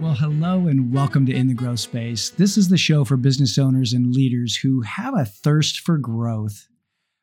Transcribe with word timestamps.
Well, 0.00 0.14
hello 0.14 0.66
and 0.66 0.92
welcome 0.92 1.26
to 1.26 1.34
In 1.34 1.46
the 1.46 1.54
Growth 1.54 1.80
Space. 1.80 2.30
This 2.30 2.56
is 2.56 2.68
the 2.68 2.78
show 2.78 3.04
for 3.04 3.16
business 3.16 3.58
owners 3.58 3.92
and 3.92 4.14
leaders 4.14 4.56
who 4.56 4.80
have 4.80 5.14
a 5.14 5.24
thirst 5.24 5.80
for 5.80 5.98
growth. 5.98 6.66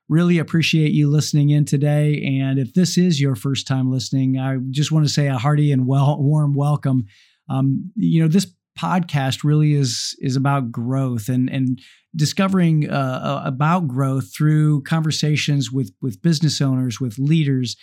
Really 0.07 0.37
appreciate 0.37 0.93
you 0.93 1.09
listening 1.09 1.49
in 1.49 1.65
today. 1.65 2.21
And 2.39 2.59
if 2.59 2.73
this 2.73 2.97
is 2.97 3.19
your 3.19 3.35
first 3.35 3.67
time 3.67 3.91
listening, 3.91 4.37
I 4.37 4.57
just 4.69 4.91
want 4.91 5.05
to 5.05 5.11
say 5.11 5.27
a 5.27 5.37
hearty 5.37 5.71
and 5.71 5.85
well, 5.85 6.21
warm 6.21 6.53
welcome. 6.53 7.07
Um, 7.49 7.91
you 7.95 8.21
know, 8.21 8.27
this 8.27 8.45
podcast 8.77 9.43
really 9.43 9.73
is 9.73 10.15
is 10.19 10.35
about 10.35 10.71
growth 10.71 11.29
and 11.29 11.49
and 11.49 11.81
discovering 12.15 12.89
uh, 12.89 13.41
about 13.45 13.87
growth 13.87 14.33
through 14.35 14.83
conversations 14.83 15.71
with 15.71 15.91
with 16.01 16.21
business 16.21 16.61
owners, 16.61 16.99
with 16.99 17.17
leaders, 17.17 17.75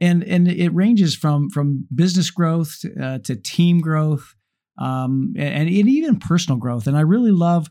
and 0.00 0.22
and 0.24 0.48
it 0.48 0.70
ranges 0.70 1.14
from 1.14 1.50
from 1.50 1.86
business 1.94 2.30
growth 2.30 2.80
uh, 3.00 3.18
to 3.18 3.36
team 3.36 3.80
growth 3.80 4.34
um, 4.78 5.34
and, 5.36 5.68
and 5.68 5.88
even 5.88 6.18
personal 6.18 6.58
growth. 6.58 6.86
And 6.86 6.96
I 6.96 7.00
really 7.00 7.30
love 7.30 7.68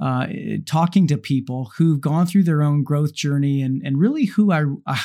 uh, 0.00 0.26
talking 0.66 1.06
to 1.06 1.16
people 1.16 1.70
who've 1.76 2.00
gone 2.00 2.26
through 2.26 2.42
their 2.42 2.62
own 2.62 2.82
growth 2.82 3.14
journey 3.14 3.62
and, 3.62 3.80
and 3.84 3.98
really 3.98 4.24
who 4.24 4.50
I, 4.50 4.64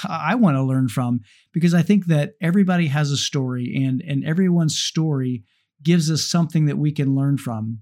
I 0.10 0.34
want 0.36 0.58
to 0.58 0.64
learn 0.64 0.88
from 0.88 1.22
because 1.54 1.76
I 1.76 1.84
think 1.84 2.08
that 2.08 2.34
everybody 2.42 2.88
has 2.88 3.12
a 3.12 3.18
story 3.18 3.76
and, 3.76 4.02
and 4.02 4.26
everyone's 4.26 4.78
story 4.78 5.44
gives 5.84 6.10
us 6.12 6.24
something 6.24 6.66
that 6.66 6.78
we 6.78 6.92
can 6.92 7.16
learn 7.16 7.38
from. 7.38 7.80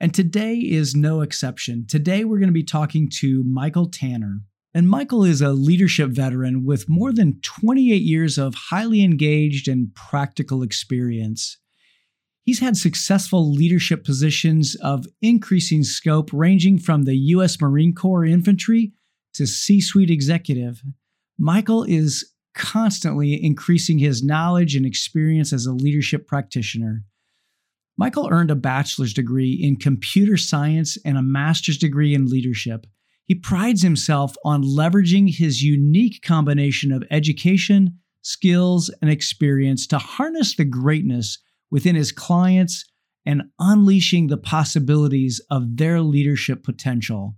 And 0.00 0.14
today 0.14 0.56
is 0.56 0.94
no 0.94 1.20
exception. 1.20 1.86
Today 1.86 2.24
we're 2.24 2.38
going 2.38 2.48
to 2.48 2.52
be 2.52 2.64
talking 2.64 3.08
to 3.20 3.44
Michael 3.44 3.88
Tanner. 3.88 4.40
And 4.72 4.88
Michael 4.88 5.24
is 5.24 5.42
a 5.42 5.50
leadership 5.50 6.10
veteran 6.10 6.64
with 6.64 6.88
more 6.88 7.12
than 7.12 7.40
28 7.42 8.02
years 8.02 8.38
of 8.38 8.54
highly 8.54 9.02
engaged 9.02 9.68
and 9.68 9.94
practical 9.94 10.62
experience. 10.62 11.58
He's 12.44 12.60
had 12.60 12.76
successful 12.76 13.52
leadership 13.52 14.04
positions 14.04 14.76
of 14.76 15.06
increasing 15.20 15.84
scope, 15.84 16.30
ranging 16.32 16.78
from 16.78 17.02
the 17.02 17.16
U.S. 17.16 17.60
Marine 17.60 17.94
Corps 17.94 18.24
infantry 18.24 18.92
to 19.34 19.46
C 19.46 19.80
suite 19.80 20.10
executive. 20.10 20.82
Michael 21.38 21.84
is 21.84 22.32
constantly 22.54 23.42
increasing 23.42 23.98
his 23.98 24.22
knowledge 24.22 24.74
and 24.74 24.86
experience 24.86 25.52
as 25.52 25.66
a 25.66 25.72
leadership 25.72 26.26
practitioner. 26.26 27.04
Michael 28.00 28.30
earned 28.32 28.50
a 28.50 28.54
bachelor's 28.54 29.12
degree 29.12 29.52
in 29.52 29.76
computer 29.76 30.38
science 30.38 30.96
and 31.04 31.18
a 31.18 31.22
master's 31.22 31.76
degree 31.76 32.14
in 32.14 32.30
leadership. 32.30 32.86
He 33.26 33.34
prides 33.34 33.82
himself 33.82 34.34
on 34.42 34.62
leveraging 34.62 35.36
his 35.36 35.62
unique 35.62 36.22
combination 36.22 36.92
of 36.92 37.04
education, 37.10 37.98
skills, 38.22 38.88
and 39.02 39.10
experience 39.10 39.86
to 39.88 39.98
harness 39.98 40.56
the 40.56 40.64
greatness 40.64 41.40
within 41.70 41.94
his 41.94 42.10
clients 42.10 42.86
and 43.26 43.42
unleashing 43.58 44.28
the 44.28 44.38
possibilities 44.38 45.38
of 45.50 45.76
their 45.76 46.00
leadership 46.00 46.64
potential. 46.64 47.36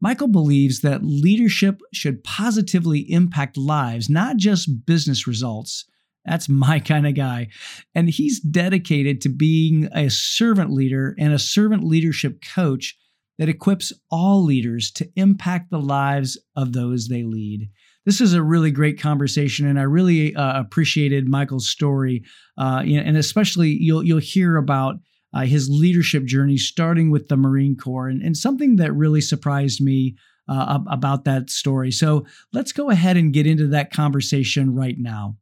Michael 0.00 0.28
believes 0.28 0.80
that 0.80 1.04
leadership 1.04 1.82
should 1.92 2.24
positively 2.24 3.00
impact 3.12 3.58
lives, 3.58 4.08
not 4.08 4.38
just 4.38 4.86
business 4.86 5.26
results. 5.26 5.84
That's 6.24 6.48
my 6.48 6.80
kind 6.80 7.06
of 7.06 7.14
guy. 7.14 7.48
And 7.94 8.10
he's 8.10 8.40
dedicated 8.40 9.20
to 9.22 9.28
being 9.28 9.88
a 9.94 10.10
servant 10.10 10.70
leader 10.70 11.14
and 11.18 11.32
a 11.32 11.38
servant 11.38 11.84
leadership 11.84 12.42
coach 12.54 12.96
that 13.38 13.48
equips 13.48 13.92
all 14.10 14.44
leaders 14.44 14.90
to 14.92 15.10
impact 15.16 15.70
the 15.70 15.80
lives 15.80 16.38
of 16.54 16.72
those 16.72 17.08
they 17.08 17.22
lead 17.22 17.70
this 18.06 18.20
is 18.20 18.32
a 18.32 18.42
really 18.42 18.70
great 18.70 19.00
conversation, 19.00 19.66
and 19.66 19.78
I 19.78 19.82
really 19.82 20.34
uh, 20.34 20.58
appreciated 20.58 21.28
Michael's 21.28 21.68
story, 21.68 22.24
uh, 22.56 22.82
and 22.84 23.16
especially 23.16 23.68
you'll 23.68 24.02
you'll 24.02 24.18
hear 24.18 24.56
about 24.56 24.96
uh, 25.34 25.42
his 25.42 25.68
leadership 25.68 26.24
journey, 26.24 26.56
starting 26.56 27.10
with 27.10 27.28
the 27.28 27.36
Marine 27.36 27.76
Corps, 27.76 28.08
and, 28.08 28.22
and 28.22 28.36
something 28.36 28.76
that 28.76 28.92
really 28.94 29.20
surprised 29.20 29.80
me 29.82 30.16
uh, 30.48 30.78
about 30.90 31.24
that 31.24 31.50
story. 31.50 31.90
So 31.90 32.26
let's 32.52 32.72
go 32.72 32.90
ahead 32.90 33.16
and 33.16 33.32
get 33.32 33.46
into 33.46 33.68
that 33.68 33.92
conversation 33.92 34.74
right 34.74 34.96
now. 34.98 35.36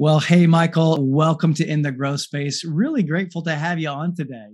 Well, 0.00 0.18
hey, 0.18 0.46
Michael, 0.46 0.96
welcome 0.98 1.52
to 1.52 1.70
In 1.70 1.82
the 1.82 1.92
Growth 1.92 2.22
Space. 2.22 2.64
Really 2.64 3.02
grateful 3.02 3.42
to 3.42 3.54
have 3.54 3.78
you 3.78 3.90
on 3.90 4.16
today. 4.16 4.46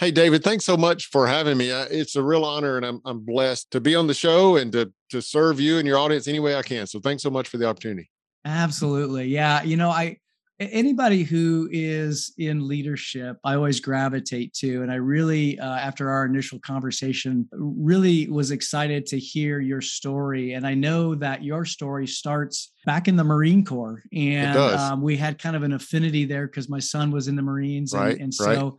Hey, 0.00 0.10
David, 0.10 0.42
thanks 0.42 0.64
so 0.64 0.74
much 0.74 1.10
for 1.10 1.26
having 1.26 1.58
me. 1.58 1.70
Uh, 1.70 1.84
it's 1.90 2.16
a 2.16 2.22
real 2.22 2.46
honor, 2.46 2.78
and 2.78 2.86
I'm 2.86 3.02
I'm 3.04 3.26
blessed 3.26 3.70
to 3.72 3.80
be 3.82 3.94
on 3.94 4.06
the 4.06 4.14
show 4.14 4.56
and 4.56 4.72
to 4.72 4.90
to 5.10 5.20
serve 5.20 5.60
you 5.60 5.76
and 5.76 5.86
your 5.86 5.98
audience 5.98 6.26
any 6.26 6.40
way 6.40 6.56
I 6.56 6.62
can. 6.62 6.86
So, 6.86 6.98
thanks 6.98 7.22
so 7.22 7.28
much 7.28 7.46
for 7.46 7.58
the 7.58 7.66
opportunity. 7.66 8.10
Absolutely, 8.46 9.26
yeah. 9.26 9.62
You 9.64 9.76
know, 9.76 9.90
I 9.90 10.16
anybody 10.60 11.22
who 11.22 11.68
is 11.70 12.32
in 12.38 12.66
leadership, 12.66 13.38
I 13.44 13.54
always 13.54 13.80
gravitate 13.80 14.54
to, 14.54 14.82
and 14.82 14.90
I 14.90 14.96
really, 14.96 15.58
uh, 15.58 15.76
after 15.76 16.10
our 16.10 16.24
initial 16.24 16.58
conversation, 16.58 17.48
really 17.52 18.28
was 18.28 18.50
excited 18.50 19.06
to 19.06 19.18
hear 19.18 19.60
your 19.60 19.80
story. 19.80 20.54
And 20.54 20.66
I 20.66 20.74
know 20.74 21.14
that 21.16 21.44
your 21.44 21.64
story 21.64 22.06
starts 22.06 22.72
back 22.84 23.06
in 23.06 23.16
the 23.16 23.24
Marine 23.24 23.64
Corps, 23.64 24.02
and 24.12 24.58
um, 24.58 25.02
we 25.02 25.16
had 25.16 25.38
kind 25.38 25.54
of 25.54 25.62
an 25.62 25.72
affinity 25.72 26.24
there 26.24 26.46
because 26.46 26.68
my 26.68 26.80
son 26.80 27.10
was 27.10 27.28
in 27.28 27.36
the 27.36 27.42
Marines, 27.42 27.92
right, 27.92 28.12
and, 28.12 28.20
and 28.22 28.34
so. 28.34 28.44
Right 28.46 28.72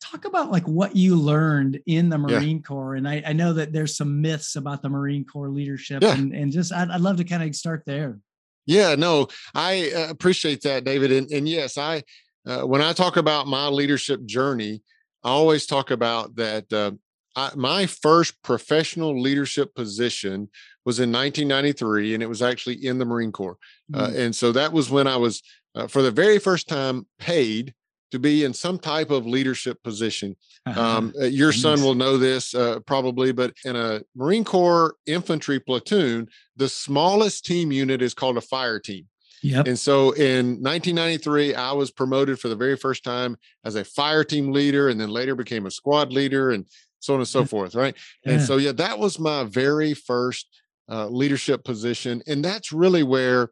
talk 0.00 0.26
about 0.26 0.50
like 0.50 0.66
what 0.68 0.94
you 0.94 1.16
learned 1.16 1.80
in 1.86 2.10
the 2.10 2.18
Marine 2.18 2.58
yeah. 2.58 2.62
Corps. 2.62 2.96
And 2.96 3.08
I, 3.08 3.22
I, 3.26 3.32
know 3.32 3.54
that 3.54 3.72
there's 3.72 3.96
some 3.96 4.20
myths 4.20 4.56
about 4.56 4.82
the 4.82 4.88
Marine 4.90 5.24
Corps 5.24 5.48
leadership 5.48 6.02
yeah. 6.02 6.14
and, 6.14 6.34
and 6.34 6.52
just, 6.52 6.74
I'd, 6.74 6.90
I'd 6.90 7.00
love 7.00 7.16
to 7.16 7.24
kind 7.24 7.42
of 7.42 7.56
start 7.56 7.84
there. 7.86 8.18
Yeah, 8.66 8.94
no, 8.94 9.28
I 9.54 9.92
uh, 9.94 10.10
appreciate 10.10 10.62
that, 10.62 10.84
David. 10.84 11.12
And, 11.12 11.30
and 11.30 11.48
yes, 11.48 11.76
I, 11.76 12.02
uh, 12.46 12.62
when 12.62 12.82
I 12.82 12.92
talk 12.92 13.16
about 13.16 13.46
my 13.46 13.68
leadership 13.68 14.24
journey, 14.24 14.82
I 15.22 15.30
always 15.30 15.66
talk 15.66 15.90
about 15.90 16.36
that. 16.36 16.72
Uh, 16.72 16.92
I, 17.36 17.50
my 17.56 17.86
first 17.86 18.40
professional 18.42 19.20
leadership 19.20 19.74
position 19.74 20.48
was 20.84 21.00
in 21.00 21.10
1993, 21.10 22.14
and 22.14 22.22
it 22.22 22.28
was 22.28 22.42
actually 22.42 22.86
in 22.86 22.98
the 22.98 23.04
Marine 23.04 23.32
Corps. 23.32 23.56
Uh, 23.92 24.06
mm-hmm. 24.06 24.18
and 24.18 24.36
so 24.36 24.52
that 24.52 24.72
was 24.72 24.90
when 24.90 25.06
I 25.06 25.16
was, 25.16 25.42
uh, 25.74 25.86
for 25.86 26.02
the 26.02 26.10
very 26.10 26.38
first 26.38 26.68
time, 26.68 27.06
paid 27.18 27.74
to 28.14 28.20
be 28.20 28.44
in 28.44 28.54
some 28.54 28.78
type 28.78 29.10
of 29.10 29.26
leadership 29.26 29.82
position. 29.82 30.36
Uh-huh. 30.66 30.80
Um, 30.80 31.12
uh, 31.20 31.24
your 31.24 31.50
son 31.52 31.82
will 31.82 31.96
know 31.96 32.16
this 32.16 32.54
uh, 32.54 32.78
probably, 32.86 33.32
but 33.32 33.52
in 33.64 33.74
a 33.74 34.02
Marine 34.14 34.44
Corps 34.44 34.94
infantry 35.04 35.58
platoon, 35.58 36.28
the 36.56 36.68
smallest 36.68 37.44
team 37.44 37.72
unit 37.72 38.00
is 38.00 38.14
called 38.14 38.36
a 38.36 38.40
fire 38.40 38.78
team. 38.78 39.08
Yep. 39.42 39.66
And 39.66 39.76
so 39.76 40.12
in 40.12 40.62
1993, 40.62 41.56
I 41.56 41.72
was 41.72 41.90
promoted 41.90 42.38
for 42.38 42.46
the 42.46 42.54
very 42.56 42.76
first 42.76 43.02
time 43.02 43.36
as 43.64 43.74
a 43.74 43.84
fire 43.84 44.22
team 44.22 44.52
leader 44.52 44.88
and 44.88 45.00
then 45.00 45.10
later 45.10 45.34
became 45.34 45.66
a 45.66 45.72
squad 45.72 46.12
leader 46.12 46.52
and 46.52 46.66
so 47.00 47.14
on 47.14 47.20
and 47.20 47.28
so 47.28 47.44
forth. 47.44 47.74
Right. 47.74 47.96
Yeah. 48.24 48.34
And 48.34 48.42
so, 48.42 48.58
yeah, 48.58 48.72
that 48.72 49.00
was 49.00 49.18
my 49.18 49.42
very 49.42 49.92
first 49.92 50.46
uh, 50.88 51.08
leadership 51.08 51.64
position. 51.64 52.22
And 52.28 52.44
that's 52.44 52.70
really 52.70 53.02
where 53.02 53.50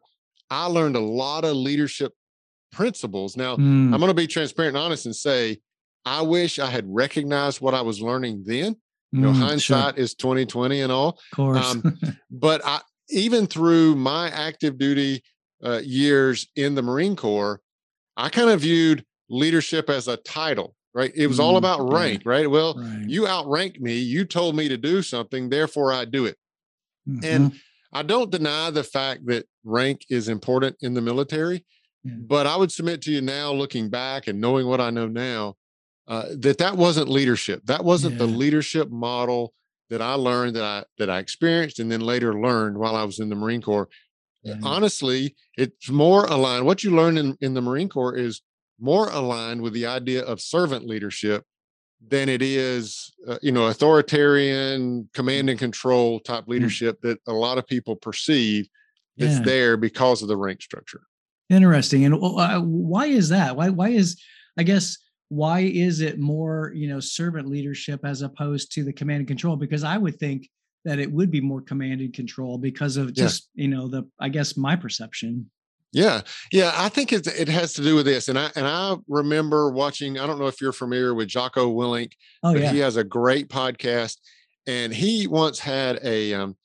I 0.49 0.67
learned 0.67 0.95
a 0.95 1.01
lot 1.01 1.43
of 1.43 1.57
leadership 1.57 2.13
principles. 2.73 3.37
Now, 3.37 3.55
mm. 3.55 3.93
I'm 3.93 3.99
going 3.99 4.07
to 4.07 4.13
be 4.13 4.27
transparent 4.27 4.75
and 4.75 4.83
honest 4.83 5.05
and 5.05 5.15
say, 5.15 5.59
I 6.05 6.21
wish 6.21 6.59
I 6.59 6.67
had 6.67 6.85
recognized 6.87 7.61
what 7.61 7.73
I 7.73 7.81
was 7.81 8.01
learning 8.01 8.43
then. 8.45 8.75
You 9.11 9.21
know, 9.21 9.31
mm, 9.31 9.35
hindsight 9.35 9.95
sure. 9.95 10.03
is 10.03 10.15
2020 10.15 10.81
and 10.81 10.91
all. 10.91 11.09
Of 11.09 11.35
course. 11.35 11.63
um, 11.63 11.97
but 12.31 12.61
I, 12.65 12.81
even 13.09 13.45
through 13.45 13.95
my 13.95 14.29
active 14.29 14.79
duty 14.79 15.23
uh, 15.63 15.81
years 15.83 16.47
in 16.55 16.73
the 16.73 16.81
Marine 16.81 17.15
Corps, 17.15 17.61
I 18.17 18.29
kind 18.29 18.49
of 18.49 18.61
viewed 18.61 19.05
leadership 19.29 19.89
as 19.89 20.07
a 20.07 20.17
title, 20.17 20.75
right? 20.95 21.11
It 21.15 21.27
was 21.27 21.37
mm, 21.37 21.43
all 21.43 21.57
about 21.57 21.93
rank, 21.93 22.23
right? 22.25 22.49
Well, 22.49 22.73
right. 22.75 23.05
you 23.07 23.27
outrank 23.27 23.79
me, 23.79 23.97
you 23.99 24.25
told 24.25 24.55
me 24.55 24.67
to 24.67 24.77
do 24.77 25.03
something, 25.03 25.49
therefore 25.49 25.93
I 25.93 26.05
do 26.05 26.25
it. 26.25 26.37
Mm-hmm. 27.07 27.23
And 27.23 27.53
I 27.93 28.01
don't 28.01 28.31
deny 28.31 28.71
the 28.71 28.83
fact 28.83 29.27
that 29.27 29.45
rank 29.63 30.05
is 30.09 30.27
important 30.27 30.77
in 30.81 30.95
the 30.95 31.01
military. 31.01 31.65
Mm. 32.05 32.27
But 32.27 32.47
I 32.47 32.55
would 32.55 32.71
submit 32.71 33.01
to 33.03 33.11
you 33.11 33.21
now, 33.21 33.51
looking 33.51 33.89
back 33.89 34.27
and 34.27 34.41
knowing 34.41 34.67
what 34.67 34.81
I 34.81 34.89
know 34.89 35.07
now, 35.07 35.55
uh, 36.07 36.25
that 36.39 36.57
that 36.57 36.75
wasn't 36.75 37.09
leadership. 37.09 37.61
That 37.65 37.85
wasn't 37.85 38.13
yeah. 38.13 38.19
the 38.19 38.27
leadership 38.27 38.89
model 38.89 39.53
that 39.89 40.01
I 40.01 40.13
learned 40.13 40.55
that 40.55 40.63
I 40.63 40.83
that 40.97 41.09
I 41.09 41.19
experienced 41.19 41.79
and 41.79 41.91
then 41.91 42.01
later 42.01 42.39
learned 42.39 42.77
while 42.77 42.95
I 42.95 43.03
was 43.03 43.19
in 43.19 43.29
the 43.29 43.35
Marine 43.35 43.61
Corps. 43.61 43.89
Yeah. 44.43 44.55
Honestly, 44.61 45.35
it's 45.55 45.89
more 45.89 46.25
aligned. 46.25 46.65
What 46.65 46.83
you 46.83 46.93
learn 46.93 47.17
in, 47.17 47.37
in 47.39 47.53
the 47.53 47.61
Marine 47.61 47.87
Corps 47.87 48.15
is 48.15 48.41
more 48.79 49.09
aligned 49.09 49.61
with 49.61 49.71
the 49.71 49.85
idea 49.85 50.23
of 50.23 50.41
servant 50.41 50.85
leadership 50.85 51.45
than 52.05 52.27
it 52.27 52.41
is, 52.41 53.13
uh, 53.27 53.37
you 53.41 53.53
know, 53.53 53.67
authoritarian 53.67 55.09
command 55.13 55.49
and 55.49 55.57
mm. 55.57 55.61
control 55.61 56.19
type 56.19 56.43
mm. 56.43 56.49
leadership 56.49 56.99
that 57.01 57.19
a 57.27 57.31
lot 57.31 57.57
of 57.57 57.65
people 57.65 57.95
perceive 57.95 58.67
that's 59.15 59.37
yeah. 59.37 59.43
there 59.43 59.77
because 59.77 60.21
of 60.21 60.27
the 60.27 60.35
rank 60.35 60.61
structure. 60.61 61.03
Interesting. 61.49 62.05
And 62.05 62.15
uh, 62.15 62.61
why 62.61 63.07
is 63.07 63.29
that? 63.29 63.55
Why 63.55 63.69
why 63.69 63.89
is 63.89 64.21
I 64.57 64.63
guess 64.63 64.97
why 65.29 65.61
is 65.61 66.01
it 66.01 66.19
more 66.19 66.71
you 66.75 66.87
know 66.87 66.99
servant 66.99 67.47
leadership 67.47 68.01
as 68.03 68.21
opposed 68.21 68.71
to 68.73 68.83
the 68.83 68.93
command 68.93 69.19
and 69.19 69.27
control? 69.27 69.55
Because 69.55 69.83
I 69.83 69.97
would 69.97 70.19
think 70.19 70.49
that 70.85 70.99
it 70.99 71.11
would 71.11 71.31
be 71.31 71.41
more 71.41 71.61
command 71.61 72.01
and 72.01 72.13
control 72.13 72.57
because 72.57 72.97
of 72.97 73.13
just 73.13 73.49
yeah. 73.55 73.63
you 73.63 73.67
know 73.69 73.87
the 73.87 74.07
I 74.19 74.29
guess 74.29 74.57
my 74.57 74.75
perception. 74.75 75.49
Yeah, 75.91 76.21
yeah, 76.51 76.71
I 76.75 76.89
think 76.89 77.13
it 77.13 77.27
it 77.27 77.47
has 77.49 77.73
to 77.73 77.83
do 77.83 77.95
with 77.95 78.05
this, 78.05 78.27
and 78.27 78.37
I 78.37 78.49
and 78.55 78.65
I 78.65 78.95
remember 79.07 79.69
watching. 79.69 80.17
I 80.17 80.25
don't 80.25 80.39
know 80.39 80.47
if 80.47 80.59
you're 80.59 80.73
familiar 80.73 81.13
with 81.13 81.27
Jocko 81.27 81.71
Willink. 81.71 82.13
Oh 82.41 82.55
yeah, 82.55 82.71
he 82.71 82.79
has 82.79 82.97
a 82.97 83.03
great 83.03 83.47
podcast, 83.47 84.17
and 84.65 84.91
he 84.91 85.27
once 85.27 85.59
had 85.59 85.99
a 86.03 86.33
um, 86.33 86.57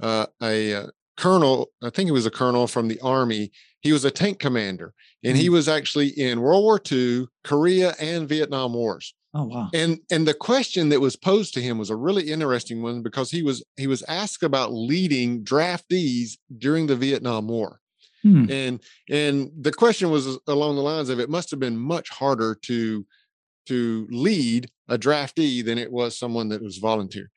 uh, 0.00 0.26
a 0.40 0.74
uh, 0.74 0.86
colonel. 1.16 1.70
I 1.82 1.90
think 1.90 2.06
he 2.06 2.12
was 2.12 2.26
a 2.26 2.30
colonel 2.30 2.68
from 2.68 2.86
the 2.86 3.00
army. 3.00 3.50
He 3.86 3.92
was 3.92 4.04
a 4.04 4.10
tank 4.10 4.40
commander, 4.40 4.94
and 5.22 5.36
he 5.36 5.48
was 5.48 5.68
actually 5.68 6.08
in 6.08 6.40
World 6.40 6.64
War 6.64 6.80
II, 6.90 7.28
Korea, 7.44 7.94
and 8.00 8.28
Vietnam 8.28 8.74
Wars. 8.74 9.14
Oh 9.32 9.44
wow. 9.44 9.70
And 9.72 10.00
and 10.10 10.26
the 10.26 10.34
question 10.34 10.88
that 10.88 11.00
was 11.00 11.14
posed 11.14 11.54
to 11.54 11.62
him 11.62 11.78
was 11.78 11.88
a 11.88 11.94
really 11.94 12.32
interesting 12.32 12.82
one 12.82 13.02
because 13.04 13.30
he 13.30 13.44
was 13.44 13.64
he 13.76 13.86
was 13.86 14.02
asked 14.08 14.42
about 14.42 14.72
leading 14.72 15.44
draftees 15.44 16.32
during 16.58 16.88
the 16.88 16.96
Vietnam 16.96 17.46
War. 17.46 17.78
Hmm. 18.22 18.50
And 18.50 18.80
and 19.08 19.52
the 19.56 19.72
question 19.72 20.10
was 20.10 20.36
along 20.48 20.74
the 20.74 20.82
lines 20.82 21.08
of 21.08 21.20
it 21.20 21.30
must 21.30 21.52
have 21.52 21.60
been 21.60 21.76
much 21.76 22.08
harder 22.08 22.56
to 22.62 23.06
to 23.66 24.08
lead 24.10 24.68
a 24.88 24.98
draftee 24.98 25.64
than 25.64 25.78
it 25.78 25.92
was 25.92 26.18
someone 26.18 26.48
that 26.48 26.60
was 26.60 26.78
volunteer. 26.78 27.30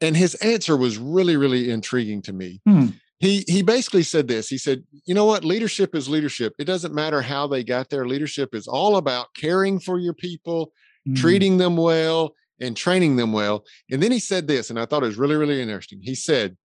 And 0.00 0.16
his 0.16 0.36
answer 0.36 0.74
was 0.74 0.96
really 0.96 1.36
really 1.36 1.70
intriguing 1.70 2.22
to 2.22 2.32
me. 2.32 2.62
Hmm. 2.66 2.86
He 3.22 3.44
he 3.46 3.62
basically 3.62 4.02
said 4.02 4.26
this. 4.26 4.48
He 4.48 4.58
said, 4.58 4.82
"You 5.06 5.14
know 5.14 5.24
what? 5.24 5.44
Leadership 5.44 5.94
is 5.94 6.08
leadership. 6.08 6.54
It 6.58 6.64
doesn't 6.64 6.92
matter 6.92 7.22
how 7.22 7.46
they 7.46 7.62
got 7.62 7.88
there. 7.88 8.04
Leadership 8.04 8.52
is 8.52 8.66
all 8.66 8.96
about 8.96 9.32
caring 9.34 9.78
for 9.78 10.00
your 10.00 10.12
people, 10.12 10.72
mm. 11.08 11.16
treating 11.16 11.56
them 11.56 11.76
well 11.76 12.34
and 12.60 12.76
training 12.76 13.14
them 13.14 13.32
well. 13.32 13.64
And 13.92 14.02
then 14.02 14.10
he 14.10 14.18
said 14.18 14.48
this, 14.48 14.70
and 14.70 14.78
I 14.78 14.86
thought 14.86 15.04
it 15.04 15.06
was 15.06 15.18
really, 15.18 15.36
really 15.36 15.62
interesting. 15.62 16.00
He 16.02 16.16
said, 16.16 16.56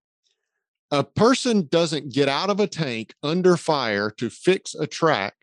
A 0.91 1.05
person 1.05 1.69
doesn't 1.71 2.15
get 2.15 2.29
out 2.29 2.49
of 2.49 2.59
a 2.59 2.67
tank 2.67 3.15
under 3.23 3.59
fire 3.59 4.11
to 4.13 4.31
fix 4.31 4.75
a 4.75 4.87
track 4.87 5.35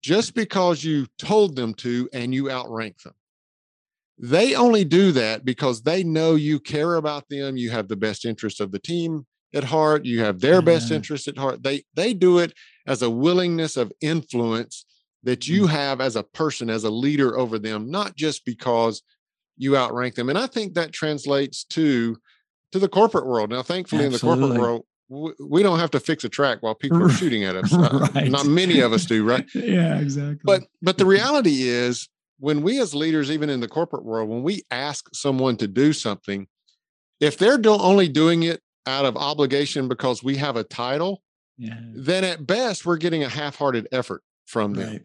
just 0.00 0.32
because 0.32 0.84
you 0.84 1.08
told 1.18 1.56
them 1.56 1.74
to 1.74 2.08
and 2.12 2.32
you 2.32 2.52
outrank 2.52 3.02
them. 3.02 3.14
They 4.16 4.54
only 4.54 4.84
do 4.84 5.10
that 5.10 5.44
because 5.44 5.82
they 5.82 6.04
know 6.04 6.36
you 6.36 6.60
care 6.60 6.94
about 6.94 7.28
them. 7.28 7.56
You 7.56 7.70
have 7.70 7.88
the 7.88 7.96
best 7.96 8.24
interest 8.24 8.60
of 8.60 8.70
the 8.70 8.78
team 8.78 9.26
at 9.54 9.64
heart. 9.64 10.04
You 10.04 10.22
have 10.22 10.40
their 10.40 10.62
best 10.62 10.90
interest 10.90 11.28
at 11.28 11.38
heart. 11.38 11.62
They 11.62 11.84
they 11.94 12.14
do 12.14 12.38
it 12.38 12.52
as 12.86 13.02
a 13.02 13.10
willingness 13.10 13.76
of 13.76 13.92
influence 14.00 14.84
that 15.22 15.48
you 15.48 15.62
mm. 15.62 15.68
have 15.70 16.00
as 16.00 16.16
a 16.16 16.22
person, 16.22 16.70
as 16.70 16.84
a 16.84 16.90
leader 16.90 17.36
over 17.36 17.58
them, 17.58 17.90
not 17.90 18.14
just 18.16 18.44
because 18.44 19.02
you 19.56 19.76
outrank 19.76 20.14
them. 20.14 20.28
And 20.28 20.38
I 20.38 20.46
think 20.46 20.74
that 20.74 20.92
translates 20.92 21.64
to 21.64 22.16
to 22.72 22.78
the 22.78 22.88
corporate 22.88 23.26
world. 23.26 23.50
Now, 23.50 23.62
thankfully, 23.62 24.06
Absolutely. 24.06 24.44
in 24.44 24.50
the 24.50 24.56
corporate 24.56 24.86
world, 25.08 25.36
we 25.38 25.62
don't 25.62 25.78
have 25.78 25.90
to 25.92 26.00
fix 26.00 26.24
a 26.24 26.28
track 26.28 26.58
while 26.62 26.74
people 26.74 27.02
are 27.02 27.08
shooting 27.08 27.44
at 27.44 27.56
us. 27.56 27.72
Right. 28.14 28.30
Not 28.30 28.46
many 28.46 28.80
of 28.80 28.92
us 28.92 29.04
do, 29.04 29.24
right? 29.24 29.46
yeah, 29.54 29.98
exactly. 29.98 30.40
But 30.44 30.64
but 30.82 30.98
the 30.98 31.06
reality 31.16 31.62
is 31.62 32.08
when 32.38 32.62
we 32.62 32.80
as 32.80 32.94
leaders, 32.94 33.30
even 33.30 33.50
in 33.50 33.60
the 33.60 33.68
corporate 33.68 34.04
world, 34.04 34.28
when 34.28 34.42
we 34.42 34.62
ask 34.70 35.08
someone 35.14 35.56
to 35.58 35.68
do 35.68 35.92
something, 35.92 36.46
if 37.20 37.38
they're 37.38 37.58
do- 37.58 37.70
only 37.70 38.08
doing 38.08 38.42
it 38.42 38.60
out 38.86 39.04
of 39.04 39.16
obligation 39.16 39.88
because 39.88 40.22
we 40.22 40.36
have 40.36 40.56
a 40.56 40.64
title, 40.64 41.22
yeah. 41.58 41.78
then 41.94 42.24
at 42.24 42.46
best 42.46 42.86
we're 42.86 42.96
getting 42.96 43.24
a 43.24 43.28
half-hearted 43.28 43.88
effort 43.92 44.22
from 44.46 44.74
them. 44.74 44.92
Right. 44.92 45.02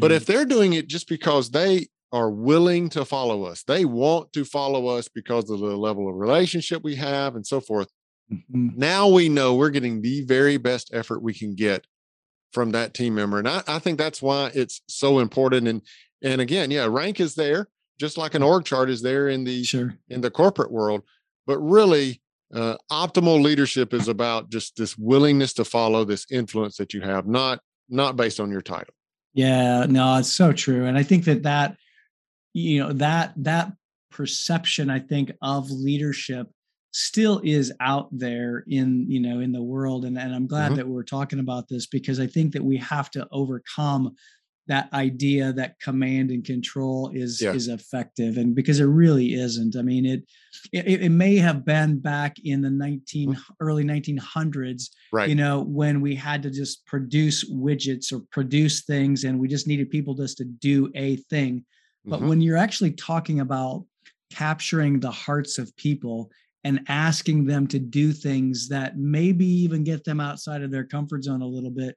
But 0.00 0.12
if 0.12 0.24
they're 0.24 0.46
doing 0.46 0.72
it 0.72 0.88
just 0.88 1.08
because 1.08 1.50
they 1.50 1.88
are 2.12 2.30
willing 2.30 2.88
to 2.90 3.04
follow 3.04 3.44
us, 3.44 3.64
they 3.64 3.84
want 3.84 4.32
to 4.32 4.44
follow 4.44 4.86
us 4.86 5.08
because 5.08 5.50
of 5.50 5.58
the 5.58 5.76
level 5.76 6.08
of 6.08 6.14
relationship 6.14 6.82
we 6.84 6.94
have 6.94 7.34
and 7.34 7.46
so 7.46 7.60
forth. 7.60 7.88
Mm-hmm. 8.32 8.68
Now 8.76 9.08
we 9.08 9.28
know 9.28 9.54
we're 9.54 9.70
getting 9.70 10.00
the 10.00 10.22
very 10.22 10.56
best 10.56 10.90
effort 10.94 11.22
we 11.22 11.34
can 11.34 11.54
get 11.54 11.86
from 12.52 12.70
that 12.70 12.94
team 12.94 13.16
member. 13.16 13.38
And 13.38 13.48
I, 13.48 13.62
I 13.66 13.78
think 13.80 13.98
that's 13.98 14.22
why 14.22 14.52
it's 14.54 14.80
so 14.88 15.18
important. 15.18 15.68
And 15.68 15.82
and 16.22 16.40
again, 16.40 16.70
yeah, 16.70 16.86
rank 16.86 17.20
is 17.20 17.34
there, 17.34 17.68
just 18.00 18.16
like 18.16 18.34
an 18.34 18.42
org 18.42 18.64
chart 18.64 18.88
is 18.88 19.02
there 19.02 19.28
in 19.28 19.44
the 19.44 19.64
sure. 19.64 19.98
in 20.08 20.20
the 20.22 20.30
corporate 20.30 20.70
world. 20.72 21.02
But 21.46 21.58
really, 21.58 22.22
uh, 22.54 22.76
optimal 22.90 23.42
leadership 23.42 23.92
is 23.92 24.08
about 24.08 24.50
just 24.50 24.76
this 24.76 24.96
willingness 24.96 25.52
to 25.54 25.64
follow 25.64 26.04
this 26.04 26.26
influence 26.30 26.76
that 26.76 26.94
you 26.94 27.00
have, 27.00 27.26
not 27.26 27.60
not 27.88 28.16
based 28.16 28.40
on 28.40 28.50
your 28.50 28.62
title. 28.62 28.94
Yeah, 29.34 29.86
no, 29.88 30.16
it's 30.16 30.32
so 30.32 30.52
true. 30.52 30.86
And 30.86 30.96
I 30.96 31.02
think 31.02 31.24
that 31.24 31.42
that, 31.42 31.76
you 32.52 32.80
know, 32.80 32.92
that, 32.94 33.32
that 33.36 33.72
perception, 34.10 34.90
I 34.90 35.00
think, 35.00 35.32
of 35.42 35.70
leadership 35.70 36.48
still 36.92 37.40
is 37.42 37.72
out 37.80 38.08
there 38.12 38.64
in 38.68 39.04
you 39.10 39.18
know 39.18 39.40
in 39.40 39.50
the 39.50 39.60
world 39.60 40.04
and, 40.04 40.16
and 40.16 40.32
i'm 40.32 40.46
glad 40.46 40.66
mm-hmm. 40.66 40.76
that 40.76 40.86
we're 40.86 41.02
talking 41.02 41.40
about 41.40 41.66
this 41.68 41.86
because 41.86 42.20
i 42.20 42.26
think 42.26 42.52
that 42.52 42.62
we 42.62 42.76
have 42.76 43.10
to 43.10 43.26
overcome 43.32 44.14
that 44.66 44.90
idea 44.92 45.52
that 45.52 45.78
command 45.80 46.30
and 46.30 46.44
control 46.44 47.10
is 47.12 47.40
yeah. 47.40 47.52
is 47.52 47.68
effective 47.68 48.36
and 48.36 48.54
because 48.54 48.80
it 48.80 48.84
really 48.84 49.34
isn't 49.34 49.76
i 49.76 49.82
mean 49.82 50.06
it, 50.06 50.22
it 50.72 51.02
it, 51.02 51.10
may 51.10 51.36
have 51.36 51.64
been 51.64 51.98
back 51.98 52.36
in 52.44 52.62
the 52.62 52.70
19 52.70 53.30
mm-hmm. 53.30 53.40
early 53.60 53.84
1900s 53.84 54.90
right 55.12 55.28
you 55.28 55.34
know 55.34 55.62
when 55.62 56.00
we 56.00 56.14
had 56.14 56.42
to 56.42 56.50
just 56.50 56.84
produce 56.86 57.50
widgets 57.50 58.12
or 58.12 58.20
produce 58.30 58.84
things 58.84 59.24
and 59.24 59.38
we 59.38 59.48
just 59.48 59.66
needed 59.66 59.90
people 59.90 60.14
just 60.14 60.38
to 60.38 60.44
do 60.44 60.90
a 60.94 61.16
thing 61.16 61.64
but 62.04 62.18
mm-hmm. 62.18 62.28
when 62.28 62.40
you're 62.40 62.56
actually 62.56 62.92
talking 62.92 63.40
about 63.40 63.84
capturing 64.32 64.98
the 64.98 65.10
hearts 65.10 65.58
of 65.58 65.74
people 65.76 66.30
and 66.64 66.80
asking 66.88 67.44
them 67.44 67.66
to 67.66 67.78
do 67.78 68.10
things 68.10 68.68
that 68.68 68.96
maybe 68.96 69.44
even 69.44 69.84
get 69.84 70.02
them 70.02 70.18
outside 70.18 70.62
of 70.62 70.70
their 70.70 70.84
comfort 70.84 71.22
zone 71.22 71.42
a 71.42 71.46
little 71.46 71.70
bit 71.70 71.94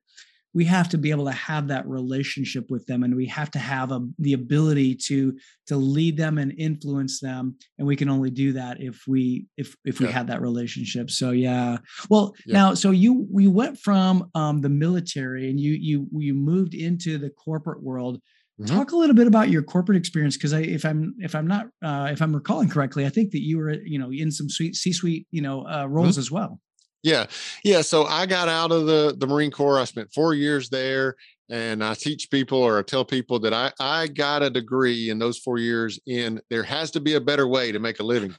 we 0.57 0.65
have 0.65 0.89
to 0.89 0.97
be 0.97 1.11
able 1.11 1.25
to 1.25 1.31
have 1.31 1.67
that 1.67 1.87
relationship 1.87 2.65
with 2.71 2.83
them 2.87 3.03
and 3.03 3.15
we 3.15 3.27
have 3.27 3.51
to 3.51 3.59
have 3.59 3.91
a, 3.91 3.99
the 4.17 4.33
ability 4.33 4.95
to 4.95 5.37
to 5.67 5.77
lead 5.77 6.17
them 6.17 6.39
and 6.39 6.51
influence 6.57 7.19
them 7.19 7.55
and 7.77 7.87
we 7.87 7.95
can 7.95 8.09
only 8.09 8.31
do 8.31 8.51
that 8.53 8.81
if 8.81 9.03
we 9.07 9.45
if 9.55 9.75
if 9.85 9.99
we 9.99 10.07
yeah. 10.07 10.11
have 10.11 10.25
that 10.25 10.41
relationship 10.41 11.11
so 11.11 11.29
yeah 11.29 11.77
well 12.09 12.33
yeah. 12.47 12.53
now 12.53 12.73
so 12.73 12.89
you 12.89 13.27
we 13.31 13.47
went 13.47 13.77
from 13.77 14.31
um, 14.33 14.59
the 14.61 14.69
military 14.69 15.47
and 15.47 15.59
you 15.59 15.73
you 15.73 16.07
you 16.13 16.33
moved 16.33 16.73
into 16.73 17.19
the 17.19 17.29
corporate 17.29 17.83
world 17.83 18.19
Mm-hmm. 18.59 18.75
Talk 18.75 18.91
a 18.91 18.95
little 18.95 19.15
bit 19.15 19.27
about 19.27 19.51
your 19.51 19.61
corporate 19.61 19.99
experience, 19.99 20.35
because 20.35 20.51
I, 20.51 20.61
if 20.61 20.83
I'm 20.83 21.13
if 21.19 21.35
I'm 21.35 21.45
not 21.45 21.67
uh, 21.83 22.09
if 22.11 22.23
I'm 22.23 22.33
recalling 22.33 22.69
correctly, 22.69 23.05
I 23.05 23.09
think 23.09 23.29
that 23.33 23.43
you 23.43 23.59
were 23.59 23.73
you 23.85 23.99
know 23.99 24.11
in 24.11 24.31
some 24.31 24.49
sweet 24.49 24.75
C-suite 24.75 25.27
you 25.29 25.43
know 25.43 25.67
uh, 25.67 25.85
roles 25.85 26.13
mm-hmm. 26.13 26.21
as 26.21 26.31
well. 26.31 26.59
Yeah. 27.03 27.27
Yeah. 27.63 27.81
So 27.81 28.05
I 28.05 28.25
got 28.25 28.49
out 28.49 28.71
of 28.71 28.85
the, 28.85 29.15
the 29.17 29.27
Marine 29.27 29.51
Corps. 29.51 29.79
I 29.79 29.85
spent 29.85 30.11
four 30.13 30.33
years 30.33 30.69
there 30.69 31.15
and 31.49 31.83
I 31.83 31.93
teach 31.93 32.29
people 32.29 32.57
or 32.57 32.79
I 32.79 32.81
tell 32.81 33.05
people 33.05 33.39
that 33.39 33.53
I, 33.53 33.71
I 33.79 34.07
got 34.07 34.43
a 34.43 34.49
degree 34.49 35.09
in 35.09 35.17
those 35.17 35.37
four 35.37 35.57
years 35.57 35.99
in 36.05 36.41
there 36.49 36.63
has 36.63 36.91
to 36.91 36.99
be 36.99 37.13
a 37.13 37.21
better 37.21 37.47
way 37.47 37.71
to 37.71 37.79
make 37.79 37.99
a 37.99 38.03
living. 38.03 38.35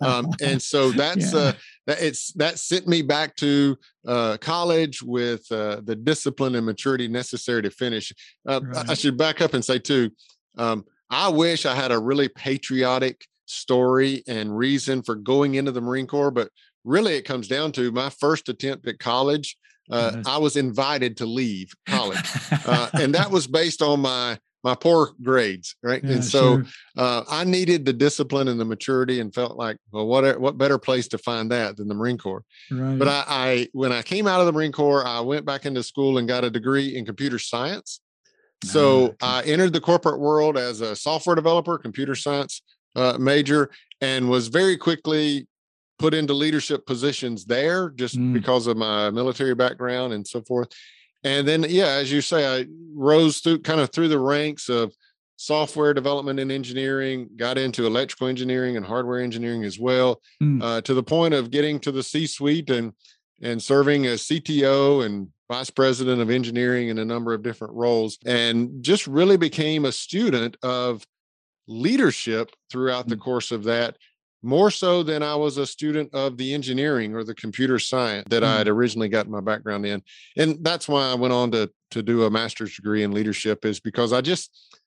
Um, 0.00 0.32
and 0.42 0.60
so 0.60 0.90
that's 0.92 1.32
yeah. 1.32 1.38
uh, 1.38 1.52
that 1.86 2.02
it's 2.02 2.32
that 2.32 2.58
sent 2.58 2.88
me 2.88 3.02
back 3.02 3.36
to 3.36 3.76
uh, 4.06 4.36
college 4.40 5.02
with 5.02 5.50
uh, 5.52 5.80
the 5.84 5.94
discipline 5.94 6.56
and 6.56 6.66
maturity 6.66 7.06
necessary 7.06 7.62
to 7.62 7.70
finish. 7.70 8.12
Uh, 8.48 8.60
right. 8.62 8.90
I 8.90 8.94
should 8.94 9.16
back 9.16 9.40
up 9.40 9.54
and 9.54 9.64
say 9.64 9.78
too, 9.78 10.10
um, 10.56 10.84
I 11.10 11.28
wish 11.28 11.64
I 11.64 11.74
had 11.74 11.92
a 11.92 11.98
really 11.98 12.28
patriotic 12.28 13.24
story 13.46 14.22
and 14.26 14.56
reason 14.56 15.02
for 15.02 15.14
going 15.14 15.54
into 15.54 15.72
the 15.72 15.80
Marine 15.80 16.06
Corps, 16.06 16.30
but 16.30 16.50
really 16.84 17.14
it 17.14 17.22
comes 17.22 17.48
down 17.48 17.72
to 17.72 17.90
my 17.92 18.10
first 18.10 18.48
attempt 18.48 18.86
at 18.88 18.98
college. 18.98 19.56
Uh, 19.90 20.22
I 20.26 20.36
was 20.36 20.56
invited 20.56 21.16
to 21.18 21.26
leave 21.26 21.72
college, 21.86 22.30
uh, 22.66 22.90
and 22.92 23.14
that 23.14 23.30
was 23.32 23.46
based 23.46 23.80
on 23.80 24.00
my 24.00 24.38
my 24.64 24.74
poor 24.74 25.12
grades, 25.22 25.76
right? 25.82 26.02
Yeah, 26.02 26.12
and 26.12 26.24
so 26.24 26.56
sure. 26.56 26.66
uh, 26.96 27.24
I 27.28 27.44
needed 27.44 27.84
the 27.84 27.92
discipline 27.92 28.48
and 28.48 28.60
the 28.60 28.64
maturity, 28.64 29.20
and 29.20 29.34
felt 29.34 29.56
like, 29.56 29.78
well, 29.92 30.06
what 30.06 30.38
what 30.40 30.58
better 30.58 30.78
place 30.78 31.08
to 31.08 31.18
find 31.18 31.50
that 31.52 31.76
than 31.76 31.88
the 31.88 31.94
Marine 31.94 32.18
Corps? 32.18 32.44
Right. 32.70 32.98
But 32.98 33.08
I, 33.08 33.24
I, 33.26 33.68
when 33.72 33.92
I 33.92 34.02
came 34.02 34.26
out 34.26 34.40
of 34.40 34.46
the 34.46 34.52
Marine 34.52 34.72
Corps, 34.72 35.06
I 35.06 35.20
went 35.20 35.46
back 35.46 35.64
into 35.64 35.82
school 35.82 36.18
and 36.18 36.28
got 36.28 36.44
a 36.44 36.50
degree 36.50 36.96
in 36.96 37.06
computer 37.06 37.38
science. 37.38 38.00
So 38.64 39.14
ah, 39.22 39.38
I 39.38 39.42
entered 39.44 39.72
the 39.72 39.80
corporate 39.80 40.18
world 40.18 40.58
as 40.58 40.80
a 40.80 40.96
software 40.96 41.36
developer, 41.36 41.78
computer 41.78 42.16
science 42.16 42.62
uh, 42.96 43.16
major, 43.18 43.70
and 44.00 44.28
was 44.28 44.48
very 44.48 44.76
quickly 44.76 45.46
put 45.98 46.14
into 46.14 46.32
leadership 46.32 46.86
positions 46.86 47.44
there 47.44 47.90
just 47.90 48.16
mm. 48.16 48.32
because 48.32 48.66
of 48.66 48.76
my 48.76 49.10
military 49.10 49.54
background 49.54 50.12
and 50.12 50.26
so 50.26 50.40
forth. 50.42 50.68
And 51.24 51.46
then, 51.46 51.66
yeah, 51.68 51.88
as 51.88 52.12
you 52.12 52.20
say, 52.20 52.60
I 52.60 52.66
rose 52.94 53.40
through 53.40 53.60
kind 53.60 53.80
of 53.80 53.90
through 53.90 54.08
the 54.08 54.20
ranks 54.20 54.68
of 54.68 54.92
software 55.36 55.94
development 55.94 56.40
and 56.40 56.50
engineering, 56.50 57.28
got 57.36 57.58
into 57.58 57.86
electrical 57.86 58.26
engineering 58.26 58.76
and 58.76 58.84
hardware 58.84 59.20
engineering 59.20 59.64
as 59.64 59.78
well, 59.78 60.20
mm. 60.42 60.62
uh, 60.62 60.80
to 60.82 60.94
the 60.94 61.02
point 61.02 61.34
of 61.34 61.50
getting 61.50 61.78
to 61.80 61.92
the 61.92 62.02
C-suite 62.02 62.70
and 62.70 62.92
and 63.40 63.62
serving 63.62 64.04
as 64.04 64.22
CTO 64.22 65.06
and 65.06 65.28
vice 65.48 65.70
president 65.70 66.20
of 66.20 66.28
engineering 66.28 66.88
in 66.88 66.98
a 66.98 67.04
number 67.04 67.32
of 67.32 67.42
different 67.42 67.72
roles, 67.74 68.18
and 68.26 68.82
just 68.82 69.06
really 69.06 69.36
became 69.36 69.84
a 69.84 69.92
student 69.92 70.56
of 70.62 71.06
leadership 71.68 72.50
throughout 72.70 73.08
the 73.08 73.16
mm. 73.16 73.20
course 73.20 73.52
of 73.52 73.64
that 73.64 73.96
more 74.42 74.70
so 74.70 75.02
than 75.02 75.22
I 75.22 75.34
was 75.34 75.56
a 75.56 75.66
student 75.66 76.14
of 76.14 76.36
the 76.36 76.54
engineering 76.54 77.14
or 77.14 77.24
the 77.24 77.34
computer 77.34 77.78
science 77.78 78.26
that. 78.30 78.44
I 78.44 78.58
had 78.58 78.68
originally 78.68 79.08
gotten 79.08 79.32
my 79.32 79.40
background 79.40 79.84
in. 79.84 80.02
And 80.36 80.58
that's 80.64 80.88
why 80.88 81.10
I 81.10 81.14
went 81.14 81.32
on 81.32 81.50
to 81.52 81.70
to 81.90 82.02
do 82.02 82.24
a 82.24 82.30
master's 82.30 82.76
degree 82.76 83.02
in 83.02 83.12
leadership 83.12 83.64
is 83.64 83.80
because 83.80 84.12
I 84.12 84.20
just 84.20 84.78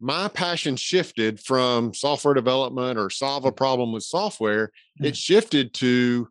my 0.00 0.28
passion 0.28 0.76
shifted 0.76 1.40
from 1.40 1.94
software 1.94 2.34
development 2.34 2.98
or 2.98 3.10
solve 3.10 3.44
a 3.44 3.52
mm. 3.52 3.56
problem 3.56 3.92
with 3.92 4.02
software. 4.02 4.70
It 5.00 5.16
shifted 5.16 5.72
to 5.74 6.28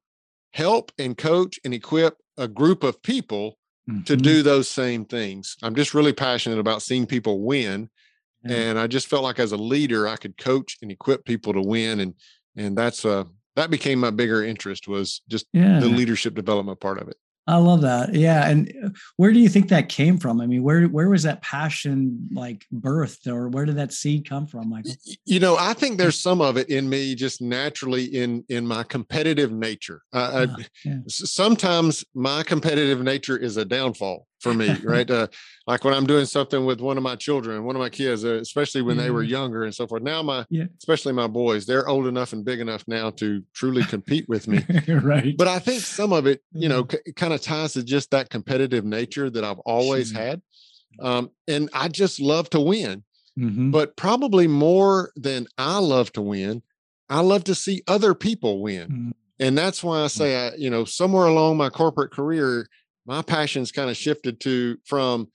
help 0.52 0.92
and 0.98 1.18
coach 1.18 1.60
and 1.66 1.74
equip 1.74 2.18
a 2.38 2.48
group 2.48 2.84
of 2.84 3.02
people 3.02 3.58
mm-hmm. 3.90 4.04
to 4.04 4.16
do 4.16 4.44
those 4.44 4.70
same 4.70 5.06
things. 5.06 5.58
I'm 5.64 5.76
just 5.76 5.94
really 5.94 6.14
passionate 6.14 6.60
about 6.60 6.82
seeing 6.82 7.06
people 7.06 7.42
win. 7.42 7.90
And 8.46 8.78
I 8.78 8.88
just 8.88 9.08
felt 9.08 9.24
like 9.24 9.40
as 9.40 9.54
a 9.54 9.58
leader, 9.58 10.06
I 10.06 10.18
could 10.18 10.38
coach 10.38 10.78
and 10.82 10.92
equip 10.92 11.24
people 11.24 11.54
to 11.54 11.62
win. 11.62 12.02
And 12.02 12.14
and 12.56 12.78
that's 12.78 13.06
uh 13.06 13.24
that 13.56 13.70
became 13.70 14.00
my 14.00 14.10
bigger 14.10 14.44
interest 14.44 14.88
was 14.88 15.22
just 15.30 15.46
yeah. 15.54 15.80
the 15.80 15.88
leadership 15.88 16.34
development 16.34 16.80
part 16.80 17.00
of 17.00 17.08
it. 17.08 17.18
I 17.46 17.58
love 17.58 17.82
that. 17.82 18.14
Yeah. 18.14 18.48
And 18.48 18.74
uh, 18.86 18.90
where 19.18 19.34
do 19.34 19.40
you 19.40 19.50
think 19.50 19.68
that 19.68 19.90
came 19.90 20.18
from? 20.18 20.40
I 20.40 20.48
mean, 20.48 20.64
where 20.64 20.86
where 20.86 21.10
was 21.10 21.24
that 21.24 21.42
passion 21.42 22.30
like 22.32 22.66
birthed 22.74 23.28
or 23.28 23.50
where 23.50 23.66
did 23.66 23.76
that 23.76 23.92
seed 23.92 24.28
come 24.28 24.48
from, 24.48 24.70
Michael? 24.70 24.94
You 25.26 25.42
know, 25.42 25.58
I 25.60 25.74
think 25.74 25.98
there's 25.98 26.18
some 26.18 26.40
of 26.40 26.56
it 26.56 26.70
in 26.70 26.88
me 26.88 27.16
just 27.16 27.42
naturally 27.42 28.06
in 28.06 28.46
in 28.48 28.66
my 28.66 28.84
competitive 28.84 29.52
nature. 29.52 30.04
Uh, 30.14 30.48
oh, 30.48 30.64
yeah. 30.86 31.00
sometimes 31.08 32.06
my 32.14 32.44
competitive 32.44 33.02
nature 33.02 33.38
is 33.38 33.58
a 33.58 33.66
downfall 33.66 34.26
for 34.44 34.54
me, 34.54 34.76
right? 34.84 35.10
Uh, 35.10 35.28
like 35.66 35.84
when 35.84 35.94
I'm 35.94 36.06
doing 36.06 36.26
something 36.26 36.66
with 36.66 36.82
one 36.82 36.98
of 36.98 37.04
my 37.04 37.16
children, 37.16 37.64
one 37.64 37.76
of 37.76 37.80
my 37.80 37.90
kids, 37.90 38.26
uh, 38.26 38.34
especially 38.36 38.82
when 38.82 38.98
yeah. 38.98 39.04
they 39.04 39.12
were 39.12 39.24
younger 39.24 39.64
and 39.64 39.74
so 39.74 39.88
forth. 39.88 40.04
Now 40.04 40.22
my, 40.22 40.46
yeah. 40.50 40.66
especially 40.78 41.14
my 41.14 41.28
boys, 41.28 41.66
they're 41.66 41.88
old 41.88 42.06
enough 42.06 42.34
and 42.34 42.46
big 42.46 42.60
enough 42.60 42.84
now 42.86 43.10
to 43.12 43.42
truly 43.54 43.84
compete 43.84 44.28
with 44.28 44.48
me. 44.48 44.64
right. 44.88 45.36
But 45.38 45.48
I 45.48 45.60
think 45.60 45.82
some 45.82 46.14
of 46.14 46.28
it, 46.28 46.44
you 46.52 46.70
know, 46.70 46.86
c- 46.90 47.14
kind 47.16 47.34
of 47.34 47.42
ties 47.42 47.74
to 47.74 47.84
just 47.84 48.12
that 48.12 48.30
competitive 48.30 48.84
nature 48.84 49.30
that 49.30 49.44
I've 49.44 49.60
always 49.60 50.12
had. 50.12 50.42
Um, 51.00 51.32
and 51.48 51.70
I 51.74 51.88
just 51.88 52.20
love 52.20 52.50
to 52.52 52.60
win. 52.60 53.04
Mm-hmm. 53.40 53.72
But 53.72 53.96
probably 53.96 54.48
more 54.48 55.12
than 55.16 55.48
I 55.58 55.80
love 55.80 56.12
to 56.14 56.22
win, 56.22 56.62
I 57.10 57.22
love 57.22 57.46
to 57.46 57.56
see 57.56 57.82
other 57.88 58.14
people 58.14 58.62
win. 58.62 58.88
Mm-hmm. 58.90 59.10
And 59.40 59.58
that's 59.58 59.84
why 59.84 60.04
I 60.04 60.08
say, 60.08 60.48
I, 60.48 60.56
you 60.56 60.70
know, 60.70 60.86
somewhere 60.86 61.26
along 61.26 61.58
my 61.58 61.70
corporate 61.70 62.12
career, 62.12 62.68
my 63.06 63.22
passions 63.22 63.72
kind 63.72 63.90
of 63.90 63.98
shifted 63.98 64.40
to 64.42 64.78
from 64.86 65.28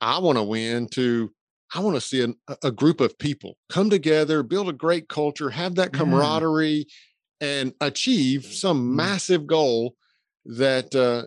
I 0.00 0.18
want 0.18 0.38
to 0.38 0.42
win 0.42 0.88
to 0.88 1.30
I 1.74 1.80
want 1.80 1.96
to 1.96 2.00
see 2.00 2.22
an, 2.22 2.36
a 2.62 2.70
group 2.70 3.00
of 3.00 3.18
people 3.18 3.56
come 3.68 3.90
together, 3.90 4.42
build 4.42 4.68
a 4.68 4.72
great 4.72 5.08
culture, 5.08 5.50
have 5.50 5.74
that 5.74 5.92
camaraderie, 5.92 6.86
yeah. 7.40 7.48
and 7.48 7.74
achieve 7.80 8.44
some 8.44 8.80
mm. 8.80 8.94
massive 8.94 9.46
goal 9.46 9.96
that 10.44 10.94
uh, 10.94 11.24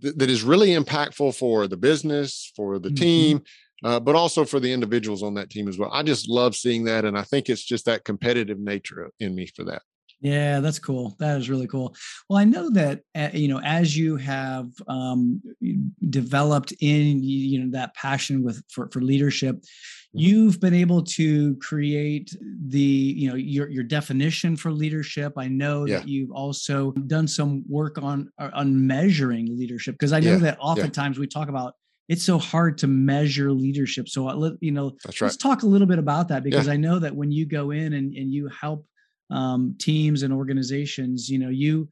th- 0.00 0.14
that 0.14 0.30
is 0.30 0.44
really 0.44 0.70
impactful 0.70 1.34
for 1.34 1.66
the 1.66 1.76
business, 1.76 2.52
for 2.56 2.78
the 2.78 2.88
mm-hmm. 2.88 2.94
team, 2.94 3.42
uh, 3.84 4.00
but 4.00 4.14
also 4.14 4.44
for 4.44 4.60
the 4.60 4.72
individuals 4.72 5.22
on 5.22 5.34
that 5.34 5.50
team 5.50 5.68
as 5.68 5.76
well. 5.76 5.90
I 5.92 6.02
just 6.02 6.28
love 6.28 6.56
seeing 6.56 6.84
that, 6.84 7.04
and 7.04 7.18
I 7.18 7.22
think 7.22 7.50
it's 7.50 7.64
just 7.64 7.84
that 7.84 8.04
competitive 8.04 8.58
nature 8.58 9.10
in 9.20 9.34
me 9.34 9.46
for 9.46 9.64
that. 9.64 9.82
Yeah, 10.22 10.60
that's 10.60 10.78
cool. 10.78 11.16
That 11.18 11.36
is 11.36 11.50
really 11.50 11.66
cool. 11.66 11.96
Well, 12.30 12.38
I 12.38 12.44
know 12.44 12.70
that 12.70 13.00
uh, 13.16 13.30
you 13.32 13.48
know 13.48 13.60
as 13.60 13.96
you 13.96 14.16
have 14.16 14.68
um, 14.86 15.42
developed 16.08 16.72
in 16.80 17.22
you 17.24 17.58
know 17.58 17.70
that 17.72 17.94
passion 17.96 18.44
with 18.44 18.62
for, 18.70 18.88
for 18.92 19.00
leadership, 19.00 19.56
mm-hmm. 19.56 20.18
you've 20.20 20.60
been 20.60 20.74
able 20.74 21.02
to 21.02 21.56
create 21.56 22.36
the 22.68 22.78
you 22.78 23.28
know 23.28 23.34
your 23.34 23.68
your 23.68 23.82
definition 23.82 24.56
for 24.56 24.70
leadership. 24.70 25.32
I 25.36 25.48
know 25.48 25.86
yeah. 25.86 25.98
that 25.98 26.08
you've 26.08 26.30
also 26.30 26.92
done 26.92 27.26
some 27.26 27.64
work 27.68 27.98
on 28.00 28.30
uh, 28.38 28.50
on 28.54 28.86
measuring 28.86 29.58
leadership 29.58 29.96
because 29.96 30.12
I 30.12 30.20
know 30.20 30.34
yeah. 30.34 30.38
that 30.38 30.58
oftentimes 30.60 31.16
yeah. 31.16 31.22
we 31.22 31.26
talk 31.26 31.48
about 31.48 31.74
it's 32.08 32.22
so 32.22 32.38
hard 32.38 32.78
to 32.78 32.86
measure 32.86 33.50
leadership. 33.50 34.08
So 34.08 34.28
uh, 34.28 34.50
you 34.60 34.70
know, 34.70 34.92
right. 35.04 35.20
let's 35.20 35.36
talk 35.36 35.64
a 35.64 35.66
little 35.66 35.88
bit 35.88 35.98
about 35.98 36.28
that 36.28 36.44
because 36.44 36.68
I 36.68 36.76
know 36.76 37.00
that 37.00 37.16
when 37.16 37.32
you 37.32 37.44
go 37.44 37.72
in 37.72 37.94
and, 37.94 38.14
and 38.14 38.32
you 38.32 38.48
help 38.48 38.86
um, 39.30 39.74
teams 39.78 40.22
and 40.22 40.32
organizations 40.32 41.28
you 41.28 41.38
know 41.38 41.48
you 41.48 41.88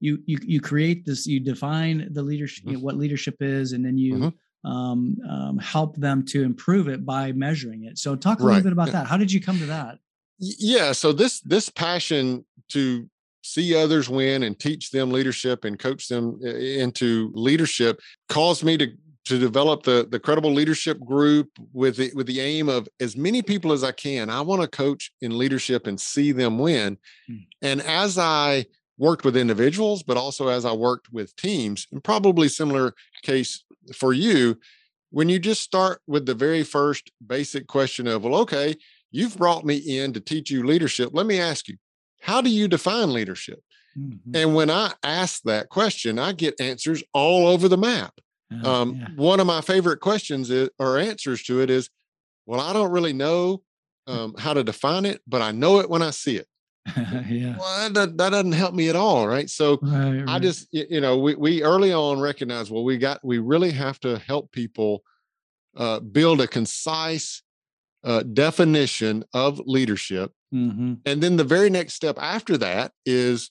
you 0.00 0.18
you 0.26 0.38
you 0.42 0.60
create 0.60 1.04
this 1.04 1.26
you 1.26 1.40
define 1.40 2.08
the 2.12 2.22
leadership 2.22 2.64
you 2.64 2.72
know, 2.72 2.78
mm-hmm. 2.78 2.86
what 2.86 2.96
leadership 2.96 3.36
is 3.40 3.72
and 3.72 3.84
then 3.84 3.96
you 3.96 4.14
mm-hmm. 4.14 4.70
um, 4.70 5.16
um, 5.28 5.58
help 5.58 5.96
them 5.96 6.24
to 6.24 6.42
improve 6.42 6.88
it 6.88 7.04
by 7.04 7.32
measuring 7.32 7.84
it 7.84 7.98
so 7.98 8.14
talk 8.14 8.40
a 8.40 8.42
right. 8.42 8.54
little 8.54 8.64
bit 8.64 8.72
about 8.72 8.88
yeah. 8.88 8.92
that 8.92 9.06
how 9.06 9.16
did 9.16 9.32
you 9.32 9.40
come 9.40 9.58
to 9.58 9.66
that 9.66 9.98
yeah 10.38 10.92
so 10.92 11.12
this 11.12 11.40
this 11.40 11.68
passion 11.68 12.44
to 12.68 13.08
see 13.42 13.74
others 13.74 14.08
win 14.08 14.42
and 14.42 14.58
teach 14.58 14.90
them 14.90 15.10
leadership 15.10 15.64
and 15.64 15.78
coach 15.78 16.08
them 16.08 16.38
into 16.44 17.32
leadership 17.34 17.98
caused 18.28 18.62
me 18.62 18.76
to 18.76 18.88
to 19.30 19.38
develop 19.38 19.84
the 19.84 20.06
the 20.10 20.18
credible 20.18 20.52
leadership 20.52 20.98
group 21.00 21.48
with 21.72 21.96
the, 21.96 22.10
with 22.14 22.26
the 22.26 22.40
aim 22.40 22.68
of 22.68 22.88
as 22.98 23.16
many 23.16 23.42
people 23.42 23.72
as 23.72 23.84
I 23.84 23.92
can. 23.92 24.28
I 24.28 24.40
want 24.40 24.60
to 24.60 24.68
coach 24.68 25.12
in 25.20 25.38
leadership 25.38 25.86
and 25.86 26.00
see 26.00 26.32
them 26.32 26.58
win. 26.58 26.98
Mm. 27.30 27.46
And 27.62 27.80
as 27.82 28.18
I 28.18 28.66
worked 28.98 29.24
with 29.24 29.36
individuals, 29.36 30.02
but 30.02 30.16
also 30.16 30.48
as 30.48 30.64
I 30.64 30.72
worked 30.72 31.12
with 31.12 31.34
teams, 31.36 31.86
and 31.92 32.02
probably 32.02 32.48
similar 32.48 32.94
case 33.22 33.64
for 33.94 34.12
you, 34.12 34.58
when 35.10 35.28
you 35.28 35.38
just 35.38 35.62
start 35.62 36.02
with 36.06 36.26
the 36.26 36.34
very 36.34 36.64
first 36.64 37.10
basic 37.24 37.66
question 37.66 38.06
of, 38.06 38.24
well, 38.24 38.34
okay, 38.40 38.74
you've 39.10 39.36
brought 39.36 39.64
me 39.64 39.76
in 39.76 40.12
to 40.12 40.20
teach 40.20 40.50
you 40.50 40.66
leadership. 40.66 41.10
Let 41.12 41.26
me 41.26 41.40
ask 41.40 41.68
you, 41.68 41.76
how 42.20 42.40
do 42.42 42.50
you 42.50 42.68
define 42.68 43.12
leadership? 43.12 43.62
Mm-hmm. 43.96 44.36
And 44.36 44.54
when 44.54 44.70
I 44.70 44.92
ask 45.02 45.42
that 45.44 45.68
question, 45.68 46.18
I 46.18 46.32
get 46.32 46.60
answers 46.60 47.02
all 47.12 47.46
over 47.46 47.68
the 47.68 47.78
map. 47.78 48.20
Um, 48.64 48.96
yeah. 48.96 49.08
One 49.16 49.40
of 49.40 49.46
my 49.46 49.60
favorite 49.60 50.00
questions 50.00 50.50
is, 50.50 50.70
or 50.78 50.98
answers 50.98 51.42
to 51.44 51.60
it 51.60 51.70
is, 51.70 51.88
well, 52.46 52.60
I 52.60 52.72
don't 52.72 52.90
really 52.90 53.12
know 53.12 53.62
um, 54.06 54.34
how 54.38 54.54
to 54.54 54.64
define 54.64 55.04
it, 55.04 55.20
but 55.26 55.40
I 55.40 55.52
know 55.52 55.78
it 55.80 55.88
when 55.88 56.02
I 56.02 56.10
see 56.10 56.36
it. 56.36 56.46
yeah. 57.28 57.56
Well, 57.58 57.90
that, 57.90 58.16
that, 58.16 58.30
doesn't 58.30 58.52
help 58.52 58.74
me 58.74 58.88
at 58.88 58.96
all, 58.96 59.28
right? 59.28 59.48
So 59.48 59.78
right, 59.82 60.16
right. 60.16 60.24
I 60.28 60.38
just, 60.38 60.66
you 60.72 61.00
know, 61.00 61.18
we, 61.18 61.34
we 61.34 61.62
early 61.62 61.92
on 61.92 62.18
recognize, 62.18 62.70
well, 62.70 62.84
we 62.84 62.98
got, 62.98 63.24
we 63.24 63.38
really 63.38 63.70
have 63.70 64.00
to 64.00 64.18
help 64.18 64.50
people 64.50 65.02
uh, 65.76 66.00
build 66.00 66.40
a 66.40 66.48
concise 66.48 67.42
uh, 68.02 68.22
definition 68.22 69.24
of 69.34 69.60
leadership. 69.66 70.32
Mm-hmm. 70.54 70.94
And 71.06 71.22
then 71.22 71.36
the 71.36 71.44
very 71.44 71.70
next 71.70 71.94
step 71.94 72.16
after 72.18 72.56
that 72.58 72.92
is 73.04 73.50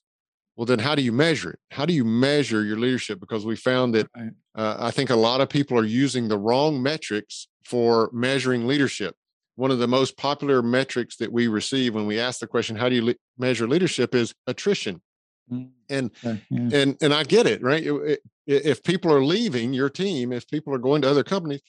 well 0.60 0.66
then 0.66 0.80
how 0.80 0.94
do 0.94 1.02
you 1.02 1.14
measure 1.14 1.52
it? 1.52 1.60
How 1.72 1.86
do 1.86 1.94
you 1.94 2.04
measure 2.04 2.66
your 2.66 2.78
leadership? 2.78 3.22
Because 3.22 3.46
we 3.46 3.56
found 3.56 3.96
that 3.96 4.08
uh, 4.56 4.76
i 4.78 4.92
think 4.92 5.10
a 5.10 5.16
lot 5.16 5.40
of 5.40 5.48
people 5.48 5.80
are 5.80 5.86
using 5.86 6.28
the 6.28 6.38
wrong 6.38 6.84
metrics 6.84 7.48
for 7.64 8.10
measuring 8.12 8.68
leadership. 8.68 9.16
One 9.56 9.72
of 9.72 9.80
the 9.80 9.88
most 9.88 10.18
popular 10.18 10.62
metrics 10.62 11.16
that 11.16 11.32
we 11.32 11.48
receive 11.48 11.96
when 11.96 12.08
we 12.08 12.20
ask 12.20 12.42
the 12.42 12.48
question 12.48 12.76
how 12.76 12.90
do 12.90 12.96
you 12.96 13.06
le- 13.06 13.16
measure 13.38 13.70
leadership? 13.70 14.14
is 14.14 14.34
attrition. 14.48 15.02
Mm. 15.50 15.70
and 15.90 16.12
yeah. 16.24 16.36
and 16.80 16.98
and 17.02 17.14
i 17.14 17.24
get 17.24 17.48
it 17.48 17.64
right? 17.64 17.84
If 18.46 18.84
people 18.84 19.14
are 19.14 19.24
leaving 19.24 19.72
your 19.74 19.90
team 19.90 20.34
if 20.34 20.46
people 20.46 20.74
are 20.74 20.84
going 20.88 21.02
to 21.04 21.10
other 21.10 21.24
companies 21.24 21.62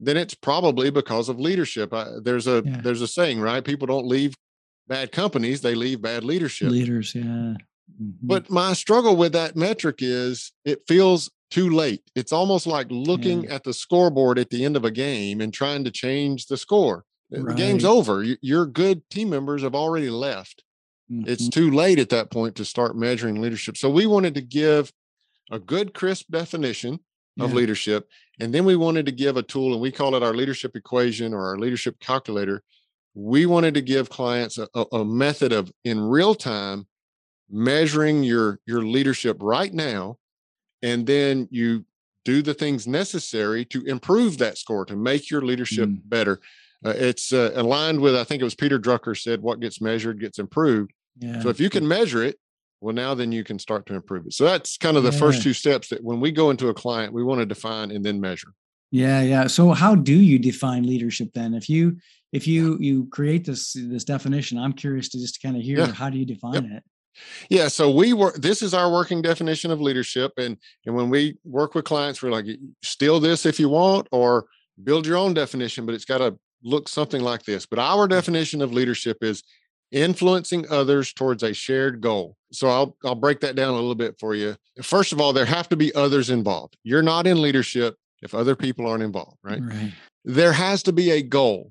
then 0.00 0.16
it's 0.16 0.34
probably 0.34 0.88
because 0.90 1.28
of 1.28 1.38
leadership. 1.38 1.92
I, 1.92 2.06
there's 2.22 2.46
a 2.46 2.62
yeah. 2.64 2.80
there's 2.82 3.02
a 3.02 3.06
saying 3.18 3.40
right? 3.40 3.62
People 3.62 3.86
don't 3.86 4.06
leave 4.06 4.32
bad 4.88 5.12
companies 5.12 5.60
they 5.60 5.74
leave 5.74 6.00
bad 6.00 6.24
leadership. 6.24 6.70
Leaders 6.70 7.14
yeah 7.14 7.56
Mm-hmm. 8.02 8.26
But 8.26 8.50
my 8.50 8.72
struggle 8.72 9.16
with 9.16 9.32
that 9.32 9.56
metric 9.56 9.96
is 10.00 10.52
it 10.64 10.82
feels 10.88 11.30
too 11.50 11.70
late. 11.70 12.02
It's 12.14 12.32
almost 12.32 12.66
like 12.66 12.86
looking 12.90 13.44
yeah. 13.44 13.54
at 13.54 13.64
the 13.64 13.74
scoreboard 13.74 14.38
at 14.38 14.50
the 14.50 14.64
end 14.64 14.76
of 14.76 14.84
a 14.84 14.90
game 14.90 15.40
and 15.40 15.52
trying 15.52 15.84
to 15.84 15.90
change 15.90 16.46
the 16.46 16.56
score. 16.56 17.04
Right. 17.30 17.46
The 17.46 17.54
game's 17.54 17.84
over. 17.84 18.24
Your 18.40 18.66
good 18.66 19.08
team 19.10 19.30
members 19.30 19.62
have 19.62 19.74
already 19.74 20.10
left. 20.10 20.64
Mm-hmm. 21.10 21.30
It's 21.30 21.48
too 21.48 21.70
late 21.70 21.98
at 21.98 22.08
that 22.08 22.30
point 22.30 22.56
to 22.56 22.64
start 22.64 22.96
measuring 22.96 23.40
leadership. 23.40 23.76
So 23.76 23.90
we 23.90 24.06
wanted 24.06 24.34
to 24.34 24.40
give 24.40 24.92
a 25.50 25.58
good, 25.58 25.94
crisp 25.94 26.26
definition 26.30 27.00
of 27.38 27.50
yeah. 27.50 27.56
leadership. 27.56 28.08
And 28.40 28.52
then 28.52 28.64
we 28.64 28.76
wanted 28.76 29.06
to 29.06 29.12
give 29.12 29.36
a 29.36 29.42
tool, 29.42 29.72
and 29.72 29.80
we 29.80 29.92
call 29.92 30.14
it 30.14 30.22
our 30.22 30.34
leadership 30.34 30.74
equation 30.74 31.34
or 31.34 31.46
our 31.46 31.58
leadership 31.58 32.00
calculator. 32.00 32.62
We 33.14 33.44
wanted 33.44 33.74
to 33.74 33.82
give 33.82 34.08
clients 34.08 34.58
a, 34.58 34.68
a 34.92 35.04
method 35.04 35.52
of 35.52 35.70
in 35.84 36.00
real 36.00 36.34
time 36.34 36.86
measuring 37.52 38.22
your 38.22 38.58
your 38.66 38.82
leadership 38.82 39.36
right 39.40 39.72
now 39.72 40.16
and 40.82 41.06
then 41.06 41.46
you 41.50 41.84
do 42.24 42.42
the 42.42 42.54
things 42.54 42.86
necessary 42.86 43.64
to 43.64 43.84
improve 43.84 44.38
that 44.38 44.56
score 44.56 44.84
to 44.84 44.96
make 44.96 45.30
your 45.30 45.42
leadership 45.42 45.88
mm. 45.88 46.00
better 46.04 46.40
uh, 46.84 46.94
it's 46.96 47.32
uh, 47.32 47.52
aligned 47.54 48.00
with 48.00 48.16
i 48.16 48.24
think 48.24 48.40
it 48.40 48.44
was 48.44 48.54
peter 48.54 48.78
drucker 48.78 49.20
said 49.20 49.42
what 49.42 49.60
gets 49.60 49.80
measured 49.80 50.20
gets 50.20 50.38
improved 50.38 50.92
yeah. 51.18 51.40
so 51.40 51.48
if 51.48 51.60
you 51.60 51.68
can 51.68 51.86
measure 51.86 52.22
it 52.22 52.38
well 52.80 52.94
now 52.94 53.14
then 53.14 53.30
you 53.30 53.44
can 53.44 53.58
start 53.58 53.84
to 53.86 53.94
improve 53.94 54.26
it 54.26 54.32
so 54.32 54.44
that's 54.44 54.78
kind 54.78 54.96
of 54.96 55.02
the 55.02 55.12
yeah. 55.12 55.18
first 55.18 55.42
two 55.42 55.52
steps 55.52 55.88
that 55.88 56.02
when 56.02 56.20
we 56.20 56.32
go 56.32 56.50
into 56.50 56.68
a 56.68 56.74
client 56.74 57.12
we 57.12 57.22
want 57.22 57.38
to 57.38 57.46
define 57.46 57.90
and 57.90 58.04
then 58.04 58.20
measure 58.20 58.54
yeah 58.90 59.20
yeah 59.20 59.46
so 59.46 59.72
how 59.72 59.94
do 59.94 60.14
you 60.14 60.38
define 60.38 60.84
leadership 60.84 61.28
then 61.34 61.54
if 61.54 61.68
you 61.68 61.96
if 62.32 62.46
you 62.46 62.78
you 62.80 63.06
create 63.06 63.44
this 63.44 63.74
this 63.74 64.04
definition, 64.04 64.58
I'm 64.58 64.72
curious 64.72 65.08
to 65.10 65.18
just 65.18 65.40
kind 65.42 65.56
of 65.56 65.62
hear 65.62 65.78
yeah. 65.78 65.92
how 65.92 66.10
do 66.10 66.18
you 66.18 66.24
define 66.24 66.54
yep. 66.54 66.64
it. 66.64 66.84
Yeah, 67.50 67.68
so 67.68 67.90
we 67.90 68.12
were. 68.12 68.32
This 68.36 68.62
is 68.62 68.74
our 68.74 68.90
working 68.90 69.22
definition 69.22 69.70
of 69.70 69.80
leadership, 69.80 70.32
and 70.36 70.56
and 70.86 70.94
when 70.94 71.10
we 71.10 71.36
work 71.44 71.74
with 71.74 71.84
clients, 71.84 72.22
we're 72.22 72.30
like, 72.30 72.46
steal 72.82 73.20
this 73.20 73.46
if 73.46 73.60
you 73.60 73.68
want, 73.68 74.08
or 74.12 74.46
build 74.82 75.06
your 75.06 75.16
own 75.16 75.34
definition, 75.34 75.86
but 75.86 75.94
it's 75.94 76.04
got 76.04 76.18
to 76.18 76.36
look 76.62 76.88
something 76.88 77.20
like 77.20 77.44
this. 77.44 77.66
But 77.66 77.78
our 77.78 78.06
mm. 78.06 78.10
definition 78.10 78.62
of 78.62 78.72
leadership 78.72 79.18
is 79.22 79.42
influencing 79.90 80.64
others 80.70 81.12
towards 81.12 81.42
a 81.42 81.52
shared 81.52 82.00
goal. 82.00 82.36
So 82.52 82.68
I'll 82.68 82.96
I'll 83.04 83.14
break 83.14 83.40
that 83.40 83.54
down 83.54 83.70
a 83.70 83.76
little 83.76 83.94
bit 83.94 84.16
for 84.18 84.34
you. 84.34 84.56
First 84.82 85.12
of 85.12 85.20
all, 85.20 85.32
there 85.32 85.46
have 85.46 85.68
to 85.68 85.76
be 85.76 85.94
others 85.94 86.30
involved. 86.30 86.76
You're 86.82 87.02
not 87.02 87.26
in 87.26 87.42
leadership 87.42 87.96
if 88.22 88.34
other 88.34 88.56
people 88.56 88.86
aren't 88.86 89.02
involved, 89.02 89.38
right? 89.42 89.60
right. 89.62 89.92
There 90.24 90.52
has 90.52 90.82
to 90.84 90.92
be 90.92 91.10
a 91.10 91.22
goal. 91.22 91.70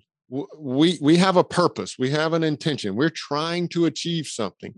We 0.58 0.98
we 1.02 1.18
have 1.18 1.36
a 1.36 1.44
purpose. 1.44 1.98
We 2.00 2.12
have 2.12 2.34
an 2.34 2.44
intention. 2.44 2.96
We're 2.96 3.10
trying 3.10 3.68
to 3.70 3.86
achieve 3.86 4.28
something. 4.28 4.74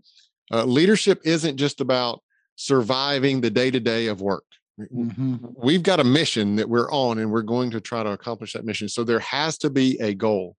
Uh, 0.54 0.66
leadership 0.66 1.20
isn't 1.26 1.58
just 1.58 1.82
about 1.82 2.22
surviving 2.56 3.42
the 3.42 3.50
day 3.50 3.72
to 3.72 3.80
day 3.80 4.08
of 4.08 4.22
work. 4.22 4.46
Mm-hmm. 4.80 5.38
We've 5.56 5.82
got 5.84 6.00
a 6.00 6.04
mission 6.04 6.56
that 6.58 6.70
we're 6.70 6.92
on, 6.92 7.18
and 7.18 7.32
we're 7.32 7.42
going 7.42 7.72
to 7.72 7.82
try 7.82 8.04
to 8.04 8.12
accomplish 8.12 8.54
that 8.54 8.64
mission. 8.64 8.88
So 8.88 9.04
there 9.04 9.20
has 9.20 9.58
to 9.60 9.70
be 9.70 10.00
a 10.00 10.14
goal. 10.14 10.56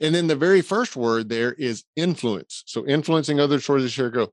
And 0.00 0.14
then 0.14 0.26
the 0.26 0.36
very 0.36 0.62
first 0.62 0.96
word 0.96 1.28
there 1.28 1.52
is 1.52 1.84
influence. 1.96 2.64
So 2.66 2.86
influencing 2.86 3.40
others 3.40 3.64
towards 3.64 3.84
the 3.84 3.90
shared 3.90 4.14
goal. 4.14 4.32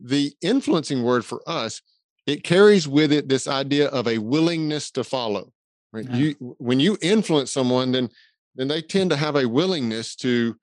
The 0.00 0.32
influencing 0.42 1.02
word 1.02 1.24
for 1.24 1.42
us, 1.46 1.82
it 2.26 2.44
carries 2.44 2.86
with 2.86 3.12
it 3.12 3.28
this 3.28 3.48
idea 3.48 3.88
of 3.88 4.06
a 4.06 4.18
willingness 4.18 4.90
to 4.92 5.04
follow. 5.04 5.52
Right? 5.92 6.06
Yeah. 6.08 6.16
You 6.16 6.56
when 6.58 6.80
you 6.80 6.98
influence 7.00 7.52
someone, 7.52 7.92
then 7.92 8.10
then 8.54 8.68
they 8.68 8.82
tend 8.82 9.10
to 9.10 9.16
have 9.16 9.36
a 9.36 9.48
willingness 9.48 10.14
to 10.16 10.56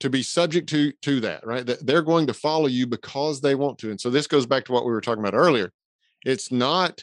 to 0.00 0.10
be 0.10 0.22
subject 0.22 0.68
to 0.70 0.92
to 1.02 1.20
that 1.20 1.46
right? 1.46 1.64
That 1.66 1.86
they're 1.86 2.02
going 2.02 2.26
to 2.26 2.34
follow 2.34 2.66
you 2.66 2.86
because 2.86 3.40
they 3.40 3.54
want 3.54 3.78
to. 3.78 3.90
And 3.90 4.00
so 4.00 4.10
this 4.10 4.26
goes 4.26 4.46
back 4.46 4.64
to 4.66 4.72
what 4.72 4.84
we 4.84 4.92
were 4.92 5.00
talking 5.00 5.22
about 5.22 5.36
earlier. 5.38 5.72
It's 6.24 6.52
not 6.52 7.02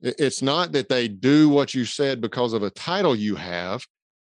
it's 0.00 0.42
not 0.42 0.72
that 0.72 0.88
they 0.88 1.08
do 1.08 1.48
what 1.48 1.74
you 1.74 1.84
said 1.84 2.20
because 2.20 2.52
of 2.52 2.62
a 2.62 2.70
title 2.70 3.16
you 3.16 3.34
have 3.36 3.86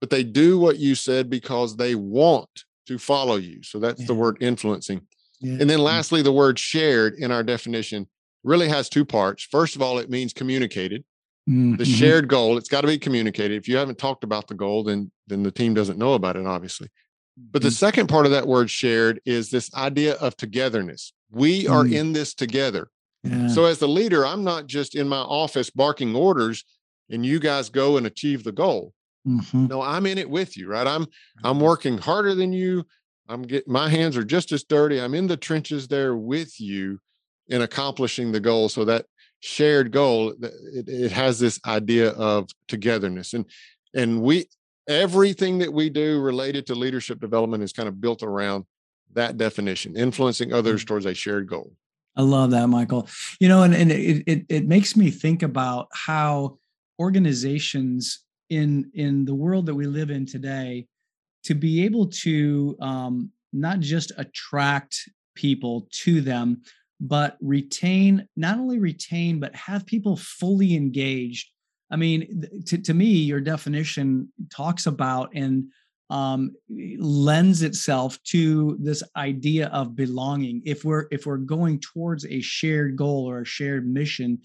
but 0.04 0.10
they 0.10 0.22
do 0.22 0.60
what 0.60 0.80
you 0.80 0.96
said 0.96 1.30
because 1.30 1.78
they 1.78 1.96
want 1.96 2.66
to 2.88 2.98
follow 2.98 3.38
you. 3.38 3.64
So 3.64 3.80
that's 3.80 4.02
yeah. 4.02 4.08
the 4.08 4.14
word 4.14 4.36
influencing. 4.42 5.00
Yeah. 5.40 5.60
and 5.62 5.70
then 5.70 5.80
lastly 5.80 6.22
the 6.22 6.32
word 6.34 6.60
shared 6.60 7.16
in 7.16 7.32
our 7.32 7.42
definition 7.42 8.10
really 8.44 8.68
has 8.68 8.90
two 8.90 9.06
parts. 9.06 9.48
First 9.50 9.78
of 9.78 9.82
all 9.82 10.00
it 10.00 10.10
means 10.10 10.34
communicated 10.34 11.06
mm-hmm. 11.50 11.78
the 11.78 11.86
shared 11.86 12.28
goal. 12.28 12.58
It's 12.58 12.68
got 12.68 12.82
to 12.82 12.88
be 12.88 12.98
communicated. 12.98 13.56
If 13.56 13.70
you 13.70 13.78
haven't 13.78 13.98
talked 13.98 14.26
about 14.26 14.50
the 14.50 14.56
goal 14.56 14.84
then 14.84 15.10
then 15.28 15.42
the 15.42 15.52
team 15.52 15.74
doesn't 15.74 15.98
know 15.98 16.16
about 16.16 16.36
it 16.36 16.46
obviously 16.46 16.90
but 17.38 17.62
the 17.62 17.70
mm. 17.70 17.74
second 17.74 18.08
part 18.08 18.26
of 18.26 18.32
that 18.32 18.48
word 18.48 18.70
shared 18.70 19.20
is 19.26 19.50
this 19.50 19.74
idea 19.74 20.16
of 20.16 20.38
togetherness. 20.38 21.14
We 21.32 21.68
are 21.68 21.84
mm. 21.84 21.94
in 21.94 22.14
this 22.14 22.34
together. 22.34 22.90
Yeah. 23.24 23.48
So 23.48 23.66
as 23.66 23.80
the 23.80 23.88
leader, 23.88 24.26
I'm 24.26 24.44
not 24.44 24.68
just 24.68 24.96
in 24.96 25.08
my 25.08 25.22
office 25.22 25.70
barking 25.70 26.16
orders 26.16 26.64
and 27.10 27.26
you 27.26 27.40
guys 27.40 27.70
go 27.70 27.98
and 27.98 28.06
achieve 28.06 28.44
the 28.44 28.52
goal. 28.52 28.94
Mm-hmm. 29.28 29.68
No, 29.68 29.82
I'm 29.82 30.06
in 30.06 30.18
it 30.18 30.30
with 30.30 30.58
you, 30.58 30.68
right? 30.68 30.86
I'm 30.86 31.08
I'm 31.44 31.60
working 31.60 31.98
harder 31.98 32.36
than 32.36 32.52
you. 32.52 32.86
I'm 33.30 33.44
getting 33.44 33.72
my 33.72 33.88
hands 33.88 34.18
are 34.18 34.26
just 34.26 34.52
as 34.52 34.64
dirty. 34.64 35.00
I'm 35.00 35.14
in 35.14 35.28
the 35.28 35.38
trenches 35.38 35.88
there 35.88 36.16
with 36.16 36.60
you 36.60 37.00
in 37.48 37.62
accomplishing 37.62 38.32
the 38.32 38.42
goal. 38.42 38.68
So 38.68 38.84
that 38.86 39.06
shared 39.40 39.92
goal, 39.92 40.34
it, 40.42 40.90
it 40.90 41.12
has 41.14 41.40
this 41.40 41.60
idea 41.66 42.10
of 42.10 42.50
togetherness. 42.68 43.34
And 43.34 43.46
and 43.94 44.22
we 44.22 44.48
everything 44.88 45.60
that 45.60 45.72
we 45.72 45.90
do 45.90 46.20
related 46.20 46.66
to 46.68 46.76
leadership 46.76 47.20
development 47.20 47.64
is 47.64 47.74
kind 47.74 47.88
of 47.88 48.02
built 48.02 48.24
around 48.24 48.66
that 49.14 49.38
definition 49.38 49.96
influencing 49.96 50.54
others 50.54 50.84
mm. 50.84 50.88
towards 50.88 51.06
a 51.06 51.14
shared 51.14 51.48
goal 51.48 51.72
i 52.16 52.22
love 52.22 52.52
that 52.52 52.68
michael 52.68 53.08
you 53.40 53.48
know 53.48 53.64
and, 53.64 53.74
and 53.74 53.92
it, 53.92 54.24
it, 54.28 54.46
it 54.50 54.68
makes 54.68 54.96
me 54.96 55.10
think 55.10 55.44
about 55.44 55.88
how 55.94 56.58
organizations 57.00 58.24
in 58.50 58.90
in 58.94 59.26
the 59.26 59.36
world 59.36 59.66
that 59.66 59.76
we 59.76 59.86
live 59.86 60.10
in 60.10 60.26
today 60.26 60.86
to 61.44 61.54
be 61.54 61.84
able 61.84 62.08
to 62.08 62.76
um, 62.80 63.30
not 63.52 63.80
just 63.80 64.12
attract 64.18 65.10
people 65.36 65.88
to 65.92 66.22
them 66.22 66.62
but 67.00 67.38
retain 67.42 68.28
not 68.36 68.58
only 68.58 68.80
retain 68.80 69.40
but 69.40 69.56
have 69.56 69.86
people 69.86 70.16
fully 70.16 70.76
engaged 70.76 71.50
I 71.94 71.96
mean, 71.96 72.64
to, 72.66 72.78
to 72.80 72.94
me, 72.94 73.06
your 73.06 73.40
definition 73.40 74.34
talks 74.52 74.88
about 74.88 75.30
and 75.36 75.66
um, 76.10 76.56
lends 76.98 77.62
itself 77.62 78.22
to 78.24 78.78
this 78.82 79.04
idea 79.16 79.68
of 79.68 79.96
belonging. 79.96 80.64
If 80.66 80.84
we're 80.84 81.06
if 81.12 81.28
we're 81.28 81.38
going 81.38 81.80
towards 81.80 82.26
a 82.26 82.42
shared 82.42 82.96
goal 82.96 83.30
or 83.30 83.42
a 83.42 83.46
shared 83.46 83.88
mission, 83.88 84.40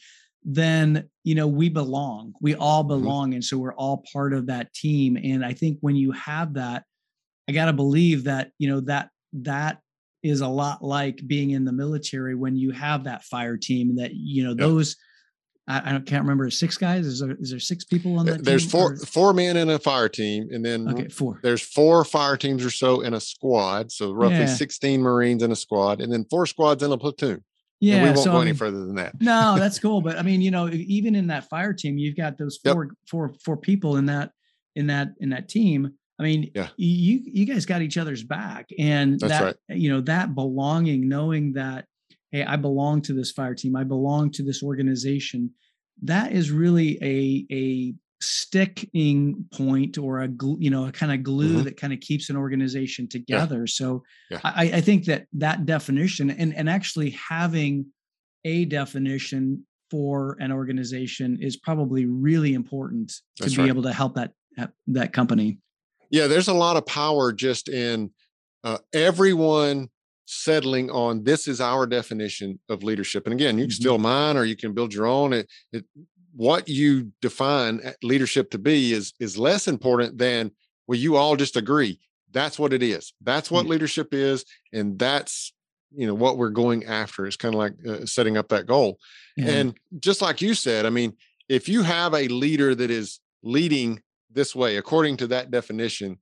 then 0.44 1.08
you 1.24 1.34
know 1.34 1.46
we 1.46 1.70
belong. 1.70 2.34
We 2.42 2.54
all 2.54 2.82
mm-hmm. 2.82 2.88
belong, 2.88 3.34
and 3.34 3.42
so 3.42 3.56
we're 3.56 3.74
all 3.74 4.04
part 4.12 4.34
of 4.34 4.46
that 4.46 4.72
team. 4.74 5.16
And 5.16 5.42
I 5.42 5.54
think 5.54 5.78
when 5.80 5.96
you 5.96 6.12
have 6.12 6.54
that, 6.54 6.84
I 7.48 7.52
got 7.52 7.66
to 7.66 7.72
believe 7.72 8.24
that 8.24 8.50
you 8.58 8.68
know 8.68 8.80
that 8.80 9.08
that 9.32 9.80
is 10.22 10.42
a 10.42 10.48
lot 10.48 10.84
like 10.84 11.26
being 11.26 11.52
in 11.52 11.64
the 11.64 11.72
military 11.72 12.34
when 12.34 12.56
you 12.56 12.72
have 12.72 13.04
that 13.04 13.24
fire 13.24 13.56
team 13.56 13.88
and 13.88 13.98
that 13.98 14.12
you 14.14 14.44
know 14.44 14.50
yep. 14.50 14.58
those 14.58 14.96
I, 15.68 15.96
I 15.96 15.98
can't 15.98 16.22
remember 16.22 16.48
six 16.48 16.78
guys. 16.78 17.06
Is 17.06 17.20
there 17.20 17.36
is 17.38 17.50
there 17.50 17.60
six 17.60 17.84
people 17.84 18.18
on 18.18 18.26
that? 18.26 18.42
There's 18.42 18.62
team, 18.62 18.70
four 18.70 18.92
or? 18.92 18.96
four 18.96 19.32
men 19.34 19.58
in 19.58 19.68
a 19.68 19.78
fire 19.78 20.08
team, 20.08 20.48
and 20.50 20.64
then 20.64 20.88
okay, 20.88 21.08
four. 21.08 21.40
There's 21.42 21.60
four 21.60 22.04
fire 22.04 22.38
teams 22.38 22.64
or 22.64 22.70
so 22.70 23.02
in 23.02 23.12
a 23.12 23.20
squad, 23.20 23.92
so 23.92 24.12
roughly 24.12 24.38
yeah. 24.38 24.46
16 24.46 25.02
Marines 25.02 25.42
in 25.42 25.52
a 25.52 25.56
squad, 25.56 26.00
and 26.00 26.10
then 26.10 26.24
four 26.30 26.46
squads 26.46 26.82
in 26.82 26.90
a 26.90 26.96
platoon. 26.96 27.44
Yeah, 27.80 27.96
and 27.96 28.02
we 28.04 28.08
won't 28.10 28.24
so, 28.24 28.32
go 28.32 28.40
any 28.40 28.54
further 28.54 28.78
than 28.78 28.94
that. 28.96 29.20
no, 29.20 29.56
that's 29.58 29.78
cool. 29.80 30.00
But 30.00 30.18
I 30.18 30.22
mean, 30.22 30.40
you 30.40 30.50
know, 30.50 30.70
even 30.70 31.14
in 31.14 31.26
that 31.26 31.48
fire 31.50 31.74
team, 31.74 31.98
you've 31.98 32.16
got 32.16 32.38
those 32.38 32.58
four, 32.64 32.84
yep. 32.84 32.92
four, 33.08 33.30
four 33.44 33.56
people 33.58 33.96
in 33.96 34.06
that 34.06 34.32
in 34.74 34.86
that 34.86 35.08
in 35.20 35.28
that 35.30 35.48
team. 35.48 35.92
I 36.18 36.22
mean, 36.22 36.50
yeah. 36.54 36.68
you 36.78 37.20
you 37.24 37.44
guys 37.44 37.66
got 37.66 37.82
each 37.82 37.98
other's 37.98 38.24
back, 38.24 38.70
and 38.78 39.20
that's 39.20 39.32
that 39.32 39.44
right. 39.44 39.78
you 39.78 39.90
know 39.90 40.00
that 40.02 40.34
belonging, 40.34 41.08
knowing 41.08 41.52
that 41.52 41.84
hey, 42.32 42.44
I 42.44 42.56
belong 42.56 43.02
to 43.02 43.12
this 43.12 43.30
fire 43.30 43.54
team, 43.54 43.76
I 43.76 43.84
belong 43.84 44.30
to 44.32 44.42
this 44.42 44.62
organization. 44.62 45.50
That 46.02 46.32
is 46.32 46.50
really 46.50 46.98
a 47.02 47.46
a 47.54 47.94
sticking 48.20 49.44
point 49.52 49.96
or 49.96 50.22
a 50.22 50.28
you 50.58 50.70
know 50.70 50.86
a 50.86 50.92
kind 50.92 51.12
of 51.12 51.22
glue 51.22 51.56
mm-hmm. 51.56 51.64
that 51.64 51.76
kind 51.76 51.92
of 51.92 52.00
keeps 52.00 52.30
an 52.30 52.36
organization 52.36 53.08
together. 53.08 53.60
Yeah. 53.60 53.66
So 53.66 54.02
yeah. 54.30 54.40
I, 54.44 54.70
I 54.74 54.80
think 54.80 55.04
that 55.06 55.26
that 55.34 55.66
definition 55.66 56.30
and 56.30 56.54
and 56.54 56.68
actually 56.68 57.10
having 57.10 57.86
a 58.44 58.64
definition 58.64 59.64
for 59.90 60.36
an 60.40 60.52
organization 60.52 61.38
is 61.40 61.56
probably 61.56 62.06
really 62.06 62.54
important 62.54 63.08
to 63.08 63.44
That's 63.44 63.54
be 63.54 63.62
right. 63.62 63.68
able 63.68 63.82
to 63.84 63.92
help 63.92 64.14
that 64.16 64.32
that 64.88 65.12
company. 65.12 65.58
Yeah, 66.10 66.26
there's 66.26 66.48
a 66.48 66.54
lot 66.54 66.76
of 66.76 66.86
power 66.86 67.32
just 67.32 67.68
in 67.68 68.10
uh, 68.64 68.78
everyone 68.92 69.88
settling 70.28 70.90
on 70.90 71.24
this 71.24 71.48
is 71.48 71.60
our 71.60 71.86
definition 71.86 72.58
of 72.68 72.82
leadership. 72.82 73.26
And 73.26 73.32
again, 73.32 73.56
you 73.58 73.64
can 73.64 73.70
mm-hmm. 73.70 73.82
steal 73.82 73.98
mine 73.98 74.36
or 74.36 74.44
you 74.44 74.56
can 74.56 74.74
build 74.74 74.92
your 74.92 75.06
own. 75.06 75.32
It, 75.32 75.48
it, 75.72 75.84
what 76.34 76.68
you 76.68 77.12
define 77.22 77.80
leadership 78.02 78.50
to 78.50 78.58
be 78.58 78.92
is 78.92 79.14
is 79.18 79.38
less 79.38 79.66
important 79.66 80.18
than 80.18 80.50
well, 80.86 80.98
you 80.98 81.16
all 81.16 81.36
just 81.36 81.56
agree 81.56 81.98
that's 82.32 82.58
what 82.58 82.72
it 82.72 82.82
is. 82.82 83.12
That's 83.22 83.50
what 83.50 83.62
mm-hmm. 83.62 83.72
leadership 83.72 84.12
is, 84.12 84.44
and 84.72 84.98
that's 84.98 85.52
you 85.94 86.06
know 86.06 86.14
what 86.14 86.36
we're 86.36 86.50
going 86.50 86.84
after. 86.84 87.26
It's 87.26 87.36
kind 87.36 87.54
of 87.54 87.58
like 87.58 87.74
uh, 87.86 88.06
setting 88.06 88.36
up 88.36 88.48
that 88.48 88.66
goal. 88.66 88.98
Yeah. 89.36 89.50
And 89.50 89.78
just 89.98 90.20
like 90.20 90.42
you 90.42 90.54
said, 90.54 90.84
I 90.86 90.90
mean, 90.90 91.16
if 91.48 91.68
you 91.68 91.82
have 91.82 92.14
a 92.14 92.28
leader 92.28 92.74
that 92.74 92.90
is 92.90 93.20
leading 93.42 94.02
this 94.30 94.54
way 94.54 94.76
according 94.76 95.16
to 95.18 95.26
that 95.28 95.50
definition, 95.50 96.18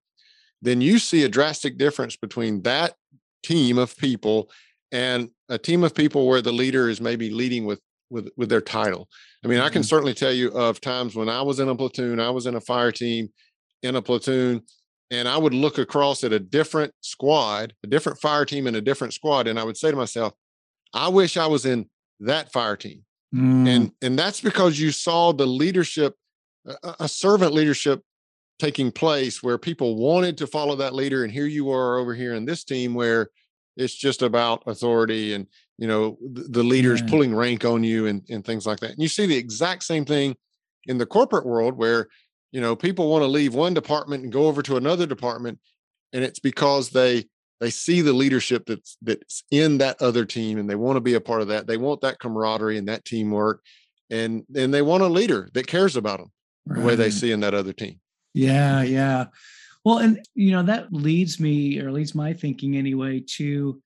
then 0.63 0.81
you 0.81 0.99
see 0.99 1.25
a 1.25 1.29
drastic 1.29 1.77
difference 1.79 2.17
between 2.17 2.63
that 2.63 2.95
team 3.47 3.79
of 3.79 3.97
people 3.97 4.51
and 4.93 5.31
a 5.49 5.59
team 5.59 5.85
of 5.85 5.95
people 5.95 6.27
where 6.27 6.43
the 6.43 6.53
leader 6.53 6.89
is 6.89 7.01
maybe 7.01 7.31
leading 7.31 7.67
with 7.67 7.81
with 8.11 8.29
with 8.37 8.49
their 8.49 8.61
title. 8.61 9.09
I 9.45 9.49
mean, 9.49 9.59
mm-hmm. 9.59 9.67
I 9.67 9.71
can 9.71 9.83
mm-hmm. 9.83 9.87
certainly 9.87 10.15
tell 10.15 10.33
you 10.33 10.51
of 10.51 10.81
times 10.81 11.15
when 11.15 11.29
I 11.29 11.43
was 11.43 11.61
in 11.61 11.69
a 11.69 11.75
platoon, 11.75 12.21
I 12.21 12.31
was 12.31 12.47
in 12.47 12.55
a 12.55 12.61
fire 12.61 12.93
team 12.93 13.29
in 13.83 13.97
a 13.97 14.03
platoon 14.03 14.63
and 15.11 15.29
I 15.29 15.37
would 15.37 15.55
look 15.55 15.79
across 15.79 16.25
at 16.25 16.33
a 16.33 16.41
different 16.41 16.93
squad, 17.01 17.75
a 17.85 17.87
different 17.87 18.19
fire 18.21 18.45
team 18.45 18.67
and 18.67 18.77
a 18.77 18.81
different 18.81 19.15
squad 19.15 19.47
and 19.47 19.59
I 19.59 19.65
would 19.65 19.77
say 19.77 19.91
to 19.91 19.97
myself, 19.97 20.33
I 20.95 21.09
wish 21.09 21.37
I 21.37 21.47
was 21.47 21.67
in 21.67 21.89
that 22.21 22.53
fire 22.53 22.77
team. 22.77 23.05
Mm. 23.35 23.69
And 23.69 23.93
and 24.03 24.19
that's 24.19 24.41
because 24.41 24.79
you 24.79 24.93
saw 24.93 25.33
the 25.33 25.47
leadership 25.47 26.15
a, 26.67 26.95
a 27.01 27.09
servant 27.09 27.53
leadership 27.53 28.03
taking 28.59 28.91
place 28.91 29.43
where 29.43 29.59
people 29.59 29.97
wanted 29.97 30.39
to 30.39 30.47
follow 30.47 30.77
that 30.77 30.95
leader 30.95 31.25
and 31.25 31.33
here 31.33 31.47
you 31.47 31.71
are 31.71 31.99
over 31.99 32.15
here 32.15 32.35
in 32.35 32.45
this 32.45 32.65
team 32.65 32.95
where 32.95 33.29
it's 33.77 33.95
just 33.95 34.23
about 34.23 34.63
authority 34.67 35.35
and 35.35 35.47
you 35.79 35.87
know 35.87 36.17
the, 36.33 36.43
the 36.43 36.63
leaders 36.63 37.01
yeah. 37.01 37.07
pulling 37.09 37.35
rank 37.35 37.65
on 37.65 37.85
you 37.85 38.07
and, 38.07 38.23
and 38.31 38.45
things 38.45 38.67
like 38.67 38.81
that 38.81 38.93
and 38.93 39.03
you 39.03 39.09
see 39.09 39.27
the 39.27 39.37
exact 39.37 39.85
same 39.85 40.05
thing 40.05 40.35
in 40.87 40.99
the 40.99 41.07
corporate 41.07 41.47
world 41.47 41.77
where 41.77 42.09
you 42.53 42.61
know 42.61 42.75
people 42.75 43.11
want 43.11 43.23
to 43.23 43.29
leave 43.29 43.55
one 43.55 43.75
department 43.75 44.23
and 44.23 44.33
go 44.33 44.47
over 44.47 44.63
to 44.63 44.77
another 44.77 45.07
department 45.07 45.59
and 46.13 46.25
it's 46.25 46.39
because 46.41 46.91
they 46.91 47.25
they 47.61 47.71
see 47.71 48.01
the 48.01 48.13
leadership 48.13 48.65
that's 48.67 48.97
that's 49.03 49.45
in 49.51 49.79
that 49.79 50.01
other 50.01 50.25
team 50.25 50.59
and 50.59 50.69
they 50.69 50.75
want 50.75 50.97
to 50.97 51.01
be 51.01 51.15
a 51.15 51.21
part 51.21 51.43
of 51.43 51.49
that 51.49 51.67
they 51.67 51.77
want 51.77 52.01
that 52.01 52.19
camaraderie 52.19 52.79
and 52.79 52.89
that 52.89 53.05
teamwork 53.05 53.63
and 54.11 54.45
and 54.55 54.73
they 54.73 54.83
want 54.83 55.03
a 55.03 55.09
leader 55.09 55.51
that 55.53 55.67
cares 55.67 55.97
about 55.97 56.19
them 56.19 56.33
right. 56.67 56.81
the 56.81 56.87
way 56.87 56.95
they 56.95 57.11
see 57.11 57.33
in 57.33 57.41
that 57.41 57.55
other 57.55 57.73
team 57.73 58.01
yeah 58.37 58.83
yeah. 58.83 59.27
Well 59.85 59.99
and 59.99 60.21
you 60.35 60.53
know 60.53 60.63
that 60.65 60.93
leads 60.93 61.39
me 61.39 61.81
or 61.81 61.93
leads 61.93 62.15
my 62.15 62.33
thinking 62.33 62.77
anyway 62.77 63.23
to 63.37 63.81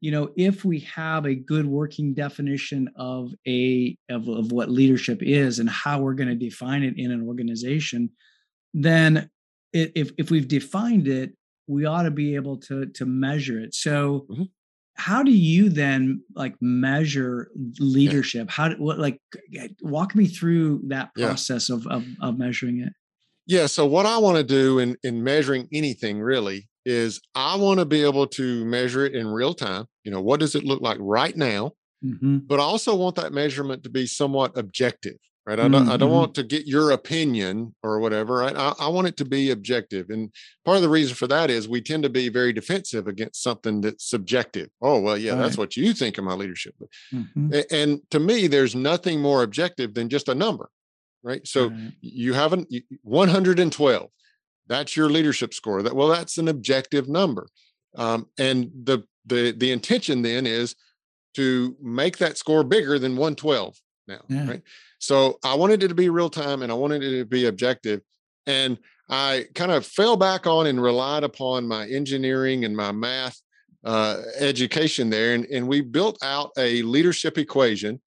you 0.00 0.10
know 0.10 0.30
if 0.36 0.64
we 0.64 0.80
have 0.80 1.26
a 1.26 1.34
good 1.34 1.66
working 1.66 2.14
definition 2.14 2.88
of 2.96 3.32
a 3.46 3.96
of, 4.08 4.28
of 4.28 4.52
what 4.52 4.70
leadership 4.70 5.22
is 5.22 5.58
and 5.58 5.68
how 5.68 6.00
we're 6.00 6.14
going 6.14 6.28
to 6.28 6.34
define 6.34 6.82
it 6.82 6.94
in 6.96 7.10
an 7.10 7.26
organization 7.26 8.10
then 8.74 9.28
if 9.72 10.12
if 10.18 10.30
we've 10.30 10.48
defined 10.48 11.08
it 11.08 11.32
we 11.70 11.84
ought 11.84 12.02
to 12.02 12.10
be 12.10 12.34
able 12.34 12.56
to 12.56 12.86
to 12.86 13.06
measure 13.06 13.60
it. 13.60 13.74
So 13.74 14.26
mm-hmm. 14.28 14.42
how 14.96 15.22
do 15.22 15.30
you 15.30 15.68
then 15.68 16.22
like 16.34 16.56
measure 16.60 17.50
leadership? 17.78 18.50
How 18.50 18.68
do 18.68 18.74
what 18.76 18.98
like 18.98 19.20
walk 19.80 20.14
me 20.14 20.26
through 20.26 20.82
that 20.88 21.14
process 21.14 21.70
yeah. 21.70 21.76
of, 21.76 21.86
of 21.86 22.04
of 22.20 22.38
measuring 22.38 22.80
it 22.80 22.92
yeah 23.50 23.66
so 23.66 23.84
what 23.84 24.06
i 24.06 24.16
want 24.16 24.36
to 24.36 24.44
do 24.44 24.78
in 24.78 24.96
in 25.02 25.22
measuring 25.22 25.68
anything 25.72 26.20
really 26.20 26.68
is 26.84 27.20
I 27.34 27.56
want 27.56 27.80
to 27.80 27.86
be 27.86 28.02
able 28.02 28.26
to 28.26 28.64
measure 28.64 29.04
it 29.04 29.14
in 29.14 29.26
real 29.28 29.54
time. 29.54 29.86
You 30.04 30.10
know, 30.10 30.20
what 30.20 30.40
does 30.40 30.54
it 30.54 30.64
look 30.64 30.80
like 30.80 30.98
right 31.00 31.36
now? 31.36 31.72
Mm-hmm. 32.04 32.38
But 32.38 32.60
I 32.60 32.62
also 32.62 32.96
want 32.96 33.16
that 33.16 33.32
measurement 33.32 33.84
to 33.84 33.90
be 33.90 34.06
somewhat 34.06 34.56
objective, 34.56 35.16
right? 35.44 35.60
I 35.60 35.68
don't, 35.68 35.82
mm-hmm. 35.82 35.90
I 35.90 35.96
don't 35.98 36.08
mm-hmm. 36.08 36.16
want 36.16 36.34
to 36.36 36.42
get 36.42 36.66
your 36.66 36.92
opinion 36.92 37.74
or 37.82 38.00
whatever, 38.00 38.38
right? 38.38 38.56
I, 38.56 38.72
I, 38.80 38.88
want 38.88 39.08
it 39.08 39.18
to 39.18 39.26
be 39.26 39.50
objective. 39.50 40.08
And 40.08 40.32
part 40.64 40.76
of 40.76 40.82
the 40.82 40.88
reason 40.88 41.14
for 41.14 41.26
that 41.26 41.50
is 41.50 41.68
we 41.68 41.82
tend 41.82 42.02
to 42.04 42.08
be 42.08 42.30
very 42.30 42.54
defensive 42.54 43.06
against 43.06 43.42
something 43.42 43.82
that's 43.82 44.08
subjective. 44.08 44.70
Oh, 44.80 44.98
well, 44.98 45.18
yeah, 45.18 45.32
right. 45.32 45.42
that's 45.42 45.58
what 45.58 45.76
you 45.76 45.92
think 45.92 46.16
of 46.16 46.24
my 46.24 46.32
leadership. 46.32 46.74
Mm-hmm. 47.12 47.52
And 47.70 48.00
to 48.10 48.18
me, 48.18 48.46
there's 48.46 48.74
nothing 48.74 49.20
more 49.20 49.42
objective 49.42 49.92
than 49.92 50.08
just 50.08 50.30
a 50.30 50.34
number, 50.34 50.70
right? 51.22 51.46
So 51.46 51.68
right. 51.68 51.92
you 52.00 52.32
have 52.34 52.52
an 52.52 52.66
112 53.02 54.10
that's 54.70 54.96
your 54.96 55.10
leadership 55.10 55.52
score. 55.52 55.82
That 55.82 55.94
well, 55.94 56.08
that's 56.08 56.38
an 56.38 56.46
objective 56.46 57.08
number, 57.08 57.48
um, 57.96 58.28
and 58.38 58.70
the 58.84 59.02
the 59.26 59.50
the 59.50 59.72
intention 59.72 60.22
then 60.22 60.46
is 60.46 60.76
to 61.34 61.76
make 61.82 62.18
that 62.18 62.38
score 62.38 62.62
bigger 62.62 62.98
than 62.98 63.12
112 63.16 63.76
now, 64.06 64.20
yeah. 64.28 64.48
right? 64.48 64.62
So 65.00 65.38
I 65.44 65.54
wanted 65.54 65.82
it 65.82 65.88
to 65.88 65.94
be 65.94 66.08
real 66.08 66.30
time 66.30 66.62
and 66.62 66.70
I 66.72 66.74
wanted 66.76 67.02
it 67.02 67.18
to 67.18 67.24
be 67.24 67.46
objective, 67.46 68.00
and 68.46 68.78
I 69.08 69.46
kind 69.56 69.72
of 69.72 69.84
fell 69.84 70.16
back 70.16 70.46
on 70.46 70.68
and 70.68 70.80
relied 70.80 71.24
upon 71.24 71.66
my 71.66 71.88
engineering 71.88 72.64
and 72.64 72.76
my 72.76 72.92
math 72.92 73.40
uh, 73.84 74.22
education 74.38 75.10
there, 75.10 75.34
and 75.34 75.46
and 75.46 75.66
we 75.66 75.80
built 75.80 76.16
out 76.22 76.52
a 76.56 76.82
leadership 76.82 77.38
equation, 77.38 78.00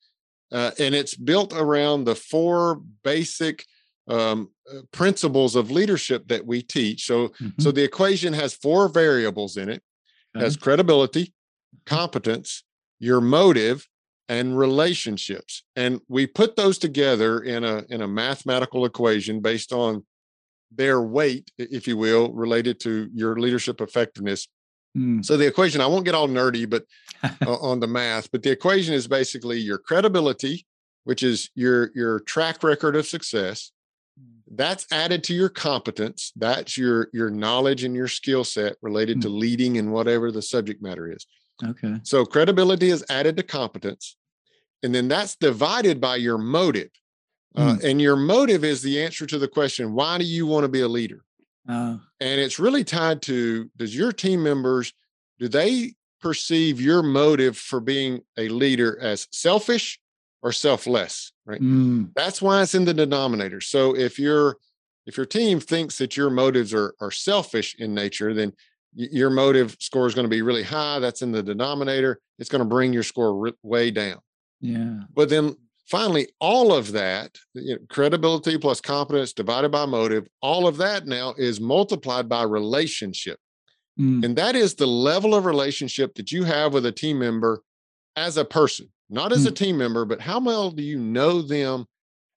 uh, 0.53 0.71
and 0.79 0.93
it's 0.93 1.15
built 1.15 1.51
around 1.53 2.03
the 2.03 2.15
four 2.15 2.81
basic 3.03 3.65
um, 4.07 4.49
uh, 4.71 4.81
principles 4.91 5.55
of 5.55 5.71
leadership 5.71 6.27
that 6.27 6.45
we 6.45 6.61
teach. 6.61 7.05
So, 7.05 7.29
mm-hmm. 7.29 7.61
so 7.61 7.71
the 7.71 7.83
equation 7.83 8.33
has 8.33 8.53
four 8.53 8.87
variables 8.87 9.57
in 9.57 9.69
it: 9.69 9.81
okay. 10.35 10.45
has 10.45 10.55
credibility, 10.55 11.25
mm-hmm. 11.25 11.77
competence, 11.85 12.63
your 12.99 13.19
motive, 13.19 13.87
and 14.29 14.57
relationships. 14.57 15.63
And 15.75 16.01
we 16.07 16.27
put 16.27 16.55
those 16.55 16.77
together 16.77 17.39
in 17.39 17.63
a 17.63 17.83
in 17.89 18.01
a 18.01 18.07
mathematical 18.07 18.85
equation 18.85 19.41
based 19.41 19.73
on 19.73 20.05
their 20.75 21.01
weight, 21.01 21.51
if 21.57 21.87
you 21.87 21.97
will, 21.97 22.31
related 22.33 22.79
to 22.81 23.09
your 23.13 23.39
leadership 23.39 23.81
effectiveness. 23.81 24.47
Mm. 24.97 25.25
So 25.25 25.37
the 25.37 25.47
equation, 25.47 25.81
I 25.81 25.87
won't 25.87 26.05
get 26.05 26.15
all 26.15 26.27
nerdy, 26.27 26.69
but 26.69 26.85
uh, 27.23 27.57
on 27.59 27.79
the 27.79 27.87
math, 27.87 28.31
but 28.31 28.43
the 28.43 28.51
equation 28.51 28.93
is 28.93 29.07
basically 29.07 29.59
your 29.59 29.77
credibility, 29.77 30.65
which 31.03 31.23
is 31.23 31.49
your 31.55 31.91
your 31.95 32.19
track 32.21 32.63
record 32.63 32.95
of 32.95 33.05
success, 33.05 33.71
that's 34.51 34.85
added 34.91 35.23
to 35.25 35.33
your 35.33 35.49
competence. 35.49 36.31
That's 36.35 36.77
your 36.77 37.09
your 37.13 37.29
knowledge 37.29 37.83
and 37.83 37.95
your 37.95 38.07
skill 38.07 38.43
set 38.43 38.75
related 38.81 39.17
mm-hmm. 39.17 39.29
to 39.29 39.35
leading 39.35 39.77
and 39.77 39.91
whatever 39.91 40.31
the 40.31 40.41
subject 40.41 40.81
matter 40.81 41.11
is. 41.11 41.25
Okay. 41.63 41.99
So 42.03 42.25
credibility 42.25 42.89
is 42.89 43.05
added 43.09 43.37
to 43.37 43.43
competence 43.43 44.17
and 44.83 44.93
then 44.93 45.07
that's 45.07 45.35
divided 45.35 45.99
by 45.99 46.17
your 46.17 46.37
motive. 46.37 46.89
Mm. 47.55 47.75
uh, 47.75 47.87
and 47.87 48.01
your 48.01 48.15
motive 48.15 48.63
is 48.63 48.81
the 48.81 49.03
answer 49.03 49.27
to 49.27 49.37
the 49.37 49.47
question 49.47 49.93
why 49.93 50.17
do 50.17 50.23
you 50.23 50.47
want 50.47 50.63
to 50.63 50.67
be 50.67 50.81
a 50.81 50.87
leader 50.87 51.23
uh, 51.67 51.97
and 52.19 52.41
it's 52.41 52.59
really 52.59 52.83
tied 52.83 53.21
to 53.23 53.69
does 53.77 53.95
your 53.95 54.11
team 54.11 54.43
members 54.43 54.93
do 55.39 55.47
they 55.47 55.93
perceive 56.21 56.79
your 56.79 57.03
motive 57.03 57.57
for 57.57 57.79
being 57.79 58.21
a 58.37 58.47
leader 58.49 58.97
as 59.01 59.27
selfish 59.31 59.99
or 60.41 60.51
selfless, 60.51 61.33
right? 61.45 61.61
Mm. 61.61 62.11
That's 62.15 62.41
why 62.41 62.61
it's 62.61 62.75
in 62.75 62.85
the 62.85 62.93
denominator. 62.93 63.61
So 63.61 63.95
if 63.95 64.19
your 64.19 64.57
if 65.05 65.17
your 65.17 65.25
team 65.25 65.59
thinks 65.59 65.97
that 65.97 66.15
your 66.15 66.29
motives 66.29 66.73
are 66.73 66.95
are 66.99 67.11
selfish 67.11 67.75
in 67.79 67.93
nature, 67.93 68.33
then 68.33 68.53
your 68.95 69.31
motive 69.31 69.75
score 69.79 70.05
is 70.05 70.13
going 70.13 70.25
to 70.25 70.29
be 70.29 70.43
really 70.43 70.63
high. 70.63 70.99
That's 70.99 71.21
in 71.21 71.31
the 71.31 71.41
denominator. 71.41 72.19
It's 72.37 72.49
going 72.49 72.59
to 72.59 72.65
bring 72.65 72.93
your 72.93 73.03
score 73.03 73.35
re- 73.35 73.53
way 73.63 73.89
down. 73.89 74.19
Yeah. 74.61 74.99
But 75.13 75.29
then 75.29 75.55
finally, 75.85 76.27
all 76.39 76.73
of 76.73 76.91
that 76.93 77.37
you 77.53 77.75
know, 77.75 77.79
credibility 77.89 78.57
plus 78.57 78.81
competence 78.81 79.33
divided 79.33 79.69
by 79.69 79.85
motive, 79.85 80.27
all 80.41 80.67
of 80.67 80.77
that 80.77 81.05
now 81.05 81.33
is 81.37 81.59
multiplied 81.59 82.27
by 82.27 82.43
relationship. 82.43 83.39
Mm. 83.99 84.25
And 84.25 84.35
that 84.37 84.55
is 84.55 84.75
the 84.75 84.87
level 84.87 85.35
of 85.35 85.45
relationship 85.45 86.15
that 86.15 86.31
you 86.31 86.43
have 86.43 86.73
with 86.73 86.85
a 86.85 86.91
team 86.91 87.19
member 87.19 87.61
as 88.15 88.37
a 88.37 88.45
person 88.45 88.89
not 89.13 89.31
as 89.31 89.45
a 89.45 89.51
mm. 89.51 89.55
team 89.55 89.77
member, 89.77 90.05
but 90.05 90.19
how 90.19 90.39
well 90.39 90.71
do 90.71 90.81
you 90.81 90.97
know 90.97 91.41
them 91.41 91.85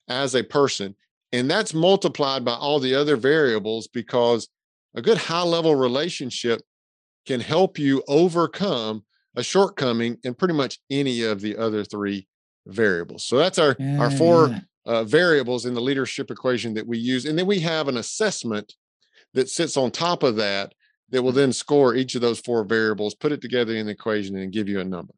as 0.08 0.34
a 0.34 0.44
person? 0.44 0.94
And 1.32 1.50
that's 1.50 1.74
multiplied 1.74 2.44
by 2.44 2.52
all 2.52 2.78
the 2.78 2.94
other 2.94 3.16
variables 3.16 3.88
because 3.88 4.48
a 4.94 5.02
good 5.02 5.18
high 5.18 5.42
level 5.42 5.74
relationship 5.74 6.60
can 7.26 7.40
help 7.40 7.78
you 7.78 8.02
overcome 8.08 9.04
a 9.34 9.42
shortcoming 9.42 10.18
in 10.22 10.34
pretty 10.34 10.54
much 10.54 10.78
any 10.90 11.22
of 11.22 11.40
the 11.40 11.56
other 11.56 11.82
three 11.82 12.28
variables. 12.66 13.24
So 13.24 13.36
that's 13.36 13.58
our 13.58 13.76
yeah, 13.78 13.98
our 13.98 14.10
four 14.10 14.48
yeah. 14.48 14.60
uh, 14.84 15.04
variables 15.04 15.66
in 15.66 15.74
the 15.74 15.80
leadership 15.80 16.30
equation 16.30 16.74
that 16.74 16.86
we 16.86 16.98
use, 16.98 17.24
and 17.24 17.38
then 17.38 17.46
we 17.46 17.60
have 17.60 17.88
an 17.88 17.96
assessment 17.96 18.74
that 19.34 19.48
sits 19.48 19.76
on 19.76 19.90
top 19.90 20.22
of 20.22 20.36
that 20.36 20.74
that 21.10 21.22
will 21.22 21.32
mm. 21.32 21.36
then 21.36 21.52
score 21.52 21.94
each 21.94 22.14
of 22.14 22.20
those 22.20 22.40
four 22.40 22.64
variables, 22.64 23.14
put 23.14 23.32
it 23.32 23.40
together 23.40 23.74
in 23.74 23.86
the 23.86 23.92
equation, 23.92 24.36
and 24.36 24.52
give 24.52 24.68
you 24.68 24.80
a 24.80 24.84
number. 24.84 25.14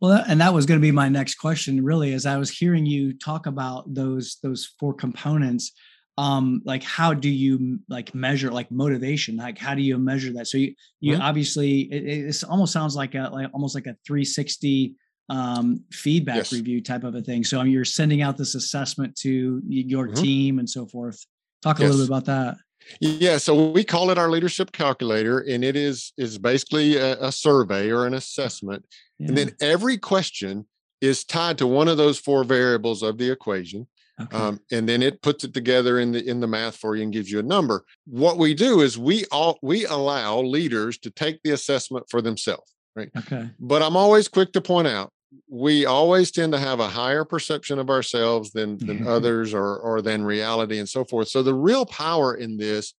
Well, 0.00 0.22
and 0.26 0.40
that 0.40 0.54
was 0.54 0.66
going 0.66 0.80
to 0.80 0.82
be 0.82 0.92
my 0.92 1.08
next 1.08 1.36
question, 1.36 1.82
really, 1.84 2.12
as 2.12 2.26
I 2.26 2.36
was 2.36 2.50
hearing 2.50 2.86
you 2.86 3.12
talk 3.14 3.46
about 3.46 3.92
those 3.92 4.38
those 4.42 4.66
four 4.78 4.94
components. 4.94 5.72
Um, 6.18 6.60
like 6.66 6.82
how 6.82 7.14
do 7.14 7.30
you 7.30 7.78
like 7.88 8.14
measure 8.14 8.50
like 8.50 8.70
motivation? 8.70 9.36
Like 9.36 9.56
how 9.56 9.74
do 9.74 9.80
you 9.80 9.96
measure 9.96 10.32
that? 10.34 10.48
So 10.48 10.58
you 10.58 10.74
you 11.00 11.14
mm-hmm. 11.14 11.22
obviously 11.22 11.80
it, 11.92 12.26
it 12.28 12.44
almost 12.44 12.72
sounds 12.74 12.94
like 12.94 13.14
a 13.14 13.30
like 13.32 13.48
almost 13.54 13.74
like 13.74 13.86
a 13.86 13.96
360 14.06 14.96
um, 15.30 15.84
feedback 15.92 16.36
yes. 16.36 16.52
review 16.52 16.82
type 16.82 17.04
of 17.04 17.14
a 17.14 17.22
thing. 17.22 17.44
So 17.44 17.62
you're 17.62 17.84
sending 17.84 18.20
out 18.20 18.36
this 18.36 18.56
assessment 18.56 19.16
to 19.20 19.62
your 19.66 20.08
mm-hmm. 20.08 20.22
team 20.22 20.58
and 20.58 20.68
so 20.68 20.86
forth. 20.86 21.24
Talk 21.62 21.78
a 21.78 21.82
yes. 21.82 21.92
little 21.92 22.06
bit 22.06 22.08
about 22.08 22.24
that. 22.26 22.56
Yeah, 23.00 23.38
so 23.38 23.70
we 23.70 23.84
call 23.84 24.10
it 24.10 24.18
our 24.18 24.30
leadership 24.30 24.72
calculator, 24.72 25.40
and 25.40 25.62
it 25.62 25.76
is 25.76 26.12
is 26.16 26.38
basically 26.38 26.96
a, 26.96 27.22
a 27.22 27.30
survey 27.30 27.90
or 27.90 28.06
an 28.06 28.14
assessment, 28.14 28.84
yeah. 29.18 29.28
and 29.28 29.38
then 29.38 29.52
every 29.60 29.98
question 29.98 30.66
is 31.00 31.24
tied 31.24 31.58
to 31.58 31.66
one 31.66 31.88
of 31.88 31.98
those 31.98 32.18
four 32.18 32.42
variables 32.42 33.02
of 33.02 33.18
the 33.18 33.30
equation. 33.30 33.86
Okay. 34.20 34.36
Um, 34.36 34.60
and 34.72 34.88
then 34.88 35.02
it 35.02 35.22
puts 35.22 35.44
it 35.44 35.54
together 35.54 36.00
in 36.00 36.12
the 36.12 36.26
in 36.26 36.40
the 36.40 36.46
math 36.46 36.76
for 36.76 36.96
you 36.96 37.02
and 37.02 37.12
gives 37.12 37.30
you 37.30 37.38
a 37.38 37.42
number. 37.42 37.84
What 38.06 38.38
we 38.38 38.54
do 38.54 38.80
is 38.80 38.98
we 38.98 39.26
all 39.30 39.58
we 39.62 39.84
allow 39.84 40.40
leaders 40.40 40.98
to 40.98 41.10
take 41.10 41.40
the 41.44 41.50
assessment 41.50 42.06
for 42.08 42.22
themselves, 42.22 42.74
right? 42.96 43.10
Okay. 43.16 43.50
But 43.60 43.82
I'm 43.82 43.96
always 43.96 44.26
quick 44.26 44.52
to 44.54 44.60
point 44.62 44.88
out 44.88 45.12
we 45.48 45.86
always 45.86 46.30
tend 46.30 46.52
to 46.52 46.58
have 46.58 46.80
a 46.80 46.88
higher 46.88 47.24
perception 47.24 47.78
of 47.78 47.90
ourselves 47.90 48.50
than 48.50 48.78
than 48.78 48.98
mm-hmm. 48.98 49.08
others 49.08 49.54
or 49.54 49.78
or 49.78 50.02
than 50.02 50.24
reality 50.24 50.78
and 50.78 50.88
so 50.88 51.04
forth 51.04 51.28
so 51.28 51.42
the 51.42 51.54
real 51.54 51.86
power 51.86 52.34
in 52.34 52.56
this 52.56 52.94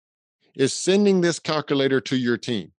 is 0.54 0.72
sending 0.72 1.20
this 1.20 1.38
calculator 1.38 2.00
to 2.00 2.16
your 2.16 2.36
team 2.36 2.72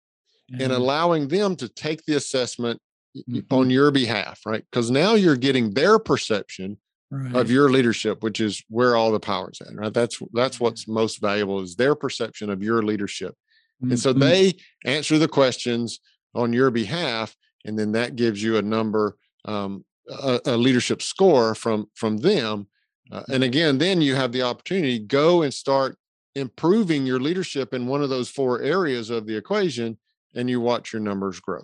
mm-hmm. 0.51 0.61
and 0.61 0.71
allowing 0.71 1.27
them 1.27 1.55
to 1.55 1.67
take 1.67 2.05
the 2.05 2.15
assessment 2.15 2.79
mm-hmm. 3.17 3.53
on 3.53 3.69
your 3.69 3.91
behalf 3.91 4.39
right 4.45 4.63
because 4.71 4.89
now 4.89 5.15
you're 5.15 5.35
getting 5.35 5.73
their 5.73 5.99
perception 5.99 6.77
right. 7.09 7.35
of 7.35 7.51
your 7.51 7.69
leadership 7.69 8.23
which 8.23 8.39
is 8.39 8.63
where 8.69 8.95
all 8.95 9.11
the 9.11 9.19
power 9.19 9.49
is 9.51 9.61
at 9.61 9.75
right 9.75 9.93
that's 9.93 10.21
that's 10.33 10.59
what's 10.59 10.87
most 10.87 11.19
valuable 11.19 11.59
is 11.59 11.75
their 11.75 11.95
perception 11.95 12.49
of 12.49 12.63
your 12.63 12.81
leadership 12.81 13.35
and 13.81 13.99
so 13.99 14.11
mm-hmm. 14.11 14.19
they 14.19 14.53
answer 14.85 15.17
the 15.17 15.27
questions 15.27 15.99
on 16.35 16.53
your 16.53 16.69
behalf 16.69 17.35
and 17.65 17.77
then 17.77 17.91
that 17.91 18.15
gives 18.15 18.41
you 18.41 18.57
a 18.57 18.61
number 18.61 19.17
um, 19.45 19.85
a, 20.09 20.39
a, 20.45 20.57
leadership 20.57 21.01
score 21.01 21.55
from 21.55 21.87
from 21.95 22.17
them. 22.17 22.67
Uh, 23.11 23.23
and 23.29 23.43
again, 23.43 23.77
then 23.77 24.01
you 24.01 24.15
have 24.15 24.31
the 24.31 24.41
opportunity 24.41 24.99
go 24.99 25.41
and 25.41 25.53
start 25.53 25.97
improving 26.35 27.05
your 27.05 27.19
leadership 27.19 27.73
in 27.73 27.87
one 27.87 28.01
of 28.01 28.09
those 28.09 28.29
four 28.29 28.61
areas 28.61 29.09
of 29.09 29.25
the 29.25 29.35
equation 29.35 29.97
and 30.33 30.49
you 30.49 30.61
watch 30.61 30.93
your 30.93 31.01
numbers 31.01 31.39
grow. 31.39 31.61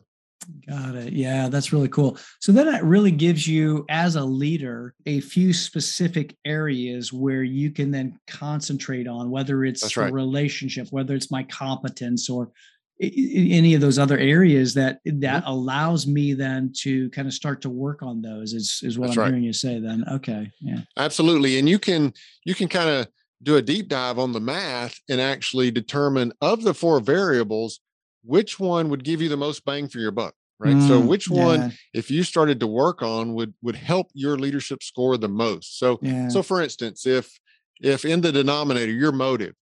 Got 0.67 0.95
it. 0.95 1.13
Yeah, 1.13 1.49
that's 1.49 1.73
really 1.73 1.89
cool. 1.89 2.17
So 2.39 2.51
then 2.51 2.67
that 2.67 2.83
really 2.83 3.11
gives 3.11 3.47
you, 3.47 3.85
as 3.89 4.15
a 4.15 4.23
leader, 4.23 4.93
a 5.05 5.19
few 5.19 5.51
specific 5.51 6.37
areas 6.45 7.11
where 7.11 7.43
you 7.43 7.71
can 7.71 7.91
then 7.91 8.17
concentrate 8.27 9.07
on, 9.07 9.29
whether 9.29 9.65
it's 9.65 9.97
right. 9.97 10.11
relationship, 10.11 10.87
whether 10.91 11.15
it's 11.15 11.31
my 11.31 11.43
competence, 11.43 12.29
or 12.29 12.51
any 12.99 13.75
of 13.75 13.81
those 13.81 13.99
other 13.99 14.17
areas 14.17 14.73
that 14.73 14.99
that 15.05 15.43
mm-hmm. 15.43 15.51
allows 15.51 16.07
me 16.07 16.33
then 16.33 16.73
to 16.77 17.10
kind 17.12 17.27
of 17.27 17.33
start 17.33 17.62
to 17.62 17.69
work 17.69 18.01
on 18.01 18.21
those. 18.21 18.53
Is 18.53 18.79
is 18.83 18.97
what 18.97 19.07
That's 19.07 19.17
I'm 19.17 19.23
right. 19.23 19.29
hearing 19.29 19.43
you 19.43 19.53
say. 19.53 19.79
Then, 19.79 20.03
okay, 20.12 20.51
yeah, 20.62 20.79
absolutely. 20.97 21.60
And 21.60 21.69
you 21.69 21.79
can 21.79 22.13
you 22.45 22.55
can 22.55 22.67
kind 22.67 22.89
of 22.89 23.07
do 23.43 23.57
a 23.57 23.62
deep 23.62 23.88
dive 23.88 24.17
on 24.17 24.33
the 24.33 24.39
math 24.39 24.99
and 25.10 25.21
actually 25.21 25.71
determine 25.71 26.33
of 26.41 26.63
the 26.63 26.73
four 26.73 26.99
variables 26.99 27.79
which 28.23 28.60
one 28.60 28.89
would 28.89 29.03
give 29.03 29.21
you 29.21 29.29
the 29.29 29.38
most 29.38 29.63
bang 29.63 29.88
for 29.88 29.99
your 29.99 30.12
buck 30.12 30.33
right 30.60 30.75
mm, 30.75 30.88
so 30.88 30.99
which 30.99 31.29
one 31.29 31.62
yeah. 31.62 31.69
if 31.93 32.10
you 32.10 32.23
started 32.23 32.60
to 32.60 32.67
work 32.67 33.01
on 33.01 33.33
would 33.33 33.53
would 33.62 33.75
help 33.75 34.10
your 34.13 34.38
leadership 34.38 34.81
score 34.81 35.17
the 35.17 35.29
most 35.29 35.77
so 35.77 35.99
yeah. 36.01 36.27
so 36.27 36.41
for 36.41 36.62
instance 36.62 37.05
if 37.05 37.39
if 37.79 38.05
in 38.05 38.21
the 38.21 38.31
denominator 38.31 38.91
your 38.91 39.12
motive 39.12 39.53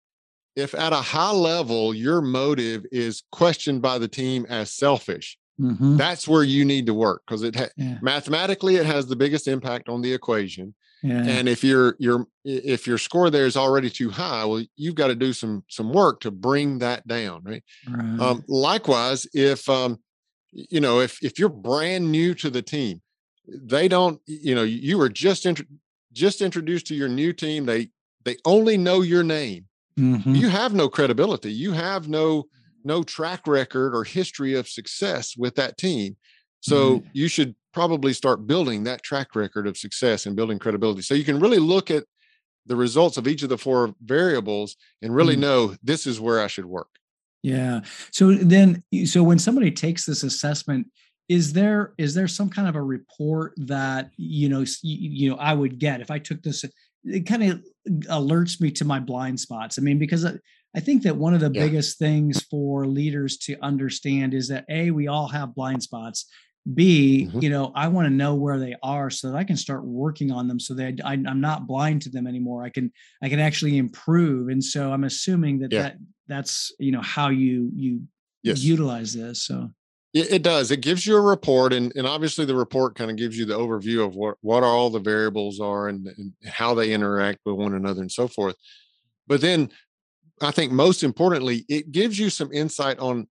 if 0.56 0.74
at 0.76 0.94
a 0.94 0.98
high 0.98 1.32
level 1.32 1.94
your 1.94 2.22
motive 2.22 2.86
is 2.91 3.24
questioned 3.32 3.82
by 3.82 3.98
the 3.98 4.08
team 4.08 4.46
as 4.50 4.72
selfish 4.72 5.38
mm-hmm. 5.60 5.98
that's 5.98 6.28
where 6.28 6.44
you 6.44 6.65
need 6.65 6.86
to 6.86 6.94
work 6.94 7.22
because 7.26 7.44
it 7.44 7.56
ha- 7.56 7.70
yeah. 7.78 7.98
mathematically 8.02 8.76
it 8.76 8.86
has 8.86 9.08
the 9.08 9.15
biggest 9.15 9.48
impact 9.48 9.89
on 9.89 10.02
the 10.02 10.13
equation 10.13 10.74
yeah. 11.06 11.24
And 11.24 11.48
if 11.48 11.63
your 11.63 11.96
your 12.00 12.26
if 12.44 12.88
your 12.88 12.98
score 12.98 13.30
there 13.30 13.46
is 13.46 13.56
already 13.56 13.91
too 13.91 14.10
high, 14.10 14.44
well, 14.46 14.63
you've 14.76 14.96
got 14.96 15.08
to 15.08 15.15
do 15.15 15.34
some 15.34 15.63
some 15.70 15.94
work 15.94 16.22
to 16.22 16.32
bring 16.32 16.80
that 16.80 17.08
down, 17.08 17.44
right? 17.44 17.63
right. 17.88 18.20
Um, 18.20 18.44
likewise, 18.48 19.28
if 19.32 19.70
um, 19.70 20.00
you 20.52 20.80
know 20.80 21.02
if 21.02 21.24
if 21.24 21.38
you're 21.38 21.50
brand 21.50 22.12
new 22.12 22.34
to 22.36 22.50
the 22.50 22.63
team, 22.63 23.04
they 23.48 23.88
don't, 23.88 24.20
you 24.26 24.56
know, 24.56 24.63
you 24.63 24.98
were 24.98 25.10
just 25.10 25.46
int- 25.46 25.68
just 26.12 26.41
introduced 26.41 26.88
to 26.88 26.96
your 26.96 27.10
new 27.10 27.34
team. 27.34 27.65
They 27.65 27.89
they 28.24 28.38
only 28.44 28.76
know 28.76 29.02
your 29.02 29.24
name. 29.24 29.68
Mm-hmm. 30.00 30.36
You 30.36 30.50
have 30.50 30.74
no 30.74 30.90
credibility. 30.90 31.52
You 31.52 31.72
have 31.72 32.10
no 32.10 32.46
no 32.84 33.02
track 33.02 33.48
record 33.48 33.96
or 33.96 34.04
history 34.04 34.54
of 34.54 34.68
success 34.68 35.36
with 35.36 35.56
that 35.56 35.78
team. 35.78 36.16
So 36.62 37.00
mm-hmm. 37.00 37.08
you 37.14 37.28
should 37.28 37.56
probably 37.74 38.14
start 38.14 38.48
building 38.48 38.84
that 38.84 39.04
track 39.04 39.36
record 39.36 39.68
of 39.68 39.76
success 39.76 40.26
and 40.26 40.36
building 40.36 40.60
credibility. 40.60 41.02
So 41.02 41.14
you 41.14 41.24
can 41.24 41.40
really 41.40 41.58
look 41.58 41.90
at 41.90 42.06
the 42.66 42.76
results 42.76 43.18
of 43.18 43.28
each 43.28 43.44
of 43.44 43.50
the 43.50 43.58
four 43.58 43.94
variables 44.04 44.76
and 45.02 45.14
really 45.14 45.36
mm. 45.36 45.42
know 45.42 45.76
this 45.84 46.08
is 46.08 46.20
where 46.20 46.40
I 46.40 46.48
should 46.48 46.66
work. 46.66 46.88
Yeah. 47.44 47.82
So 48.12 48.34
then 48.34 48.84
so 49.06 49.24
when 49.24 49.38
somebody 49.38 49.72
takes 49.72 50.06
this 50.06 50.24
assessment 50.24 50.88
is 51.28 51.54
there 51.54 51.94
is 51.98 52.14
there 52.14 52.28
some 52.28 52.50
kind 52.50 52.68
of 52.68 52.76
a 52.76 52.82
report 52.82 53.54
that 53.58 54.10
you 54.18 54.50
know 54.50 54.62
you, 54.82 54.98
you 55.10 55.30
know 55.30 55.38
I 55.38 55.54
would 55.54 55.80
get 55.80 56.02
if 56.02 56.10
I 56.10 56.20
took 56.20 56.42
this 56.42 56.64
it 57.06 57.26
kind 57.26 57.44
of 57.44 57.63
alerts 58.08 58.60
me 58.60 58.72
to 58.72 58.86
my 58.86 59.00
blind 59.00 59.39
spots. 59.39 59.78
I 59.78 59.82
mean 59.82 60.00
because 60.00 60.26
I, 60.26 60.34
I 60.76 60.80
think 60.82 61.04
that 61.04 61.15
one 61.15 61.34
of 61.34 61.39
the 61.39 61.52
yeah. 61.54 61.65
biggest 61.65 61.98
things 61.98 62.44
for 62.44 62.86
leaders 62.86 63.38
to 63.39 63.58
understand 63.62 64.34
is 64.34 64.48
that 64.50 64.65
a 64.70 64.91
we 64.91 65.08
all 65.08 65.28
have 65.28 65.56
blind 65.56 65.84
spots 65.84 66.26
b 66.74 67.28
mm-hmm. 67.28 67.39
you 67.41 67.50
know 67.50 67.72
i 67.76 67.88
want 67.88 68.08
to 68.08 68.13
know 68.13 68.34
where 68.34 68.58
they 68.58 68.76
are 68.82 69.12
so 69.12 69.30
that 69.30 69.38
i 69.38 69.44
can 69.44 69.56
start 69.56 69.86
working 69.86 70.32
on 70.32 70.48
them 70.48 70.60
so 70.60 70.74
that 70.74 71.00
I, 71.06 71.13
am 71.13 71.39
not 71.39 71.68
blind 71.68 72.02
to 72.04 72.10
them 72.10 72.26
anymore 72.26 72.63
i 72.63 72.70
can 72.70 72.91
i 73.22 73.30
can 73.30 73.39
actually 73.39 73.78
improve 73.78 74.50
and 74.50 74.63
so 74.63 74.91
i'm 74.91 75.04
assuming 75.04 75.60
that 75.60 75.72
yeah. 75.72 75.82
that 75.84 75.98
that's 76.28 76.74
you 76.80 76.91
know 76.91 77.04
how 77.04 77.30
you 77.30 77.70
you 77.76 78.02
yes. 78.41 78.63
utilize 78.63 79.13
this 79.13 79.44
so 79.44 79.70
it, 80.15 80.32
it 80.34 80.41
does 80.41 80.71
it 80.71 80.82
gives 80.82 81.06
you 81.06 81.15
a 81.15 81.21
report 81.21 81.73
and, 81.73 81.91
and 81.95 82.08
obviously 82.08 82.45
the 82.45 82.56
report 82.56 82.95
kind 82.95 83.12
of 83.12 83.17
gives 83.17 83.38
you 83.38 83.45
the 83.45 83.58
overview 83.58 84.04
of 84.04 84.15
what 84.15 84.38
what 84.41 84.63
all 84.63 84.89
the 84.89 84.99
variables 84.99 85.60
are 85.60 85.89
and, 85.89 86.08
and 86.08 86.34
how 86.45 86.73
they 86.73 86.91
interact 86.91 87.39
with 87.45 87.56
one 87.56 87.75
another 87.75 88.01
and 88.01 88.12
so 88.12 88.28
forth 88.28 88.56
but 89.28 89.41
then 89.41 89.69
i 90.41 90.49
think 90.49 90.71
most 90.71 91.04
importantly 91.04 91.65
it 91.69 91.91
gives 91.91 92.17
you 92.17 92.32
some 92.32 92.51
insight 92.51 92.97
on 92.97 93.28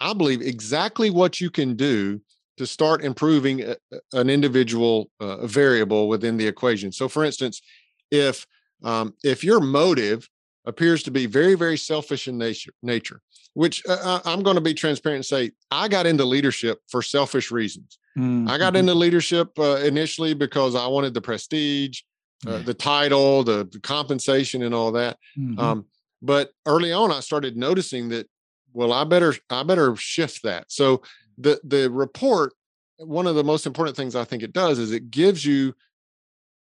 i 0.00 0.12
believe 0.12 0.42
exactly 0.42 1.10
what 1.10 1.40
you 1.40 1.50
can 1.50 1.76
do 1.76 2.20
to 2.58 2.66
start 2.66 3.04
improving 3.04 3.62
a, 3.62 3.76
an 4.12 4.28
individual 4.28 5.10
uh, 5.20 5.46
variable 5.46 6.08
within 6.08 6.36
the 6.36 6.46
equation. 6.46 6.92
So, 6.92 7.08
for 7.08 7.24
instance, 7.24 7.62
if 8.10 8.46
um, 8.84 9.14
if 9.24 9.42
your 9.42 9.60
motive 9.60 10.28
appears 10.66 11.02
to 11.04 11.10
be 11.10 11.26
very 11.26 11.54
very 11.54 11.78
selfish 11.78 12.28
in 12.28 12.38
nature, 12.38 12.72
nature 12.82 13.20
which 13.54 13.82
uh, 13.88 14.20
I'm 14.24 14.42
going 14.42 14.56
to 14.56 14.60
be 14.60 14.74
transparent 14.74 15.16
and 15.16 15.26
say 15.26 15.52
I 15.70 15.88
got 15.88 16.06
into 16.06 16.24
leadership 16.24 16.80
for 16.88 17.02
selfish 17.02 17.50
reasons. 17.50 17.98
Mm-hmm. 18.16 18.48
I 18.48 18.58
got 18.58 18.76
into 18.76 18.94
leadership 18.94 19.58
uh, 19.58 19.76
initially 19.76 20.34
because 20.34 20.74
I 20.74 20.86
wanted 20.86 21.14
the 21.14 21.20
prestige, 21.20 22.02
uh, 22.46 22.58
the 22.58 22.74
title, 22.74 23.42
the, 23.42 23.68
the, 23.70 23.80
compensation, 23.80 24.62
and 24.62 24.74
all 24.74 24.92
that. 24.92 25.18
Mm-hmm. 25.38 25.58
Um, 25.58 25.86
but 26.20 26.50
early 26.66 26.92
on, 26.92 27.10
I 27.10 27.20
started 27.20 27.56
noticing 27.56 28.08
that 28.10 28.28
well, 28.72 28.92
I 28.92 29.04
better 29.04 29.34
I 29.50 29.62
better 29.62 29.96
shift 29.96 30.42
that. 30.42 30.70
So 30.70 31.02
the 31.38 31.60
the 31.64 31.90
report 31.90 32.52
one 32.98 33.26
of 33.26 33.36
the 33.36 33.44
most 33.44 33.64
important 33.64 33.96
things 33.96 34.14
i 34.14 34.24
think 34.24 34.42
it 34.42 34.52
does 34.52 34.78
is 34.78 34.92
it 34.92 35.10
gives 35.10 35.44
you 35.44 35.74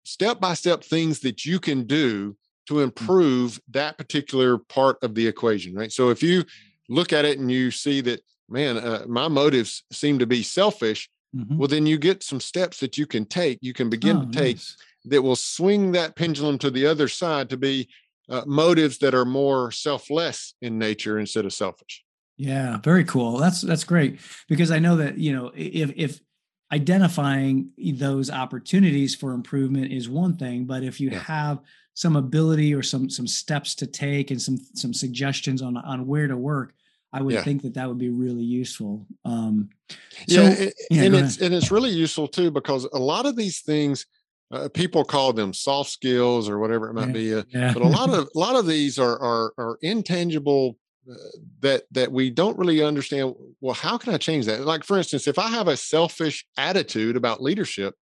step 0.04 0.40
by 0.40 0.54
step 0.54 0.84
things 0.84 1.22
that 1.22 1.46
you 1.46 1.60
can 1.60 1.84
do 1.84 2.36
to 2.66 2.76
mm. 2.76 2.84
improve 2.84 3.60
that 3.70 3.98
particular 3.98 4.58
part 4.58 4.98
of 5.04 5.16
the 5.16 5.26
equation 5.26 5.74
right 5.74 5.92
so 5.92 6.10
if 6.10 6.22
you 6.22 6.44
look 6.90 7.14
at 7.14 7.26
it 7.26 7.40
and 7.40 7.52
you 7.52 7.72
see 7.72 8.02
that 8.02 8.22
man 8.50 8.78
uh, 8.78 9.04
my 9.08 9.28
motives 9.28 9.84
seem 9.92 10.20
to 10.20 10.26
be 10.26 10.44
selfish 10.44 11.10
mm-hmm. 11.36 11.58
well 11.58 11.68
then 11.68 11.86
you 11.86 11.98
get 11.98 12.24
some 12.24 12.40
steps 12.40 12.80
that 12.80 12.98
you 12.98 13.06
can 13.06 13.26
take 13.26 13.58
you 13.62 13.74
can 13.74 13.90
begin 13.90 14.18
oh, 14.18 14.26
to 14.26 14.32
take 14.32 14.58
nice. 14.58 14.78
that 15.06 15.22
will 15.22 15.36
swing 15.36 15.92
that 15.92 16.16
pendulum 16.16 16.58
to 16.58 16.70
the 16.70 16.86
other 16.86 17.08
side 17.08 17.50
to 17.50 17.58
be 17.58 17.88
uh, 18.28 18.42
motives 18.48 18.98
that 18.98 19.14
are 19.14 19.26
more 19.26 19.72
selfless 19.72 20.56
in 20.62 20.80
nature 20.80 21.20
instead 21.20 21.46
of 21.46 21.54
selfish 21.54 22.06
yeah, 22.38 22.78
very 22.84 23.06
cool. 23.06 23.38
That's 23.38 23.62
that's 23.62 23.84
great 23.84 24.20
because 24.50 24.72
I 24.72 24.80
know 24.80 24.98
that 24.98 25.18
you 25.18 25.34
know 25.34 25.52
if 25.56 25.92
if 25.96 26.20
identifying 26.72 27.72
those 27.78 28.30
opportunities 28.30 29.16
for 29.16 29.32
improvement 29.32 29.92
is 29.92 30.10
one 30.10 30.36
thing, 30.36 30.66
but 30.66 30.84
if 30.84 31.00
you 31.00 31.12
yeah. 31.12 31.20
have 31.20 31.60
some 31.96 32.18
ability 32.18 32.76
or 32.76 32.84
some 32.84 33.10
some 33.10 33.26
steps 33.26 33.74
to 33.76 33.88
take 33.88 34.30
and 34.30 34.42
some 34.42 34.58
some 34.76 34.94
suggestions 34.94 35.62
on 35.62 35.78
on 35.78 36.06
where 36.06 36.28
to 36.28 36.38
work, 36.38 36.74
I 37.12 37.22
would 37.22 37.34
yeah. 37.34 37.44
think 37.44 37.64
that 37.64 37.74
that 37.74 37.88
would 37.88 37.98
be 37.98 38.10
really 38.10 38.44
useful. 38.44 39.08
Um, 39.24 39.70
so, 40.28 40.44
yeah, 40.44 40.70
yeah, 40.92 41.04
and 41.04 41.16
it's 41.16 41.42
and 41.42 41.54
it's 41.54 41.72
really 41.72 41.90
useful 41.90 42.28
too 42.28 42.52
because 42.52 42.84
a 42.94 43.00
lot 43.00 43.26
of 43.26 43.36
these 43.36 43.62
things 43.62 44.06
uh, 44.52 44.70
people 44.74 45.04
call 45.04 45.34
them 45.34 45.54
soft 45.54 45.90
skills 45.90 46.50
or 46.50 46.60
whatever 46.60 46.90
it 46.90 46.94
might 46.94 47.14
be, 47.14 47.34
uh, 47.34 47.44
but 47.54 47.78
a 47.78 47.88
lot 47.88 48.10
of 48.10 48.30
a 48.36 48.40
lot 48.40 48.56
of 48.56 48.68
these 48.68 49.00
are 49.00 49.18
are, 49.20 49.54
are 49.58 49.78
intangible 49.82 50.78
that 51.62 51.84
that 51.92 52.12
we 52.12 52.30
don't 52.30 52.58
really 52.58 52.84
understand 52.84 53.34
well 53.62 53.76
how 53.76 53.96
can 53.96 54.12
i 54.12 54.18
change 54.18 54.46
that 54.48 54.62
like 54.62 54.84
for 54.84 54.98
instance 54.98 55.28
if 55.28 55.38
i 55.38 55.48
have 55.48 55.68
a 55.68 55.78
selfish 55.78 56.48
attitude 56.58 57.16
about 57.16 57.44
leadership 57.44 57.94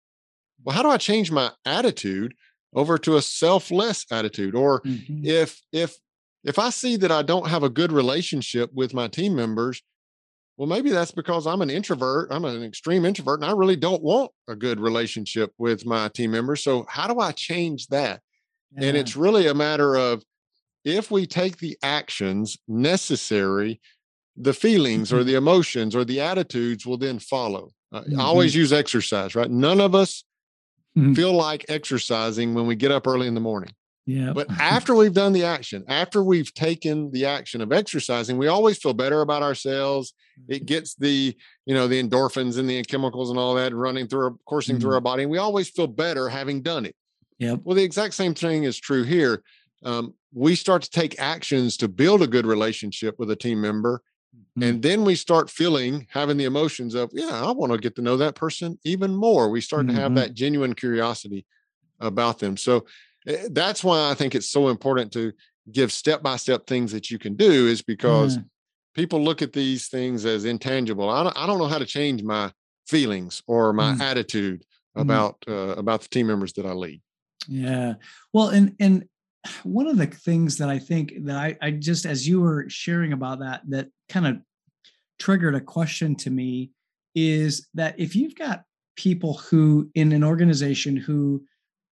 well 0.63 0.77
how 0.77 0.85
do 0.85 0.89
i 0.89 0.97
change 0.97 1.31
my 1.33 1.51
attitude 1.67 2.33
over 2.75 2.99
to 2.99 3.17
a 3.17 3.23
selfless 3.23 4.07
attitude 4.11 4.55
or 4.55 4.81
mm-hmm. 4.83 5.25
if 5.25 5.61
if 5.73 5.97
if 6.45 6.59
i 6.59 6.71
see 6.71 6.97
that 6.97 7.13
i 7.13 7.23
don't 7.23 7.49
have 7.49 7.63
a 7.63 7.71
good 7.71 7.93
relationship 7.93 8.71
with 8.73 8.95
my 8.95 9.09
team 9.09 9.35
members 9.35 9.83
well 10.57 10.69
maybe 10.69 10.91
that's 10.91 11.13
because 11.13 11.47
i'm 11.47 11.63
an 11.63 11.71
introvert 11.71 12.29
i'm 12.31 12.45
an 12.45 12.63
extreme 12.63 13.05
introvert 13.05 13.41
and 13.41 13.51
i 13.51 13.53
really 13.53 13.77
don't 13.77 14.03
want 14.03 14.31
a 14.49 14.57
good 14.57 14.81
relationship 14.81 15.53
with 15.59 15.85
my 15.85 16.09
team 16.09 16.31
members 16.31 16.63
so 16.63 16.85
how 16.89 17.07
do 17.07 17.21
i 17.21 17.31
change 17.33 17.87
that 17.89 18.21
yeah. 18.77 18.89
and 18.89 18.97
it's 18.97 19.17
really 19.17 19.47
a 19.47 19.55
matter 19.55 19.97
of 19.97 20.23
if 20.85 21.11
we 21.11 21.27
take 21.27 21.59
the 21.59 21.77
actions 21.83 22.59
necessary, 22.67 23.81
the 24.37 24.55
feelings 24.55 25.11
mm-hmm. 25.11 25.19
or 25.19 25.25
the 25.25 25.35
emotions 25.35 25.95
or 25.95 26.05
the 26.05 26.21
attitudes 26.21 26.87
will 26.87 26.99
then 26.99 27.19
follow. 27.19 27.71
Uh, 27.93 28.01
mm-hmm. 28.01 28.21
I 28.21 28.25
always 28.25 28.55
use 28.55 28.73
exercise, 28.73 29.35
right? 29.35 29.51
None 29.51 29.81
of 29.81 29.95
us 29.95 30.25
mm-hmm. 30.97 31.15
feel 31.15 31.33
like 31.33 31.65
exercising 31.69 32.55
when 32.55 32.67
we 32.67 32.77
get 32.77 32.91
up 32.91 33.07
early 33.07 33.27
in 33.27 33.35
the 33.35 33.41
morning. 33.41 33.73
Yeah. 34.07 34.33
But 34.33 34.51
after 34.61 34.95
we've 34.95 35.13
done 35.13 35.33
the 35.33 35.45
action, 35.45 35.85
after 35.89 36.23
we've 36.23 36.53
taken 36.55 37.11
the 37.13 37.27
action 37.27 37.61
of 37.61 37.73
exercising, 37.73 38.39
we 38.39 38.49
always 38.49 38.79
feel 38.79 38.95
better 38.95 39.21
about 39.21 39.43
ourselves. 39.43 40.15
It 40.49 40.55
mm-hmm. 40.55 40.65
gets 40.65 40.95
the, 40.95 41.37
you 41.67 41.75
know, 41.75 41.87
the 41.87 42.03
endorphins 42.03 42.59
and 42.59 42.69
the 42.69 42.83
chemicals 42.83 43.31
and 43.31 43.39
all 43.39 43.55
that 43.55 43.75
running 43.75 44.09
through, 44.09 44.39
coursing 44.47 44.81
through 44.81 44.91
mm-hmm. 44.91 44.95
our 44.95 45.01
body. 45.01 45.23
And 45.23 45.31
we 45.33 45.39
always 45.39 45.69
feel 45.71 45.87
better 45.87 46.29
having 46.29 46.63
done 46.63 46.87
it. 46.87 46.97
Yeah. 47.39 47.57
Well, 47.63 47.77
the 47.77 47.85
exact 47.85 48.15
same 48.15 48.35
thing 48.35 48.65
is 48.65 48.79
true 48.79 49.03
here 49.03 49.43
um, 49.85 50.15
we 50.33 50.55
start 50.55 50.83
to 50.83 50.91
take 50.91 51.21
actions 51.21 51.77
to 51.79 51.89
build 51.89 52.23
a 52.23 52.27
good 52.27 52.47
relationship 52.47 53.19
with 53.19 53.31
a 53.31 53.37
team 53.37 53.61
member. 53.61 54.03
Mm-hmm. 54.59 54.69
And 54.69 54.83
then 54.83 55.05
we 55.05 55.15
start 55.15 55.49
feeling, 55.49 56.07
having 56.11 56.37
the 56.37 56.45
emotions 56.45 56.95
of, 56.95 57.11
yeah, 57.13 57.43
I 57.43 57.51
want 57.53 57.73
to 57.73 57.79
get 57.79 57.97
to 57.97 58.03
know 58.03 58.19
that 58.19 58.35
person 58.35 58.79
even 58.85 59.15
more. 59.15 59.49
We 59.49 59.61
start 59.63 59.87
mm-hmm. 59.87 59.97
to 59.97 60.03
have 60.03 60.11
mm-hmm. 60.11 60.17
that 60.17 60.35
genuine 60.35 60.75
curiosity 60.75 61.47
about 62.01 62.39
them. 62.39 62.57
So 62.57 62.85
eh, 63.27 63.49
that's 63.51 63.83
why 63.83 64.11
I 64.11 64.15
think 64.15 64.35
it's 64.35 64.51
so 64.51 64.69
important 64.69 65.13
to 65.13 65.33
give 65.71 65.91
step 65.91 66.23
by 66.23 66.37
step 66.37 66.67
things 66.67 66.93
that 66.93 67.11
you 67.11 67.19
can 67.19 67.35
do 67.35 67.67
is 67.67 67.83
because 67.83 68.37
mm. 68.37 68.45
people 68.95 69.23
look 69.23 69.43
at 69.43 69.53
these 69.53 69.89
things 69.89 70.27
as 70.27 70.45
intangible. 70.45 71.09
I 71.09 71.23
don't, 71.23 71.39
I 71.39 71.47
don't 71.47 71.59
know 71.59 71.67
how 71.67 71.79
to 71.79 71.87
change 71.87 72.23
my 72.23 72.53
feelings 72.87 73.43
or 73.47 73.73
my 73.73 73.93
mm. 73.93 74.01
attitude 74.01 74.61
mm-hmm. 74.61 75.03
about 75.03 75.37
uh, 75.49 75.77
about 75.77 76.03
the 76.03 76.09
team 76.09 76.27
members 76.27 76.53
that 76.55 76.67
I 76.67 76.73
lead. 76.73 77.01
Yeah. 77.49 77.95
Well, 78.33 78.49
and 78.49 78.75
and 78.81 79.09
one 79.65 79.87
of 79.87 79.97
the 79.97 80.07
things 80.07 80.59
that 80.59 80.69
I 80.69 80.79
think 80.79 81.15
that 81.25 81.37
I, 81.37 81.57
I 81.61 81.71
just 81.73 82.07
as 82.07 82.27
you 82.27 82.41
were 82.41 82.69
sharing 82.69 83.13
about 83.13 83.41
that 83.41 83.63
that 83.69 83.89
kind 84.09 84.27
of 84.27 84.37
triggered 85.19 85.55
a 85.55 85.61
question 85.61 86.15
to 86.17 86.31
me 86.31 86.71
is 87.15 87.69
that 87.75 87.99
if 87.99 88.17
you've 88.17 88.35
got 88.35 88.65
people 88.97 89.35
who 89.35 89.91
in 89.95 90.13
an 90.13 90.25
organization 90.25 90.97
who 90.97 91.43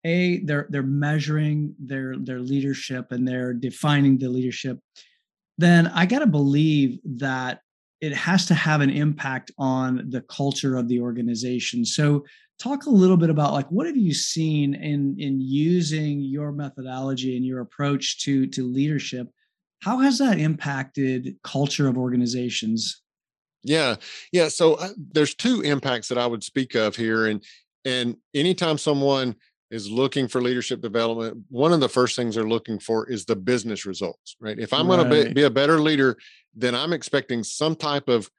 a 0.05 0.39
they're 0.45 0.67
they're 0.69 0.83
measuring 0.83 1.75
their 1.79 2.15
their 2.17 2.39
leadership 2.39 3.11
and 3.11 3.27
they're 3.27 3.53
defining 3.53 4.17
the 4.17 4.29
leadership 4.29 4.79
then 5.57 5.87
i 5.87 6.05
got 6.05 6.19
to 6.19 6.27
believe 6.27 6.99
that 7.03 7.61
it 8.01 8.13
has 8.13 8.45
to 8.45 8.53
have 8.53 8.81
an 8.81 8.89
impact 8.89 9.51
on 9.57 10.09
the 10.09 10.21
culture 10.21 10.77
of 10.77 10.87
the 10.87 11.01
organization. 11.01 11.85
So 11.85 12.25
talk 12.59 12.85
a 12.85 12.89
little 12.89 13.17
bit 13.17 13.29
about 13.29 13.53
like 13.53 13.67
what 13.69 13.87
have 13.87 13.97
you 13.97 14.13
seen 14.13 14.75
in 14.75 15.15
in 15.17 15.39
using 15.39 16.19
your 16.19 16.51
methodology 16.51 17.35
and 17.35 17.45
your 17.45 17.61
approach 17.61 18.19
to 18.23 18.45
to 18.47 18.63
leadership? 18.63 19.29
How 19.81 19.99
has 19.99 20.17
that 20.17 20.39
impacted 20.39 21.37
culture 21.43 21.87
of 21.87 21.97
organizations? 21.97 23.01
Yeah 23.63 23.95
yeah 24.31 24.47
so 24.47 24.75
uh, 24.75 24.89
there's 24.97 25.35
two 25.35 25.61
impacts 25.61 26.07
that 26.07 26.17
i 26.17 26.25
would 26.25 26.43
speak 26.43 26.75
of 26.75 26.95
here 26.95 27.27
and 27.27 27.43
and 27.83 28.15
anytime 28.33 28.77
someone 28.77 29.35
is 29.69 29.91
looking 29.91 30.27
for 30.27 30.41
leadership 30.41 30.81
development 30.81 31.37
one 31.49 31.73
of 31.73 31.81
the 31.81 31.89
first 31.89 32.15
things 32.15 32.35
they're 32.35 32.47
looking 32.47 32.79
for 32.79 33.09
is 33.09 33.25
the 33.25 33.35
business 33.35 33.85
results 33.85 34.37
right? 34.39 34.57
If 34.59 34.71
i'm 34.71 34.87
right. 34.87 34.97
going 34.97 35.09
to 35.09 35.29
be, 35.29 35.33
be 35.33 35.43
a 35.43 35.49
better 35.49 35.79
leader 35.81 36.17
then 36.55 36.73
i'm 36.73 36.93
expecting 36.93 37.43
some 37.43 37.75
type 37.75 38.07
of 38.07 38.29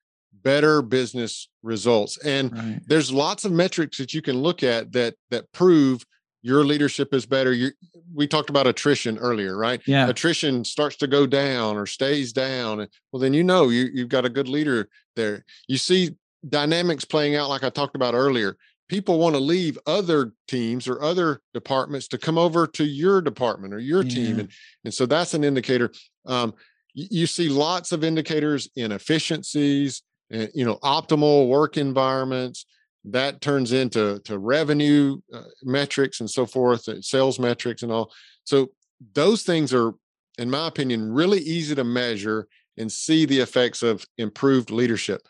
better 0.42 0.82
business 0.82 1.48
results. 1.62 2.18
And 2.24 2.52
right. 2.52 2.80
there's 2.86 3.12
lots 3.12 3.44
of 3.44 3.52
metrics 3.52 3.98
that 3.98 4.14
you 4.14 4.22
can 4.22 4.38
look 4.38 4.62
at 4.62 4.92
that 4.92 5.14
that 5.30 5.50
prove 5.52 6.04
your 6.42 6.64
leadership 6.64 7.12
is 7.12 7.26
better. 7.26 7.52
You 7.52 7.70
we 8.12 8.26
talked 8.26 8.50
about 8.50 8.66
attrition 8.66 9.18
earlier 9.18 9.56
right? 9.56 9.80
Yeah. 9.86 10.08
Attrition 10.08 10.64
starts 10.64 10.96
to 10.96 11.06
go 11.06 11.26
down 11.26 11.76
or 11.76 11.86
stays 11.86 12.32
down 12.32 12.86
well 13.12 13.20
then 13.20 13.34
you 13.34 13.44
know 13.44 13.68
you, 13.68 13.88
you've 13.92 14.08
got 14.08 14.24
a 14.24 14.30
good 14.30 14.48
leader 14.48 14.88
there. 15.16 15.44
You 15.68 15.78
see 15.78 16.16
dynamics 16.48 17.04
playing 17.04 17.36
out 17.36 17.50
like 17.50 17.62
i 17.62 17.68
talked 17.68 17.96
about 17.96 18.14
earlier. 18.14 18.56
People 18.88 19.20
want 19.20 19.36
to 19.36 19.40
leave 19.40 19.78
other 19.86 20.32
teams 20.48 20.88
or 20.88 21.00
other 21.00 21.40
departments 21.54 22.08
to 22.08 22.18
come 22.18 22.36
over 22.36 22.66
to 22.66 22.84
your 22.84 23.20
department 23.20 23.72
or 23.72 23.78
your 23.78 24.02
yeah. 24.02 24.14
team 24.14 24.40
and 24.40 24.50
and 24.84 24.94
so 24.94 25.06
that's 25.06 25.34
an 25.34 25.44
indicator. 25.44 25.90
Um, 26.26 26.54
you, 26.94 27.06
you 27.10 27.26
see 27.26 27.48
lots 27.48 27.92
of 27.92 28.02
indicators 28.02 28.68
in 28.76 28.92
efficiencies 28.92 30.02
and 30.30 30.50
you 30.54 30.64
know 30.64 30.76
optimal 30.76 31.48
work 31.48 31.76
environments 31.76 32.66
that 33.04 33.40
turns 33.40 33.72
into 33.72 34.20
to 34.24 34.38
revenue 34.38 35.18
uh, 35.32 35.42
metrics 35.62 36.20
and 36.20 36.30
so 36.30 36.44
forth 36.44 36.86
sales 37.04 37.38
metrics 37.38 37.82
and 37.82 37.90
all. 37.90 38.12
So 38.44 38.68
those 39.14 39.42
things 39.42 39.72
are 39.72 39.94
in 40.38 40.50
my 40.50 40.68
opinion 40.68 41.12
really 41.12 41.40
easy 41.40 41.74
to 41.74 41.84
measure 41.84 42.46
and 42.76 42.90
see 42.90 43.24
the 43.24 43.40
effects 43.40 43.82
of 43.82 44.04
improved 44.18 44.70
leadership. 44.70 45.22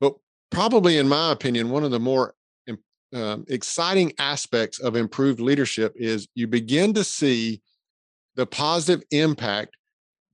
But 0.00 0.14
probably 0.50 0.98
in 0.98 1.08
my 1.08 1.32
opinion 1.32 1.70
one 1.70 1.84
of 1.84 1.90
the 1.90 2.00
more 2.00 2.34
um, 3.14 3.44
exciting 3.48 4.12
aspects 4.18 4.80
of 4.80 4.96
improved 4.96 5.40
leadership 5.40 5.92
is 5.96 6.28
you 6.34 6.46
begin 6.46 6.92
to 6.94 7.04
see 7.04 7.62
the 8.34 8.46
positive 8.46 9.04
impact 9.10 9.76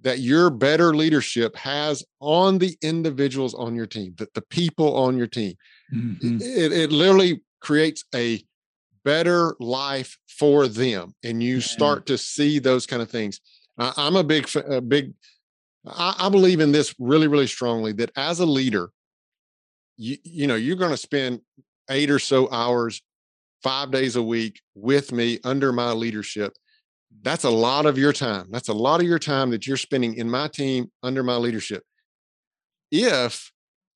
that 0.02 0.18
your 0.18 0.50
better 0.50 0.94
leadership 0.94 1.56
has 1.56 2.04
on 2.20 2.58
the 2.58 2.76
individuals 2.82 3.54
on 3.54 3.74
your 3.74 3.86
team, 3.86 4.14
that 4.18 4.34
the 4.34 4.42
people 4.42 4.96
on 4.96 5.16
your 5.16 5.26
team. 5.26 5.54
Mm-hmm. 5.94 6.38
It, 6.40 6.72
it 6.72 6.92
literally 6.92 7.42
creates 7.60 8.04
a 8.14 8.42
better 9.04 9.56
life 9.60 10.18
for 10.28 10.68
them, 10.68 11.14
and 11.24 11.42
you 11.42 11.56
yeah. 11.56 11.62
start 11.62 12.06
to 12.06 12.18
see 12.18 12.58
those 12.58 12.86
kind 12.86 13.02
of 13.02 13.10
things. 13.10 13.40
I'm 13.78 14.16
a 14.16 14.24
big, 14.24 14.48
a 14.56 14.80
big. 14.80 15.14
I, 15.86 16.14
I 16.18 16.28
believe 16.28 16.60
in 16.60 16.72
this 16.72 16.94
really, 16.98 17.28
really 17.28 17.46
strongly. 17.46 17.92
That 17.92 18.10
as 18.16 18.40
a 18.40 18.46
leader, 18.46 18.90
you 19.96 20.16
you 20.24 20.46
know 20.46 20.56
you're 20.56 20.76
going 20.76 20.90
to 20.90 20.96
spend 20.96 21.40
eight 21.90 22.10
or 22.10 22.18
so 22.18 22.50
hours, 22.50 23.02
five 23.62 23.90
days 23.90 24.16
a 24.16 24.22
week 24.22 24.60
with 24.74 25.12
me 25.12 25.38
under 25.44 25.72
my 25.72 25.92
leadership 25.92 26.54
that's 27.22 27.44
a 27.44 27.50
lot 27.50 27.86
of 27.86 27.98
your 27.98 28.12
time. 28.12 28.46
That's 28.50 28.68
a 28.68 28.74
lot 28.74 29.00
of 29.00 29.06
your 29.06 29.18
time 29.18 29.50
that 29.50 29.66
you're 29.66 29.76
spending 29.76 30.14
in 30.14 30.30
my 30.30 30.48
team 30.48 30.90
under 31.02 31.22
my 31.22 31.36
leadership. 31.36 31.84
If 32.90 33.52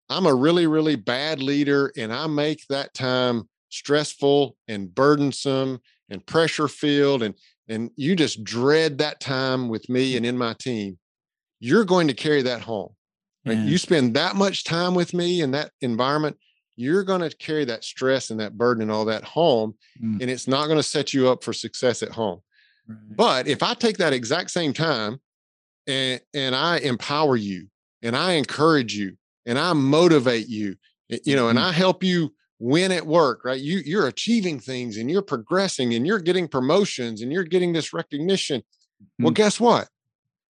I'm 0.09 0.26
a 0.26 0.35
really, 0.35 0.66
really 0.66 0.96
bad 0.96 1.42
leader 1.42 1.92
and 1.96 2.12
I 2.12 2.26
make 2.26 2.62
that 2.68 2.94
time 2.94 3.48
stressful 3.70 4.57
and 4.68 4.94
burdensome 4.94 5.81
and 6.09 6.24
pressure 6.24 6.68
filled 6.68 7.22
and 7.22 7.35
and 7.68 7.90
you 7.96 8.14
just 8.14 8.44
dread 8.44 8.98
that 8.98 9.18
time 9.18 9.68
with 9.68 9.88
me 9.88 10.16
and 10.16 10.24
in 10.24 10.38
my 10.38 10.52
team, 10.52 10.98
you're 11.59 11.85
going 11.85 12.07
to 12.07 12.14
carry 12.14 12.42
that 12.42 12.61
home. 12.61 12.90
Right? 13.44 13.59
Yeah. 13.59 13.64
You 13.64 13.79
spend 13.79 14.14
that 14.14 14.37
much 14.37 14.62
time 14.62 14.94
with 14.94 15.12
me 15.12 15.40
in 15.40 15.50
that 15.50 15.72
environment, 15.81 16.37
you're 16.76 17.02
going 17.02 17.22
to 17.22 17.37
carry 17.37 17.64
that 17.64 17.83
stress 17.83 18.31
and 18.31 18.38
that 18.38 18.57
burden 18.57 18.83
and 18.83 18.92
all 18.92 19.07
that 19.07 19.24
home, 19.24 19.74
mm. 20.00 20.20
and 20.20 20.31
it's 20.31 20.46
not 20.46 20.66
going 20.66 20.79
to 20.79 20.83
set 20.83 21.12
you 21.12 21.29
up 21.29 21.42
for 21.42 21.52
success 21.52 22.02
at 22.02 22.11
home. 22.11 22.40
But 22.88 23.49
if 23.49 23.62
I 23.62 23.75
take 23.75 23.99
that 23.99 24.12
exact 24.12 24.51
same 24.51 24.72
time 24.72 25.20
and 25.87 26.20
and 26.35 26.55
I 26.55 26.79
empower 26.79 27.37
you 27.37 27.68
and 28.03 28.16
I 28.16 28.33
encourage 28.33 28.94
you 28.94 29.16
and 29.44 29.59
I 29.59 29.72
motivate 29.72 30.49
you, 30.49 30.77
you 31.25 31.37
know, 31.37 31.49
and 31.49 31.59
mm-hmm. 31.59 31.68
I 31.68 31.72
help 31.72 32.05
you 32.05 32.33
win 32.59 32.92
at 32.92 33.07
work, 33.07 33.44
right? 33.44 33.61
You 33.61 33.79
you're 33.85 34.07
achieving 34.07 34.61
things 34.61 34.96
and 34.96 35.11
you're 35.11 35.22
progressing 35.22 35.94
and 35.94 36.07
you're 36.07 36.20
getting 36.20 36.49
promotions 36.49 37.22
and 37.22 37.33
you're 37.33 37.44
getting 37.44 37.72
this 37.72 37.92
recognition. 37.92 38.61
Mm-hmm. 38.61 39.25
Well, 39.25 39.33
guess 39.33 39.61
what? 39.61 39.88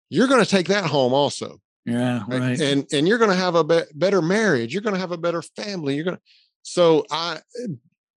You're 0.10 0.28
going 0.28 0.43
to 0.43 0.50
take 0.50 0.67
that 0.67 0.86
home 0.86 1.13
also. 1.13 1.60
Yeah, 1.86 2.24
right. 2.28 2.60
And 2.60 2.86
and 2.91 3.08
you're 3.08 3.17
going 3.17 3.32
to 3.32 3.38
have 3.38 3.56
a 3.56 3.63
be- 3.63 3.84
better 3.93 4.21
marriage. 4.21 4.74
You're 4.74 4.82
going 4.82 4.95
to 4.95 5.00
have 5.00 5.12
a 5.12 5.17
better 5.17 5.41
family. 5.41 5.95
You're 5.95 6.06
going 6.06 6.17
to. 6.17 6.24
So 6.63 7.06
I 7.12 7.39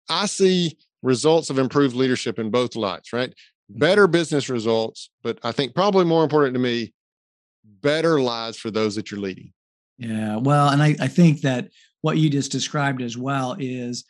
I 0.09 0.27
see 0.27 0.79
results 1.03 1.51
of 1.51 1.59
improved 1.59 1.95
leadership 1.95 2.39
in 2.39 2.51
both 2.51 2.77
lights, 2.77 3.13
right? 3.13 3.33
Better 3.69 4.07
business 4.07 4.49
results, 4.49 5.11
but 5.23 5.39
I 5.43 5.53
think 5.53 5.75
probably 5.75 6.05
more 6.05 6.23
important 6.23 6.55
to 6.55 6.61
me, 6.61 6.93
better 7.65 8.21
lives 8.21 8.57
for 8.57 8.71
those 8.71 8.95
that 8.97 9.11
you're 9.11 9.21
leading. 9.21 9.53
Yeah. 9.99 10.37
Well, 10.37 10.69
and 10.69 10.83
I, 10.83 10.97
I 11.01 11.09
think 11.09 11.43
that 11.43 11.69
what 12.01 12.19
you 12.19 12.31
just 12.31 12.53
described 12.53 13.03
as 13.03 13.17
well 13.17 13.57
is 13.59 14.05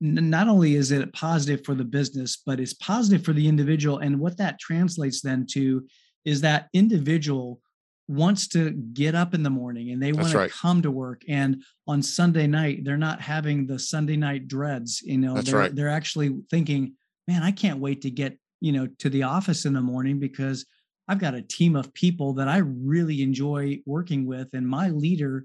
not 0.00 0.48
only 0.48 0.74
is 0.74 0.90
it 0.90 1.12
positive 1.12 1.64
for 1.64 1.74
the 1.74 1.84
business, 1.84 2.42
but 2.44 2.58
it's 2.58 2.72
positive 2.74 3.24
for 3.24 3.34
the 3.34 3.46
individual. 3.46 3.98
And 3.98 4.18
what 4.18 4.38
that 4.38 4.58
translates 4.58 5.20
then 5.20 5.46
to 5.50 5.86
is 6.24 6.40
that 6.40 6.68
individual 6.72 7.60
wants 8.08 8.48
to 8.48 8.70
get 8.70 9.14
up 9.14 9.34
in 9.34 9.42
the 9.42 9.50
morning 9.50 9.90
and 9.90 10.02
they 10.02 10.12
want 10.12 10.28
to 10.28 10.36
right. 10.36 10.50
come 10.50 10.82
to 10.82 10.90
work 10.90 11.22
and 11.26 11.62
on 11.86 12.02
sunday 12.02 12.46
night 12.46 12.84
they're 12.84 12.98
not 12.98 13.18
having 13.18 13.66
the 13.66 13.78
sunday 13.78 14.14
night 14.14 14.46
dreads 14.46 15.00
you 15.00 15.16
know 15.16 15.34
That's 15.34 15.50
they're, 15.50 15.58
right. 15.58 15.74
they're 15.74 15.88
actually 15.88 16.36
thinking 16.50 16.96
man 17.26 17.42
i 17.42 17.50
can't 17.50 17.78
wait 17.78 18.02
to 18.02 18.10
get 18.10 18.36
you 18.64 18.72
know 18.72 18.88
to 18.98 19.10
the 19.10 19.22
office 19.22 19.66
in 19.66 19.74
the 19.74 19.82
morning 19.82 20.18
because 20.18 20.64
I've 21.06 21.18
got 21.18 21.34
a 21.34 21.42
team 21.42 21.76
of 21.76 21.92
people 21.92 22.32
that 22.34 22.48
I 22.48 22.58
really 22.58 23.22
enjoy 23.22 23.80
working 23.84 24.24
with 24.24 24.48
and 24.54 24.66
my 24.66 24.88
leader 24.88 25.44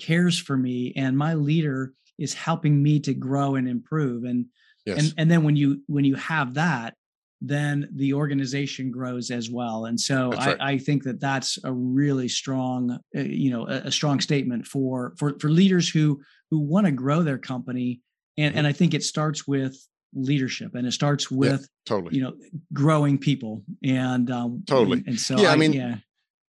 cares 0.00 0.38
for 0.38 0.56
me 0.56 0.92
and 0.94 1.18
my 1.18 1.34
leader 1.34 1.92
is 2.16 2.32
helping 2.32 2.80
me 2.80 3.00
to 3.00 3.12
grow 3.12 3.56
and 3.56 3.68
improve 3.68 4.22
and 4.22 4.46
yes. 4.86 4.98
and 4.98 5.14
and 5.18 5.30
then 5.30 5.42
when 5.42 5.56
you 5.56 5.82
when 5.88 6.04
you 6.04 6.14
have 6.14 6.54
that 6.54 6.94
then 7.40 7.88
the 7.92 8.12
organization 8.14 8.92
grows 8.92 9.32
as 9.32 9.50
well 9.50 9.86
and 9.86 9.98
so 9.98 10.32
I, 10.32 10.46
right. 10.46 10.60
I, 10.60 10.78
think 10.78 11.02
that 11.04 11.20
that's 11.20 11.58
a 11.64 11.72
really 11.72 12.28
strong 12.28 13.00
uh, 13.16 13.20
you 13.20 13.50
know 13.50 13.66
a, 13.66 13.86
a, 13.86 13.90
strong 13.90 14.20
statement 14.20 14.66
for 14.66 15.14
for 15.18 15.36
for 15.40 15.50
leaders 15.50 15.88
who 15.88 16.20
who 16.50 16.60
want 16.60 16.86
to 16.86 16.92
grow 16.92 17.22
their 17.22 17.38
company 17.38 18.00
and 18.36 18.50
mm-hmm. 18.50 18.58
and 18.58 18.66
i 18.66 18.72
think 18.72 18.94
it 18.94 19.02
starts 19.02 19.48
with 19.48 19.74
leadership 20.14 20.74
and 20.74 20.86
it 20.86 20.92
starts 20.92 21.30
with 21.30 21.60
yeah, 21.60 21.66
totally. 21.86 22.16
you 22.16 22.22
know 22.22 22.34
growing 22.72 23.16
people 23.16 23.62
and 23.84 24.30
um 24.30 24.62
totally. 24.66 24.98
and, 24.98 25.08
and 25.08 25.20
so 25.20 25.38
yeah 25.38 25.50
I, 25.50 25.52
I, 25.52 25.56
mean 25.56 25.72
yeah. 25.72 25.96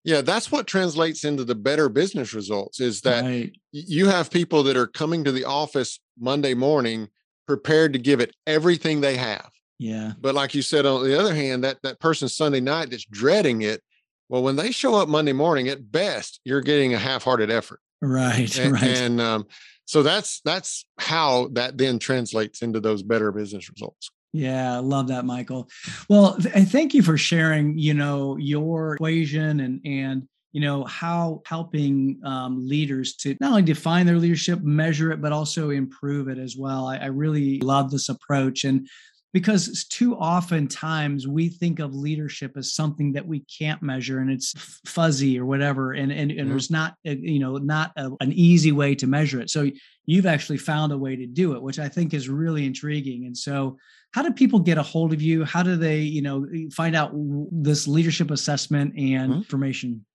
yeah 0.03 0.21
that's 0.21 0.51
what 0.51 0.65
translates 0.65 1.23
into 1.23 1.43
the 1.43 1.55
better 1.55 1.87
business 1.87 2.33
results 2.33 2.79
is 2.79 3.01
that 3.01 3.23
right. 3.23 3.55
you 3.71 4.07
have 4.07 4.31
people 4.31 4.63
that 4.63 4.77
are 4.77 4.87
coming 4.87 5.23
to 5.25 5.31
the 5.31 5.45
office 5.45 5.99
monday 6.19 6.53
morning 6.53 7.07
prepared 7.47 7.93
to 7.93 7.99
give 7.99 8.21
it 8.21 8.33
everything 8.47 9.01
they 9.01 9.17
have. 9.17 9.49
Yeah. 9.77 10.13
But 10.21 10.35
like 10.35 10.55
you 10.55 10.61
said 10.61 10.85
on 10.85 11.03
the 11.03 11.19
other 11.19 11.35
hand 11.35 11.63
that 11.63 11.81
that 11.83 11.99
person 11.99 12.29
sunday 12.29 12.61
night 12.61 12.91
that's 12.91 13.03
dreading 13.05 13.63
it 13.63 13.81
well 14.29 14.43
when 14.43 14.55
they 14.55 14.71
show 14.71 14.95
up 14.95 15.09
monday 15.09 15.33
morning 15.33 15.67
at 15.67 15.91
best 15.91 16.39
you're 16.45 16.61
getting 16.61 16.93
a 16.93 16.99
half-hearted 16.99 17.51
effort. 17.51 17.79
Right 18.01 18.57
and, 18.59 18.73
right. 18.73 18.83
and 18.83 19.19
um 19.19 19.47
so 19.85 20.03
that's 20.03 20.41
that's 20.45 20.85
how 20.99 21.49
that 21.53 21.77
then 21.77 21.99
translates 21.99 22.61
into 22.61 22.79
those 22.79 23.03
better 23.03 23.31
business 23.31 23.69
results 23.69 24.11
Yeah, 24.33 24.75
I 24.75 24.79
love 24.79 25.09
that, 25.09 25.25
Michael. 25.25 25.69
Well, 26.09 26.37
th- 26.37 26.67
thank 26.69 26.93
you 26.93 27.03
for 27.03 27.17
sharing, 27.17 27.77
you 27.77 27.93
know, 27.93 28.37
your 28.37 28.95
equation 28.95 29.59
and 29.59 29.81
and 29.85 30.27
you 30.53 30.61
know 30.61 30.83
how 30.83 31.41
helping 31.45 32.19
um, 32.25 32.67
leaders 32.67 33.15
to 33.17 33.35
not 33.39 33.51
only 33.51 33.61
define 33.61 34.05
their 34.05 34.17
leadership, 34.17 34.61
measure 34.61 35.11
it, 35.11 35.21
but 35.21 35.31
also 35.31 35.69
improve 35.69 36.27
it 36.27 36.37
as 36.37 36.55
well. 36.57 36.87
I, 36.87 36.97
I 36.97 37.05
really 37.05 37.59
love 37.59 37.91
this 37.91 38.09
approach, 38.09 38.63
and 38.63 38.87
because 39.33 39.85
too 39.85 40.17
often 40.17 40.67
times 40.67 41.27
we 41.27 41.47
think 41.47 41.79
of 41.79 41.95
leadership 41.95 42.57
as 42.57 42.73
something 42.73 43.13
that 43.13 43.25
we 43.25 43.39
can't 43.41 43.81
measure 43.81 44.19
and 44.19 44.29
it's 44.29 44.53
fuzzy 44.85 45.39
or 45.39 45.45
whatever 45.45 45.93
and 45.93 46.11
and, 46.11 46.31
and 46.31 46.39
mm-hmm. 46.39 46.49
there's 46.49 46.69
not 46.69 46.95
a, 47.05 47.15
you 47.15 47.39
know 47.39 47.57
not 47.57 47.91
a, 47.95 48.11
an 48.19 48.31
easy 48.33 48.71
way 48.71 48.93
to 48.95 49.07
measure 49.07 49.39
it. 49.39 49.49
So 49.49 49.69
you've 50.05 50.25
actually 50.25 50.57
found 50.57 50.91
a 50.91 50.97
way 50.97 51.15
to 51.15 51.25
do 51.25 51.53
it 51.53 51.61
which 51.61 51.79
i 51.79 51.87
think 51.87 52.13
is 52.13 52.27
really 52.27 52.65
intriguing. 52.65 53.25
And 53.25 53.37
so 53.37 53.77
how 54.13 54.21
do 54.21 54.31
people 54.31 54.59
get 54.59 54.77
a 54.77 54.83
hold 54.83 55.13
of 55.13 55.21
you? 55.21 55.45
How 55.45 55.63
do 55.63 55.77
they 55.77 55.99
you 55.99 56.21
know 56.21 56.45
find 56.73 56.95
out 56.95 57.11
this 57.51 57.87
leadership 57.87 58.31
assessment 58.31 58.93
and 58.97 59.31
mm-hmm. 59.31 59.39
information? 59.39 60.05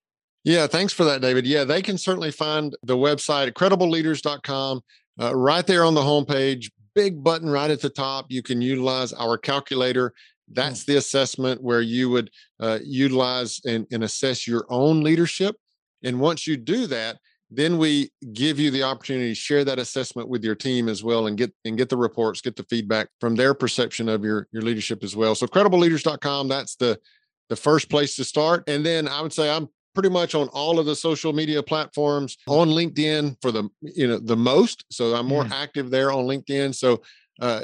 Yeah 0.43 0.67
thanks 0.67 0.93
for 0.93 1.03
that 1.05 1.21
david. 1.21 1.47
Yeah 1.47 1.63
they 1.63 1.81
can 1.81 1.97
certainly 1.97 2.31
find 2.31 2.75
the 2.83 2.97
website 2.97 3.53
credibleleaders.com 3.53 4.81
uh, 5.19 5.35
right 5.35 5.65
there 5.65 5.83
on 5.83 5.95
the 5.95 6.01
homepage 6.01 6.69
big 6.97 7.23
button 7.23 7.47
right 7.47 7.69
at 7.69 7.79
the 7.79 7.91
top. 7.91 8.25
You 8.29 8.41
can 8.41 8.59
utilize 8.59 9.13
our 9.13 9.37
calculator. 9.37 10.13
That's 10.51 10.83
the 10.83 10.97
assessment 10.97 11.61
where 11.61 11.81
you 11.81 12.09
would 12.09 12.31
uh, 12.59 12.79
utilize 12.83 13.61
and, 13.67 13.85
and 13.91 14.03
assess 14.03 14.47
your 14.47 14.65
own 14.69 15.01
leadership. 15.01 15.55
And 16.03 16.19
once 16.19 16.47
you 16.47 16.57
do 16.57 16.87
that, 16.87 17.19
then 17.51 17.77
we 17.77 18.09
give 18.33 18.59
you 18.59 18.71
the 18.71 18.81
opportunity 18.81 19.29
to 19.29 19.35
share 19.35 19.63
that 19.63 19.77
assessment 19.77 20.27
with 20.27 20.43
your 20.43 20.55
team 20.55 20.89
as 20.89 21.03
well 21.03 21.27
and 21.27 21.37
get 21.37 21.53
and 21.65 21.77
get 21.77 21.87
the 21.87 21.95
reports 21.95 22.41
get 22.41 22.57
the 22.57 22.65
feedback 22.69 23.07
from 23.21 23.35
their 23.35 23.53
perception 23.53 24.09
of 24.09 24.21
your 24.25 24.49
your 24.51 24.61
leadership 24.61 25.01
as 25.01 25.15
well 25.15 25.33
so 25.33 25.47
credibleleaders.com 25.47 26.49
that's 26.49 26.75
the 26.75 26.99
the 27.47 27.55
first 27.55 27.89
place 27.89 28.17
to 28.17 28.25
start 28.25 28.65
and 28.67 28.85
then 28.85 29.07
i 29.07 29.21
would 29.21 29.31
say 29.31 29.49
i'm 29.49 29.69
pretty 29.97 30.09
much 30.09 30.35
on 30.35 30.47
all 30.49 30.77
of 30.77 30.85
the 30.85 30.95
social 30.95 31.33
media 31.33 31.63
platforms 31.63 32.37
on 32.47 32.67
LinkedIn 32.67 33.35
for 33.41 33.51
the 33.51 33.67
you 33.81 34.07
know 34.07 34.19
the 34.19 34.37
most. 34.37 34.85
So 34.91 35.15
I'm 35.15 35.25
more 35.25 35.43
yeah. 35.43 35.55
active 35.55 35.89
there 35.89 36.11
on 36.11 36.25
LinkedIn. 36.25 36.75
So 36.75 37.01
uh, 37.41 37.61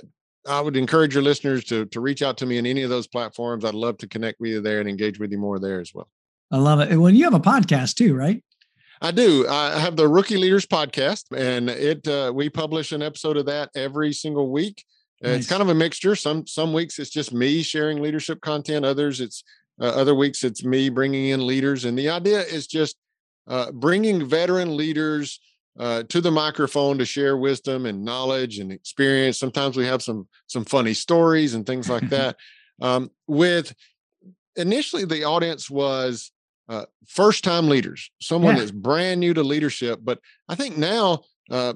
I 0.47 0.59
would 0.59 0.75
encourage 0.75 1.13
your 1.13 1.21
listeners 1.21 1.63
to 1.65 1.85
to 1.85 2.01
reach 2.01 2.23
out 2.23 2.39
to 2.39 2.47
me 2.47 2.57
in 2.57 2.65
any 2.65 2.81
of 2.81 2.89
those 2.89 3.05
platforms. 3.05 3.63
I'd 3.63 3.75
love 3.75 3.99
to 3.99 4.07
connect 4.07 4.39
with 4.39 4.49
you 4.49 4.61
there 4.61 4.79
and 4.79 4.89
engage 4.89 5.19
with 5.19 5.31
you 5.31 5.37
more 5.37 5.59
there 5.59 5.79
as 5.79 5.93
well. 5.93 6.09
I 6.49 6.57
love 6.57 6.79
it. 6.79 6.97
Well, 6.97 7.11
you 7.11 7.23
have 7.25 7.35
a 7.35 7.39
podcast 7.39 7.97
too, 7.97 8.15
right? 8.15 8.43
I 8.99 9.11
do. 9.11 9.47
I 9.47 9.77
have 9.77 9.95
the 9.95 10.07
Rookie 10.07 10.37
Leaders 10.37 10.65
podcast, 10.65 11.25
and 11.37 11.69
it 11.69 12.07
uh, 12.07 12.31
we 12.33 12.49
publish 12.49 12.93
an 12.93 13.03
episode 13.03 13.37
of 13.37 13.45
that 13.45 13.69
every 13.75 14.11
single 14.11 14.49
week. 14.49 14.83
Nice. 15.21 15.41
It's 15.41 15.47
kind 15.47 15.61
of 15.61 15.69
a 15.69 15.75
mixture. 15.75 16.15
Some 16.15 16.47
some 16.47 16.73
weeks 16.73 16.97
it's 16.97 17.11
just 17.11 17.31
me 17.31 17.61
sharing 17.61 18.01
leadership 18.01 18.41
content. 18.41 18.85
Others 18.85 19.21
it's 19.21 19.43
uh, 19.79 19.85
other 19.85 20.15
weeks, 20.15 20.43
it's 20.43 20.63
me 20.63 20.89
bringing 20.89 21.29
in 21.29 21.45
leaders. 21.45 21.85
And 21.85 21.97
the 21.97 22.09
idea 22.09 22.41
is 22.41 22.67
just 22.67 22.95
uh, 23.47 23.71
bringing 23.71 24.25
veteran 24.25 24.77
leaders 24.77 25.39
uh, 25.79 26.03
to 26.03 26.21
the 26.21 26.31
microphone 26.31 26.97
to 26.99 27.05
share 27.05 27.35
wisdom 27.35 27.85
and 27.85 28.05
knowledge 28.05 28.59
and 28.59 28.71
experience. 28.71 29.39
Sometimes 29.39 29.75
we 29.75 29.85
have 29.85 30.03
some 30.03 30.27
some 30.47 30.65
funny 30.65 30.93
stories 30.93 31.55
and 31.55 31.65
things 31.65 31.89
like 31.89 32.07
that. 32.09 32.37
Um, 32.81 33.09
with 33.27 33.73
initially, 34.55 35.05
the 35.05 35.23
audience 35.23 35.69
was 35.69 36.31
uh, 36.69 36.85
first 37.07 37.43
time 37.43 37.67
leaders, 37.67 38.11
someone 38.21 38.55
yeah. 38.55 38.61
that's 38.61 38.71
brand 38.71 39.19
new 39.19 39.33
to 39.33 39.43
leadership. 39.43 39.99
But 40.03 40.19
I 40.47 40.55
think 40.55 40.77
now 40.77 41.23
uh, 41.49 41.73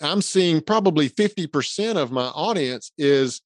I'm 0.00 0.22
seeing 0.22 0.60
probably 0.60 1.08
50% 1.08 1.96
of 1.96 2.10
my 2.10 2.26
audience 2.26 2.92
is 2.98 3.40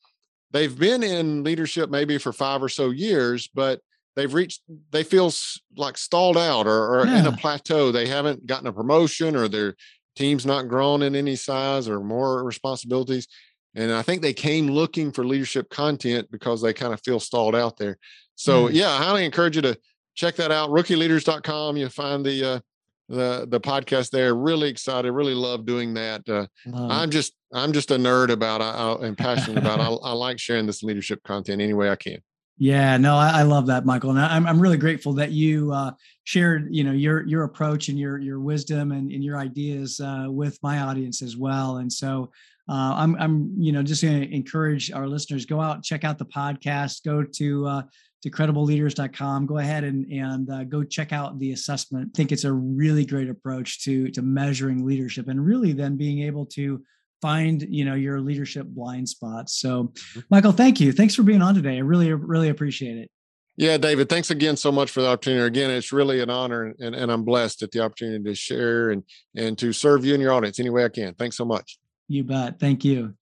they've 0.54 0.78
been 0.78 1.02
in 1.02 1.44
leadership 1.44 1.90
maybe 1.90 2.16
for 2.16 2.32
five 2.32 2.62
or 2.62 2.70
so 2.70 2.90
years, 2.90 3.48
but 3.48 3.80
they've 4.16 4.32
reached 4.32 4.62
they 4.90 5.02
feel 5.02 5.30
like 5.76 5.98
stalled 5.98 6.38
out 6.38 6.66
or, 6.66 7.00
or 7.00 7.06
yeah. 7.06 7.18
in 7.18 7.26
a 7.26 7.32
plateau. 7.36 7.92
They 7.92 8.06
haven't 8.06 8.46
gotten 8.46 8.68
a 8.68 8.72
promotion 8.72 9.36
or 9.36 9.48
their 9.48 9.74
team's 10.16 10.46
not 10.46 10.68
grown 10.68 11.02
in 11.02 11.14
any 11.14 11.36
size 11.36 11.88
or 11.88 12.00
more 12.00 12.44
responsibilities. 12.44 13.26
And 13.74 13.92
I 13.92 14.02
think 14.02 14.22
they 14.22 14.32
came 14.32 14.68
looking 14.68 15.10
for 15.10 15.26
leadership 15.26 15.68
content 15.68 16.28
because 16.30 16.62
they 16.62 16.72
kind 16.72 16.94
of 16.94 17.00
feel 17.02 17.18
stalled 17.18 17.56
out 17.56 17.76
there. 17.76 17.98
So 18.36 18.68
mm. 18.68 18.72
yeah, 18.72 18.90
I 18.90 18.98
highly 18.98 19.24
encourage 19.24 19.56
you 19.56 19.62
to 19.62 19.76
check 20.14 20.36
that 20.36 20.52
out. 20.52 20.70
Rookieleaders.com. 20.70 21.76
You'll 21.76 21.88
find 21.88 22.24
the 22.24 22.44
uh, 22.44 22.60
the 23.08 23.46
the 23.48 23.60
podcast 23.60 24.10
there. 24.10 24.34
Really 24.34 24.68
excited. 24.68 25.12
Really 25.12 25.34
love 25.34 25.66
doing 25.66 25.94
that. 25.94 26.28
Uh, 26.28 26.46
I'm 26.74 27.10
just 27.10 27.34
I'm 27.52 27.72
just 27.72 27.90
a 27.90 27.96
nerd 27.96 28.30
about 28.30 28.60
I, 28.60 29.06
am 29.06 29.16
passionate 29.16 29.58
about. 29.58 29.80
I, 29.80 29.86
I 30.08 30.12
like 30.12 30.38
sharing 30.38 30.66
this 30.66 30.82
leadership 30.82 31.22
content 31.22 31.60
any 31.60 31.74
way 31.74 31.90
I 31.90 31.96
can. 31.96 32.18
Yeah, 32.56 32.96
no, 32.98 33.16
I, 33.16 33.40
I, 33.40 33.42
love 33.42 33.66
that, 33.66 33.84
Michael, 33.84 34.10
and 34.10 34.20
I'm 34.20 34.46
I'm 34.46 34.60
really 34.60 34.76
grateful 34.76 35.12
that 35.14 35.32
you 35.32 35.72
uh, 35.72 35.90
shared, 36.22 36.68
you 36.70 36.84
know, 36.84 36.92
your 36.92 37.26
your 37.26 37.42
approach 37.42 37.88
and 37.88 37.98
your 37.98 38.18
your 38.18 38.38
wisdom 38.38 38.92
and, 38.92 39.10
and 39.10 39.24
your 39.24 39.38
ideas 39.38 39.98
uh, 39.98 40.26
with 40.28 40.56
my 40.62 40.78
audience 40.78 41.20
as 41.20 41.36
well. 41.36 41.78
And 41.78 41.92
so 41.92 42.30
uh, 42.68 42.94
I'm 42.96 43.16
I'm 43.16 43.52
you 43.58 43.72
know 43.72 43.82
just 43.82 44.02
going 44.02 44.20
to 44.20 44.34
encourage 44.34 44.92
our 44.92 45.08
listeners 45.08 45.46
go 45.46 45.60
out 45.60 45.82
check 45.82 46.04
out 46.04 46.16
the 46.16 46.26
podcast, 46.26 47.04
go 47.04 47.24
to 47.24 47.66
uh, 47.66 47.82
to 48.24 48.30
credibleleaders.com. 48.30 49.44
Go 49.44 49.58
ahead 49.58 49.84
and 49.84 50.10
and 50.10 50.50
uh, 50.50 50.64
go 50.64 50.82
check 50.82 51.12
out 51.12 51.38
the 51.38 51.52
assessment. 51.52 52.08
I 52.08 52.16
think 52.16 52.32
it's 52.32 52.44
a 52.44 52.52
really 52.52 53.04
great 53.04 53.28
approach 53.28 53.84
to 53.84 54.08
to 54.12 54.22
measuring 54.22 54.84
leadership 54.84 55.28
and 55.28 55.44
really 55.44 55.72
then 55.72 55.96
being 55.96 56.22
able 56.22 56.46
to 56.46 56.82
find 57.20 57.62
you 57.68 57.84
know 57.84 57.94
your 57.94 58.20
leadership 58.20 58.66
blind 58.66 59.10
spots. 59.10 59.60
So, 59.60 59.84
mm-hmm. 59.84 60.20
Michael, 60.30 60.52
thank 60.52 60.80
you. 60.80 60.90
Thanks 60.90 61.14
for 61.14 61.22
being 61.22 61.42
on 61.42 61.54
today. 61.54 61.76
I 61.76 61.80
really 61.80 62.12
really 62.14 62.48
appreciate 62.48 62.96
it. 62.96 63.10
Yeah, 63.56 63.76
David, 63.76 64.08
thanks 64.08 64.30
again 64.30 64.56
so 64.56 64.72
much 64.72 64.90
for 64.90 65.02
the 65.02 65.08
opportunity. 65.08 65.44
Again, 65.44 65.70
it's 65.70 65.92
really 65.92 66.20
an 66.20 66.30
honor 66.30 66.74
and, 66.80 66.94
and 66.94 67.12
I'm 67.12 67.24
blessed 67.24 67.62
at 67.62 67.70
the 67.70 67.80
opportunity 67.80 68.24
to 68.24 68.34
share 68.34 68.88
and 68.90 69.02
and 69.36 69.58
to 69.58 69.74
serve 69.74 70.06
you 70.06 70.14
and 70.14 70.22
your 70.22 70.32
audience 70.32 70.58
any 70.58 70.70
way 70.70 70.86
I 70.86 70.88
can. 70.88 71.12
Thanks 71.14 71.36
so 71.36 71.44
much. 71.44 71.78
You 72.08 72.24
bet. 72.24 72.58
Thank 72.58 72.86
you. 72.86 73.14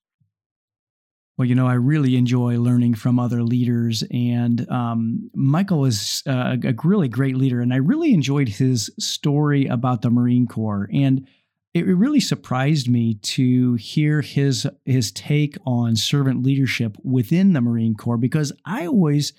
Well, 1.37 1.49
you 1.49 1.55
know, 1.55 1.67
I 1.67 1.75
really 1.75 2.17
enjoy 2.17 2.59
learning 2.59 2.95
from 2.95 3.19
other 3.19 3.43
leaders, 3.43 4.05
and 4.11 4.69
um, 4.71 5.31
Michael 5.35 5.87
is 5.87 6.23
uh, 6.27 6.57
a 6.63 6.75
really 6.85 7.09
great 7.09 7.37
leader, 7.37 7.61
and 7.61 7.73
I 7.73 7.79
really 7.79 8.13
enjoyed 8.13 8.49
his 8.49 8.91
story 8.99 9.67
about 9.67 10.03
the 10.03 10.11
Marine 10.11 10.47
Corps, 10.47 10.91
and 10.93 11.27
it 11.75 11.87
really 11.87 12.21
surprised 12.21 12.89
me 12.89 13.15
to 13.15 13.75
hear 13.75 14.21
his 14.21 14.67
his 14.85 15.11
take 15.11 15.57
on 15.65 15.97
servant 15.97 16.43
leadership 16.43 16.99
within 17.03 17.55
the 17.55 17.63
Marine 17.63 17.95
Corps 17.95 18.19
because 18.19 18.53
I 18.67 18.87
always 18.87 19.33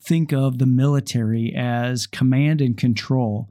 think 0.00 0.32
of 0.32 0.58
the 0.58 0.66
military 0.66 1.52
as 1.54 2.06
command 2.06 2.60
and 2.60 2.76
control. 2.76 3.50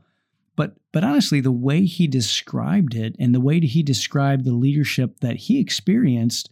But 0.55 0.75
but 0.93 1.03
honestly, 1.03 1.41
the 1.41 1.51
way 1.51 1.85
he 1.85 2.07
described 2.07 2.95
it 2.95 3.15
and 3.19 3.35
the 3.35 3.41
way 3.41 3.59
he 3.59 3.83
described 3.83 4.45
the 4.45 4.53
leadership 4.53 5.19
that 5.19 5.35
he 5.35 5.59
experienced 5.59 6.49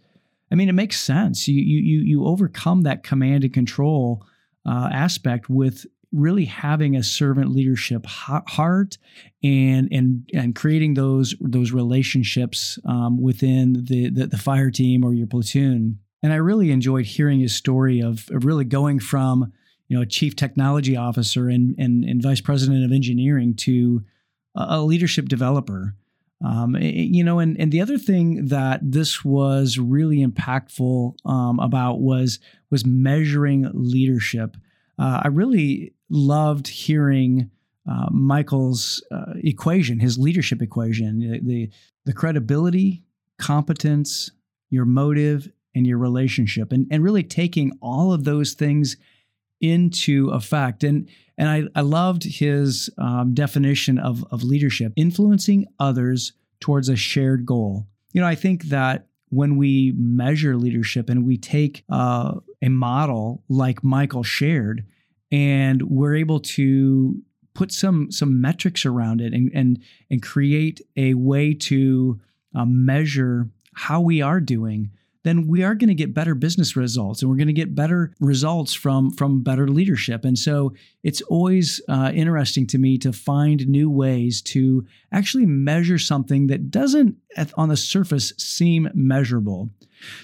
I 0.52 0.56
mean, 0.56 0.70
it 0.70 0.74
makes 0.74 1.00
sense. 1.00 1.48
You 1.48 1.62
you 1.62 2.00
you 2.02 2.26
overcome 2.26 2.82
that 2.82 3.04
command 3.04 3.43
and 3.43 3.54
control 3.54 4.26
uh, 4.66 4.89
aspect 4.91 5.50
with 5.50 5.86
really 6.14 6.45
having 6.45 6.95
a 6.95 7.04
servant 7.04 7.52
leadership 7.52 8.06
heart 8.06 8.98
and 9.43 9.89
and 9.91 10.30
and 10.34 10.56
creating 10.56 10.93
those 10.93 11.36
those 11.41 11.72
relationships 11.72 12.80
um, 12.86 13.22
within 13.22 13.74
the, 13.74 14.10
the, 14.10 14.28
the 14.28 14.38
fire 14.38 14.72
team 14.72 15.04
or 15.04 15.14
your 15.14 15.28
platoon. 15.28 16.00
And 16.24 16.34
I 16.34 16.38
really 16.38 16.72
enjoyed 16.72 17.06
hearing 17.06 17.39
his 17.39 17.56
story 17.56 18.02
of, 18.02 18.28
of 18.32 18.45
really 18.45 18.66
going 18.66 19.00
from 19.00 19.52
you 19.88 19.98
know 19.98 20.06
chief 20.06 20.36
technology 20.36 20.95
officer 20.95 21.50
and 21.50 21.76
and, 21.78 22.04
and 22.06 22.24
vice 22.24 22.41
president 22.41 22.86
of 22.86 22.91
engineering 22.91 23.56
to 23.58 24.04
a 24.56 24.82
leadership 24.82 25.30
developer 25.30 25.93
um, 26.46 26.76
you 26.80 27.24
know, 27.24 27.40
and, 27.40 27.60
and 27.60 27.72
the 27.72 27.82
other 27.82 27.98
thing 27.98 28.46
that 28.48 28.80
this 28.84 29.26
was 29.26 29.80
really 29.80 30.26
impactful 30.26 31.16
um, 31.26 31.60
about 31.60 32.00
was 32.00 32.40
was 32.70 32.86
measuring 32.86 33.70
leadership. 33.74 34.56
Uh, 35.00 35.22
I 35.24 35.28
really 35.30 35.94
loved 36.10 36.68
hearing 36.68 37.50
uh, 37.90 38.08
Michael's 38.12 39.04
uh, 39.12 39.34
equation, 39.44 40.00
his 40.00 40.18
leadership 40.18 40.62
equation, 40.62 41.20
the, 41.20 41.40
the 41.40 41.70
the 42.06 42.14
credibility, 42.14 43.04
competence, 43.38 44.32
your 44.70 44.86
motive, 44.86 45.52
and 45.74 45.88
your 45.88 45.98
relationship, 45.98 46.72
and 46.72 46.86
and 46.92 47.04
really 47.04 47.24
taking 47.24 47.72
all 47.82 48.14
of 48.14 48.26
those 48.26 48.54
things 48.54 48.96
into 49.60 50.30
effect. 50.30 50.84
And 50.84 51.10
and 51.38 51.50
I, 51.50 51.64
I 51.76 51.82
loved 51.82 52.24
his 52.24 52.90
um, 52.98 53.34
definition 53.34 54.00
of, 54.00 54.26
of 54.32 54.44
leadership, 54.44 54.94
influencing 54.96 55.68
others 55.80 56.34
towards 56.60 56.90
a 56.90 56.96
shared 56.96 57.46
goal. 57.46 57.88
You 58.14 58.22
know, 58.22 58.28
I 58.28 58.36
think 58.36 58.66
that 58.66 59.08
when 59.30 59.58
we 59.58 59.94
measure 59.98 60.56
leadership 60.56 61.10
and 61.10 61.26
we 61.26 61.38
take 61.38 61.84
uh, 61.90 62.36
a 62.62 62.70
model 62.70 63.44
like 63.50 63.84
Michael 63.84 64.24
shared, 64.24 64.86
and 65.32 65.82
we're 65.84 66.16
able 66.16 66.40
to 66.40 67.22
put 67.54 67.72
some 67.72 68.12
some 68.12 68.40
metrics 68.40 68.86
around 68.86 69.20
it 69.20 69.34
and 69.34 69.52
and 69.54 69.80
and 70.10 70.22
create 70.22 70.80
a 70.96 71.14
way 71.16 71.54
to 71.54 72.20
uh, 72.56 72.66
measure 72.66 73.50
how 73.74 74.00
we 74.00 74.22
are 74.22 74.40
doing 74.40 74.92
then 75.28 75.47
we 75.47 75.63
are 75.63 75.75
going 75.75 75.89
to 75.89 75.93
get 75.95 76.13
better 76.13 76.34
business 76.34 76.75
results 76.75 77.21
and 77.21 77.30
we're 77.30 77.38
going 77.38 77.47
to 77.47 77.53
get 77.53 77.75
better 77.75 78.13
results 78.19 78.73
from 78.73 79.11
from 79.11 79.43
better 79.43 79.67
leadership. 79.67 80.23
And 80.23 80.39
so 80.39 80.73
it's 81.03 81.21
always 81.23 81.82
uh, 81.89 82.11
interesting 82.13 82.65
to 82.67 82.78
me 82.78 82.97
to 82.99 83.11
find 83.11 83.67
new 83.67 83.89
ways 83.89 84.41
to 84.43 84.86
actually 85.11 85.45
measure 85.45 85.97
something 85.97 86.47
that 86.47 86.71
doesn't 86.71 87.17
on 87.55 87.69
the 87.69 87.78
surface 87.78 88.34
seem 88.38 88.89
measurable. 88.93 89.69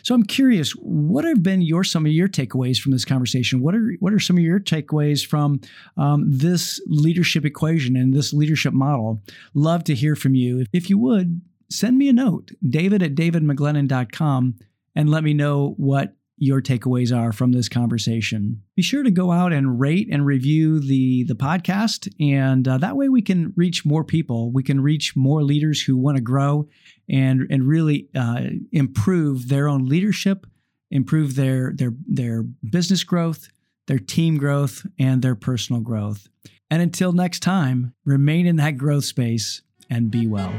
So 0.03 0.13
I'm 0.13 0.23
curious, 0.23 0.71
what 0.71 1.25
have 1.25 1.41
been 1.41 1.61
your 1.61 1.83
some 1.83 2.05
of 2.05 2.11
your 2.11 2.27
takeaways 2.27 2.79
from 2.79 2.91
this 2.91 3.05
conversation? 3.05 3.61
What 3.61 3.75
are 3.75 3.95
what 3.99 4.13
are 4.13 4.19
some 4.19 4.37
of 4.37 4.43
your 4.43 4.59
takeaways 4.59 5.25
from 5.25 5.59
um, 5.97 6.23
this 6.27 6.79
leadership 6.87 7.43
equation 7.43 7.95
and 7.95 8.13
this 8.13 8.33
leadership 8.33 8.73
model? 8.73 9.21
Love 9.53 9.83
to 9.85 9.95
hear 9.95 10.15
from 10.15 10.35
you. 10.35 10.65
If 10.71 10.89
you 10.89 10.97
would, 10.99 11.41
send 11.69 11.97
me 11.97 12.07
a 12.07 12.13
note, 12.13 12.51
david 12.67 13.01
at 13.01 13.15
davidmcglennon.com, 13.15 14.55
and 14.95 15.09
let 15.09 15.23
me 15.23 15.33
know 15.33 15.73
what 15.77 16.15
your 16.37 16.61
takeaways 16.61 17.15
are 17.15 17.31
from 17.31 17.51
this 17.51 17.69
conversation. 17.69 18.61
Be 18.75 18.81
sure 18.81 19.03
to 19.03 19.11
go 19.11 19.31
out 19.31 19.53
and 19.53 19.79
rate 19.79 20.07
and 20.11 20.25
review 20.25 20.79
the 20.79 21.23
the 21.23 21.35
podcast, 21.35 22.11
and 22.19 22.67
uh, 22.67 22.77
that 22.79 22.97
way 22.97 23.09
we 23.09 23.21
can 23.21 23.53
reach 23.55 23.85
more 23.85 24.03
people. 24.03 24.51
We 24.51 24.63
can 24.63 24.81
reach 24.81 25.15
more 25.15 25.43
leaders 25.43 25.81
who 25.81 25.95
want 25.95 26.17
to 26.17 26.21
grow 26.21 26.67
and 27.09 27.47
and 27.49 27.67
really 27.67 28.09
uh, 28.15 28.41
improve 28.71 29.47
their 29.49 29.67
own 29.67 29.85
leadership, 29.85 30.45
improve 30.91 31.35
their 31.35 31.73
their 31.75 31.93
their 32.07 32.43
business 32.43 33.03
growth, 33.03 33.47
their 33.87 33.99
team 33.99 34.37
growth, 34.37 34.85
and 34.99 35.21
their 35.21 35.35
personal 35.35 35.81
growth. 35.81 36.27
And 36.69 36.81
until 36.81 37.11
next 37.11 37.41
time, 37.41 37.93
remain 38.03 38.47
in 38.47 38.55
that 38.55 38.77
growth 38.77 39.05
space 39.05 39.61
and 39.89 40.09
be 40.09 40.25
well. 40.25 40.51